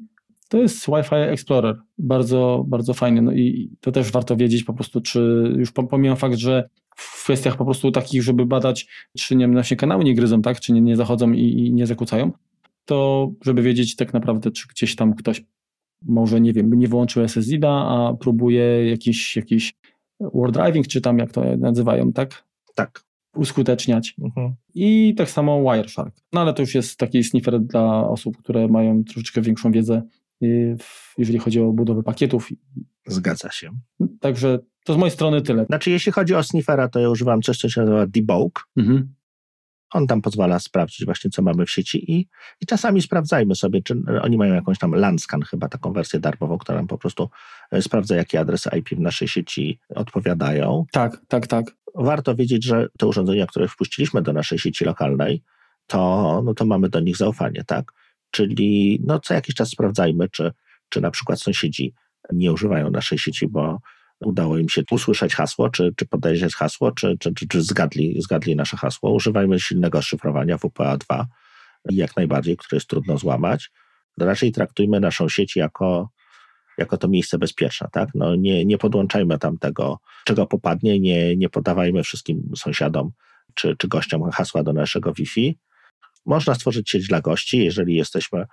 [0.48, 1.78] to jest Wi-Fi Explorer.
[1.98, 3.22] Bardzo, bardzo fajny.
[3.22, 7.58] No i to też warto wiedzieć po prostu, czy już pomijam fakt, że w kwestiach
[7.58, 8.88] po prostu takich, żeby badać,
[9.18, 12.32] czy nie, właśnie kanały nie gryzą, tak, czy nie, nie zachodzą i, i nie zakłócają,
[12.86, 15.46] to żeby wiedzieć tak naprawdę, czy gdzieś tam ktoś
[16.02, 19.74] może, nie wiem, nie wyłączył SSID-a, a próbuje jakiś, jakiś
[20.20, 22.44] word driving, czy tam jak to nazywają, tak?
[22.76, 23.04] Tak.
[23.36, 24.16] Uskuteczniać.
[24.22, 24.56] Mhm.
[24.76, 26.16] I tak samo Wireshark.
[26.34, 30.02] No ale to już jest taki sniffer dla osób, które mają troszeczkę większą wiedzę,
[31.18, 32.50] jeżeli chodzi o budowę pakietów.
[33.08, 33.70] Zgadza się.
[34.20, 35.66] Także To z mojej strony tyle.
[35.66, 38.68] Znaczy, jeśli chodzi o sniffera, to ja używam coś, co się nazywa debug.
[38.78, 39.14] Mhm.
[39.94, 42.28] On tam pozwala sprawdzić właśnie, co mamy w sieci i,
[42.62, 46.78] i czasami sprawdzajmy sobie, czy oni mają jakąś tam Landscan, chyba taką wersję darmową, która
[46.78, 47.30] nam po prostu
[47.72, 50.86] e, sprawdza, jakie adresy IP w naszej sieci odpowiadają.
[50.92, 51.66] Tak, tak, tak.
[51.96, 55.44] Warto wiedzieć, że te urządzenia, które wpuściliśmy do naszej sieci lokalnej,
[55.88, 57.94] to, no to mamy do nich zaufanie, tak?
[58.38, 60.52] Czyli no, co jakiś czas sprawdzajmy, czy,
[60.90, 61.94] czy na przykład sąsiedzi
[62.34, 63.80] nie używają naszej sieci, bo
[64.20, 68.56] udało im się usłyszeć hasło, czy, czy podejrzeć hasło, czy, czy, czy, czy zgadli, zgadli
[68.56, 69.12] nasze hasło.
[69.12, 71.26] Używajmy silnego szyfrowania WPA2
[71.92, 73.72] jak najbardziej, które jest trudno złamać.
[74.18, 76.10] Raczej traktujmy naszą sieć jako,
[76.78, 77.88] jako to miejsce bezpieczne.
[77.92, 78.10] Tak?
[78.16, 83.12] No nie, nie podłączajmy tam tego, czego popadnie, nie, nie podawajmy wszystkim sąsiadom
[83.54, 85.58] czy, czy gościom hasła do naszego Wi-Fi.
[86.28, 88.46] Można stworzyć sieć dla gości, jeżeli jesteśmy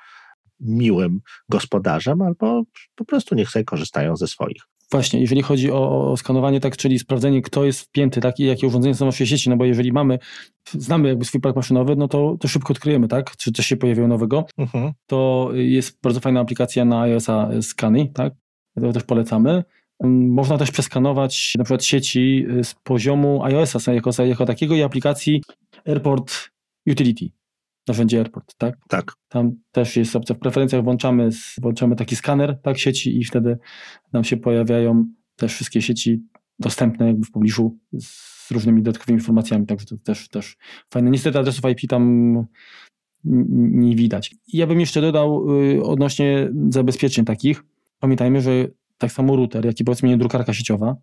[0.61, 2.63] miłym gospodarzem, albo
[2.95, 4.63] po prostu niech sobie korzystają ze swoich.
[4.91, 8.67] Właśnie, jeżeli chodzi o, o, skanowanie, tak, czyli sprawdzenie, kto jest wpięty, tak, i jakie
[8.67, 10.19] urządzenia są w naszej sieci, no bo jeżeli mamy,
[10.73, 14.09] znamy jakby swój park maszynowy, no to, to szybko odkryjemy, tak, czy coś się pojawiło
[14.09, 14.47] nowego.
[14.59, 14.93] Uh-huh.
[15.07, 18.35] To jest bardzo fajna aplikacja na iOS-a Scany, tak,
[18.81, 19.65] to też polecamy.
[20.29, 25.43] Można też przeskanować na przykład sieci z poziomu iOS-a jako, jako takiego i aplikacji
[25.87, 26.51] Airport
[26.91, 27.31] Utility
[27.89, 28.79] narzędzie Airport, tak?
[28.89, 29.13] Tak.
[29.29, 31.29] Tam też jest opcja w preferencjach, włączamy,
[31.61, 33.59] włączamy taki skaner tak, sieci i wtedy
[34.13, 35.07] nam się pojawiają
[35.37, 36.23] też wszystkie sieci
[36.59, 40.57] dostępne jakby w pobliżu z różnymi dodatkowymi informacjami, także to też, też
[40.93, 41.11] fajne.
[41.11, 42.35] Niestety adresów IP tam
[43.25, 44.35] nie widać.
[44.53, 47.65] Ja bym jeszcze dodał y, odnośnie zabezpieczeń takich.
[47.99, 48.51] Pamiętajmy, że
[48.99, 50.97] tak samo router, jak i powiedzmy drukarka sieciowa,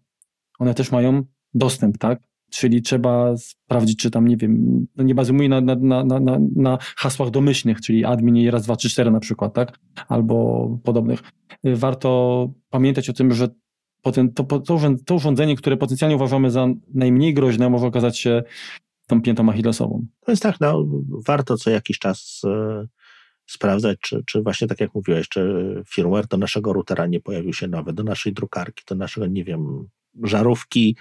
[0.60, 2.31] one też mają dostęp, tak?
[2.52, 6.78] Czyli trzeba sprawdzić, czy tam, nie wiem, no nie bazuje na, na, na, na, na
[6.96, 9.80] hasłach domyślnych, czyli admin i raz, dwa, trzy, cztery na przykład, tak?
[10.08, 11.20] Albo podobnych.
[11.64, 13.48] Warto pamiętać o tym, że
[14.36, 14.44] to,
[15.06, 18.44] to, urządzenie, które potencjalnie uważamy za najmniej groźne, może okazać się
[19.08, 20.06] tą piętą achillesową.
[20.26, 20.86] To jest tak, no,
[21.28, 22.88] warto co jakiś czas e,
[23.46, 27.68] sprawdzać, czy, czy właśnie tak jak mówiłeś, czy firmware do naszego routera nie pojawił się
[27.68, 29.90] nowy, do naszej drukarki, do naszego, nie wiem,
[30.24, 30.96] żarówki,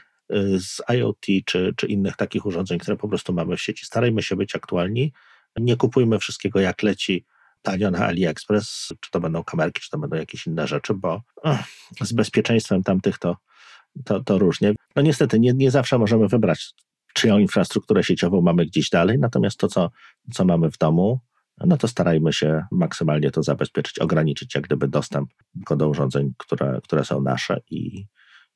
[0.58, 3.86] z IoT czy, czy innych takich urządzeń, które po prostu mamy w sieci.
[3.86, 5.12] Starajmy się być aktualni.
[5.56, 7.24] Nie kupujmy wszystkiego jak leci
[7.62, 11.64] tanio na AliExpress, czy to będą kamerki, czy to będą jakieś inne rzeczy, bo ach,
[12.00, 13.36] z bezpieczeństwem tamtych to,
[14.04, 14.74] to, to różnie.
[14.96, 16.74] No niestety nie, nie zawsze możemy wybrać,
[17.14, 19.90] czyją infrastrukturę sieciową mamy gdzieś dalej, natomiast to, co,
[20.32, 21.20] co mamy w domu,
[21.64, 25.30] no to starajmy się maksymalnie to zabezpieczyć, ograniczyć jak gdyby dostęp
[25.70, 28.06] do urządzeń, które, które są nasze i,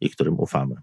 [0.00, 0.74] i którym ufamy.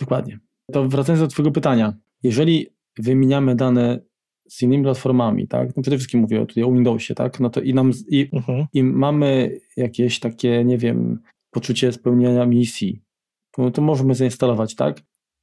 [0.00, 0.38] Dokładnie.
[0.72, 1.94] To wracając do Twojego pytania.
[2.22, 2.66] Jeżeli
[2.98, 4.00] wymieniamy dane
[4.48, 5.76] z innymi platformami, tak?
[5.76, 7.40] No przede wszystkim mówię tutaj o Windowsie, tak?
[7.40, 8.66] No to i nam i, uh-huh.
[8.72, 11.18] i mamy jakieś takie, nie wiem,
[11.50, 13.02] poczucie spełnienia misji,
[13.50, 15.02] to, to możemy zainstalować, tak?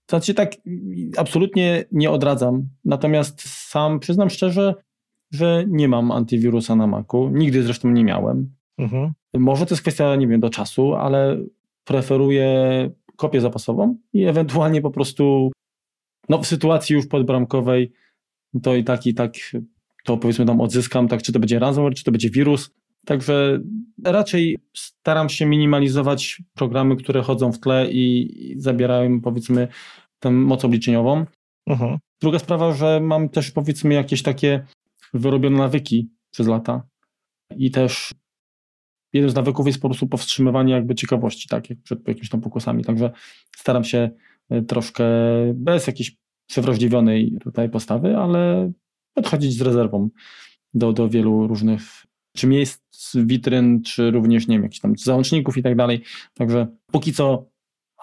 [0.10, 0.52] Znaczy tak,
[1.18, 4.76] absolutnie nie odradzam, natomiast sam przyznam szczerze,
[5.32, 8.56] że nie mam antywirusa na Macu, nigdy zresztą nie miałem.
[8.80, 9.12] Uh-huh.
[9.34, 11.38] Może to jest kwestia, nie wiem, do czasu, ale
[11.84, 15.52] preferuję kopię zapasową i ewentualnie po prostu
[16.30, 17.92] no, w sytuacji już podbramkowej
[18.64, 19.34] to i tak, i tak
[20.04, 22.72] to powiedzmy tam odzyskam, tak czy to będzie ransomware, czy to będzie wirus.
[23.06, 23.60] Także
[24.04, 29.68] raczej staram się minimalizować programy, które chodzą w tle i, zabierają powiedzmy
[30.20, 31.26] tę moc obliczeniową.
[31.70, 31.98] Uh-huh.
[32.22, 34.66] Druga sprawa, że mam też powiedzmy jakieś takie
[35.14, 36.88] wyrobione nawyki przez lata
[37.58, 38.14] i też
[39.16, 42.84] jeden z nawyków jest po prostu powstrzymywanie jakby ciekawości, tak, jak przed jakimiś tam pokusami.
[42.84, 43.12] Także
[43.58, 44.10] staram się
[44.50, 45.06] e, troszkę
[45.54, 46.18] bez jakiejś
[46.48, 48.72] przewrażliwionej tutaj postawy, ale
[49.14, 50.10] podchodzić z rezerwą
[50.74, 51.82] do, do wielu różnych
[52.36, 52.82] czy miejsc,
[53.16, 56.02] witryn, czy również, nie wiem, jakichś tam załączników i tak dalej.
[56.34, 57.50] Także póki co,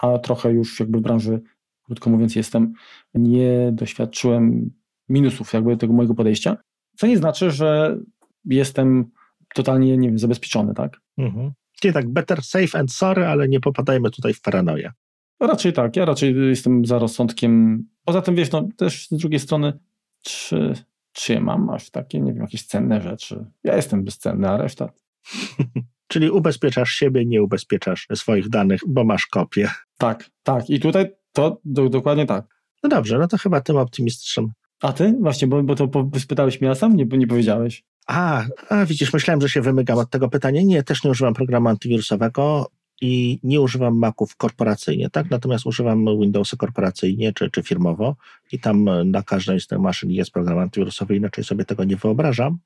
[0.03, 1.41] a trochę już jakby w branży,
[1.83, 2.73] krótko mówiąc, jestem,
[3.15, 4.71] nie doświadczyłem
[5.09, 6.57] minusów jakby tego mojego podejścia,
[6.97, 7.99] co nie znaczy, że
[8.45, 9.11] jestem
[9.55, 11.02] totalnie, nie wiem, zabezpieczony, tak?
[11.19, 11.53] Mhm.
[11.81, 14.93] Czyli tak, better safe and sorry, ale nie popadajmy tutaj w paranoję.
[15.41, 17.85] Raczej tak, ja raczej jestem za rozsądkiem.
[18.05, 19.79] Poza tym, wiesz, no też z drugiej strony,
[20.23, 20.73] czy,
[21.13, 23.47] czy mam aż takie, nie wiem, jakieś cenne rzeczy?
[23.65, 24.89] Ja jestem bezcenny, a reszta...
[26.09, 29.71] Czyli ubezpieczasz siebie, nie ubezpieczasz swoich danych, bo masz kopię.
[29.99, 30.71] Tak, tak.
[30.71, 32.45] I tutaj to do, dokładnie tak.
[32.83, 34.53] No dobrze, no to chyba tym optymistycznym.
[34.83, 35.15] A ty?
[35.21, 37.85] Właśnie, bo, bo to spytałeś mnie, a sam nie, nie powiedziałeś.
[38.07, 40.63] A, a, widzisz, myślałem, że się wymykam od tego pytania.
[40.63, 42.71] Nie, też nie używam programu antywirusowego
[43.01, 45.31] i nie używam Maców korporacyjnie, tak?
[45.31, 48.17] Natomiast używam Windowsy korporacyjnie czy, czy firmowo
[48.53, 52.59] i tam na każdej z tych maszyn jest program antywirusowy, inaczej sobie tego nie wyobrażam.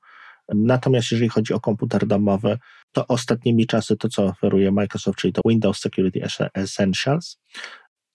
[0.55, 2.57] Natomiast jeżeli chodzi o komputer domowy,
[2.91, 6.21] to ostatnimi czasy to, co oferuje Microsoft, czyli to Windows Security
[6.53, 7.37] Essentials,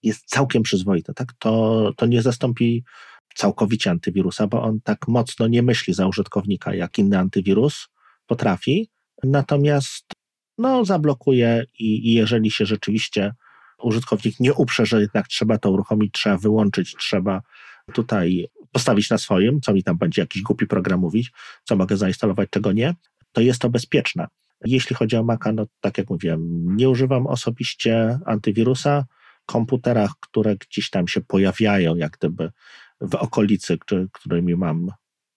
[0.03, 1.15] jest całkiem przyzwoite.
[1.15, 1.33] Tak?
[1.39, 2.85] To, to nie zastąpi
[3.35, 7.89] całkowicie antywirusa, bo on tak mocno nie myśli za użytkownika, jak inny antywirus
[8.27, 8.89] potrafi.
[9.23, 10.05] Natomiast
[10.59, 13.35] no, zablokuje i, i jeżeli się rzeczywiście
[13.83, 17.43] użytkownik nie uprze, że jednak trzeba to uruchomić, trzeba wyłączyć, trzeba
[17.93, 21.33] tutaj postawić na swoim, co mi tam będzie jakiś głupi program mówić,
[21.65, 22.95] co mogę zainstalować, czego nie,
[23.33, 24.27] to jest to bezpieczne.
[24.65, 29.05] Jeśli chodzi o Maca, no tak jak mówiłem, nie używam osobiście antywirusa.
[29.47, 32.51] Komputerach, które gdzieś tam się pojawiają, jak gdyby
[33.03, 34.89] w okolicy, który, którymi mam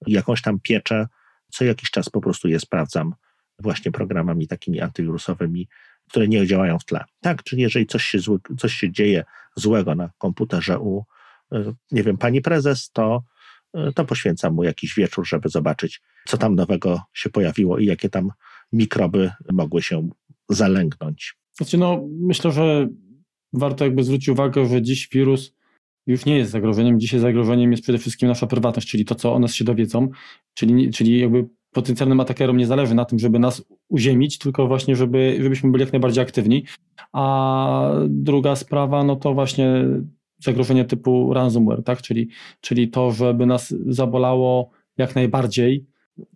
[0.07, 1.07] jakąś tam pieczę,
[1.51, 3.15] co jakiś czas po prostu je sprawdzam
[3.59, 5.67] właśnie programami takimi antywirusowymi,
[6.09, 7.03] które nie działają w tle.
[7.21, 9.23] Tak, czyli jeżeli coś się, zły, coś się dzieje
[9.55, 11.03] złego na komputerze u,
[11.51, 13.23] e, nie wiem, pani prezes, to,
[13.73, 18.09] e, to poświęcam mu jakiś wieczór, żeby zobaczyć, co tam nowego się pojawiło i jakie
[18.09, 18.31] tam
[18.73, 20.09] mikroby mogły się
[20.49, 21.35] zalęgnąć.
[21.53, 22.87] Znaczy, no, myślę, że
[23.53, 25.53] warto jakby zwrócić uwagę, że dziś wirus
[26.07, 26.99] już nie jest zagrożeniem.
[26.99, 30.09] Dzisiaj zagrożeniem jest przede wszystkim nasza prywatność, czyli to, co o nas się dowiedzą,
[30.53, 35.37] czyli, czyli jakby potencjalnym atakerom nie zależy na tym, żeby nas uziemić, tylko właśnie, żeby,
[35.41, 36.63] żebyśmy byli jak najbardziej aktywni.
[37.13, 39.85] A druga sprawa, no to właśnie
[40.39, 42.01] zagrożenie typu ransomware, tak?
[42.01, 42.29] czyli,
[42.61, 45.85] czyli to, żeby nas zabolało jak najbardziej,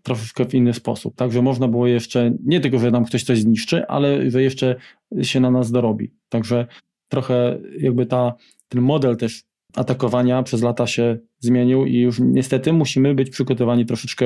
[0.04, 3.40] troszeczkę w inny sposób, tak, że można było jeszcze, nie tylko, że nam ktoś coś
[3.40, 4.76] zniszczy, ale że jeszcze
[5.22, 6.14] się na nas dorobi.
[6.30, 6.68] Także
[7.08, 8.34] trochę jakby ta,
[8.70, 9.44] ten model też
[9.76, 14.26] atakowania przez lata się zmienił i już niestety musimy być przygotowani troszeczkę,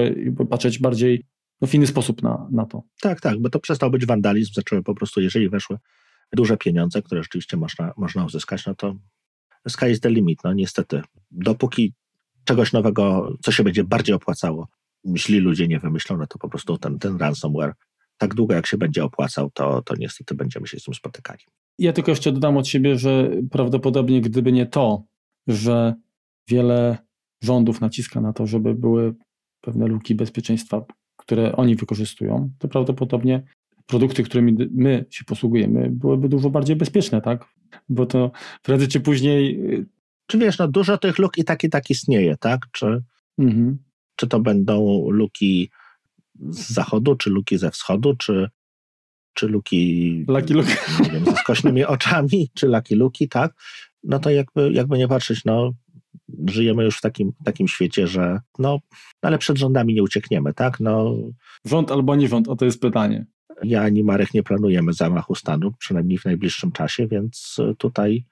[0.49, 1.25] patrzeć bardziej
[1.61, 2.83] no, w inny sposób na, na to.
[3.01, 5.77] Tak, tak, bo to przestał być wandalizm, zaczęły po prostu, jeżeli weszły
[6.33, 8.95] duże pieniądze, które rzeczywiście można, można uzyskać, no to
[9.67, 11.01] sky is the limit, no niestety.
[11.31, 11.93] Dopóki
[12.43, 14.67] czegoś nowego, co się będzie bardziej opłacało,
[15.15, 17.73] źli ludzie nie wymyślą, no to po prostu ten, ten ransomware
[18.17, 21.39] tak długo jak się będzie opłacał, to, to niestety będziemy się z tym spotykali.
[21.79, 25.03] Ja tylko jeszcze dodam od siebie, że prawdopodobnie gdyby nie to,
[25.47, 25.93] że
[26.49, 26.97] wiele
[27.43, 29.15] rządów naciska na to, żeby były
[29.61, 30.85] pewne luki bezpieczeństwa,
[31.17, 33.43] które oni wykorzystują, to prawdopodobnie
[33.85, 37.45] produkty, którymi my się posługujemy, byłyby dużo bardziej bezpieczne, tak?
[37.89, 39.59] Bo to prędzej czy później.
[39.73, 39.85] Y,
[40.27, 42.59] czy wiesz, no dużo tych luk i tak i tak istnieje, tak?
[42.71, 43.03] Czy,
[43.37, 43.77] mhm.
[44.15, 45.69] czy to będą luki
[46.49, 48.49] z zachodu, czy luki ze wschodu, czy,
[49.33, 50.75] czy luki, Lucky Luke.
[51.03, 53.53] Nie wiem, ze skośnymi oczami, czy Lucky Luki, tak?
[54.03, 55.71] No to jakby, jakby nie patrzeć, no
[56.47, 58.79] żyjemy już w takim, takim świecie, że no,
[59.21, 60.79] ale przed rządami nie uciekniemy, tak?
[60.79, 61.15] No,
[61.65, 63.25] rząd albo nie rząd, o to jest pytanie.
[63.63, 68.25] Ja ani Marek nie planujemy zamachu stanu, przynajmniej w najbliższym czasie, więc tutaj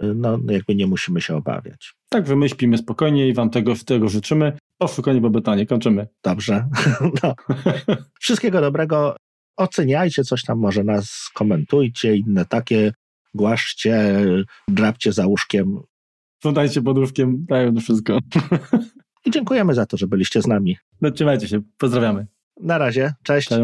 [0.00, 1.94] no, jakby nie musimy się obawiać.
[2.08, 4.58] Tak, że my śpimy spokojnie i wam tego, tego życzymy.
[5.20, 6.06] Bo pytanie, kończymy.
[6.24, 6.68] Dobrze.
[7.22, 7.34] No.
[8.20, 9.16] Wszystkiego dobrego.
[9.56, 12.92] Oceniajcie coś tam, może nas komentujcie, inne takie,
[13.36, 14.24] głaszcie,
[14.68, 15.80] drapcie za łóżkiem.
[16.42, 18.18] Podajcie pod łóżkiem, dają to wszystko.
[19.26, 20.76] I dziękujemy za to, że byliście z nami.
[21.00, 22.26] No, trzymajcie się, pozdrawiamy.
[22.60, 23.48] Na razie, cześć.
[23.48, 23.60] cześć.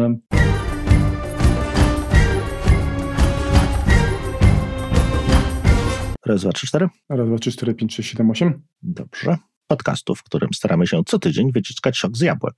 [6.25, 6.87] Raz, dwa, trzy, cztery.
[7.09, 8.61] Raz, dwa, trzy, cztery, pięć, sześć, siedem, osiem.
[8.81, 9.37] Dobrze.
[9.67, 12.53] Podcastu, w którym staramy się co tydzień wyciskać sok z jabłek.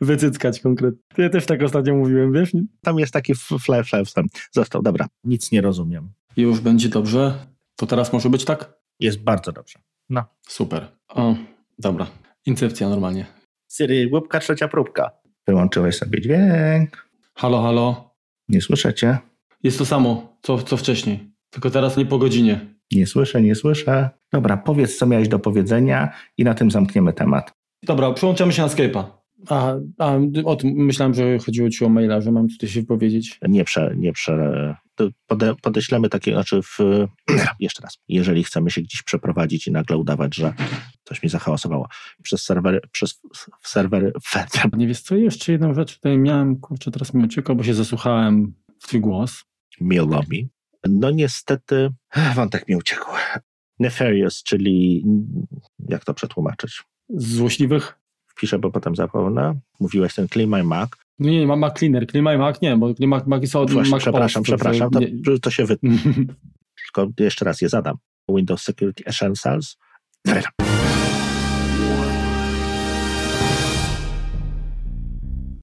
[0.00, 1.00] Wycyckać konkretnie.
[1.18, 2.52] Ja też tak ostatnio mówiłem, wiesz?
[2.80, 4.82] Tam jest taki fle, fle, tam został.
[4.82, 6.12] Dobra, nic nie rozumiem.
[6.36, 7.34] Już będzie dobrze.
[7.76, 8.72] To teraz może być tak?
[9.00, 9.78] Jest bardzo dobrze.
[10.10, 10.24] No.
[10.48, 10.88] Super.
[11.08, 11.34] O,
[11.78, 12.06] dobra.
[12.46, 13.26] Incepcja normalnie.
[13.72, 15.10] Siri, łupka trzecia próbka.
[15.46, 17.08] Wyłączyłeś sobie dźwięk.
[17.34, 18.14] Halo, halo.
[18.48, 19.18] Nie słyszycie?
[19.62, 21.32] Jest to samo, co, co wcześniej.
[21.50, 22.60] Tylko teraz nie po godzinie.
[22.92, 24.10] Nie słyszę, nie słyszę.
[24.32, 27.52] Dobra, powiedz, co miałeś do powiedzenia i na tym zamkniemy temat.
[27.82, 29.04] Dobra, przełączamy się na Skype'a.
[29.48, 33.40] A, a o tym myślałem, że chodziło ci o maila, że mam tutaj się wypowiedzieć.
[33.48, 34.74] Nie prze, nie prze,
[35.26, 36.78] pode, podeślemy takie, znaczy w,
[37.60, 40.54] jeszcze raz, jeżeli chcemy się gdzieś przeprowadzić i nagle udawać, że
[41.04, 41.88] coś mi zahałasowało
[42.22, 43.20] przez serwery, przez
[43.62, 44.12] serwery.
[44.76, 48.54] Nie wiesz co, jeszcze jedną rzecz tutaj miałem, kurczę, teraz mi uciekło, bo się zasłuchałem
[48.80, 49.44] w twój głos.
[49.80, 50.48] Milomi.
[50.88, 51.90] No niestety
[52.36, 53.10] wątek mi uciekł.
[53.78, 55.04] Nefarious, czyli
[55.88, 56.82] jak to przetłumaczyć?
[57.08, 57.98] Złośliwych?
[58.26, 59.60] Wpiszę, bo potem zapomnę.
[59.80, 60.90] Mówiłeś ten Clean My Mac.
[61.18, 62.06] No nie, nie, ma Mac Cleaner.
[62.06, 65.50] Clean My Mac nie, bo My Mac jest od Właśnie, Mac Przepraszam, przepraszam, to, to
[65.50, 65.76] się wy...
[66.84, 67.96] Tylko jeszcze raz je zadam.
[68.28, 69.76] Windows Security Essentials.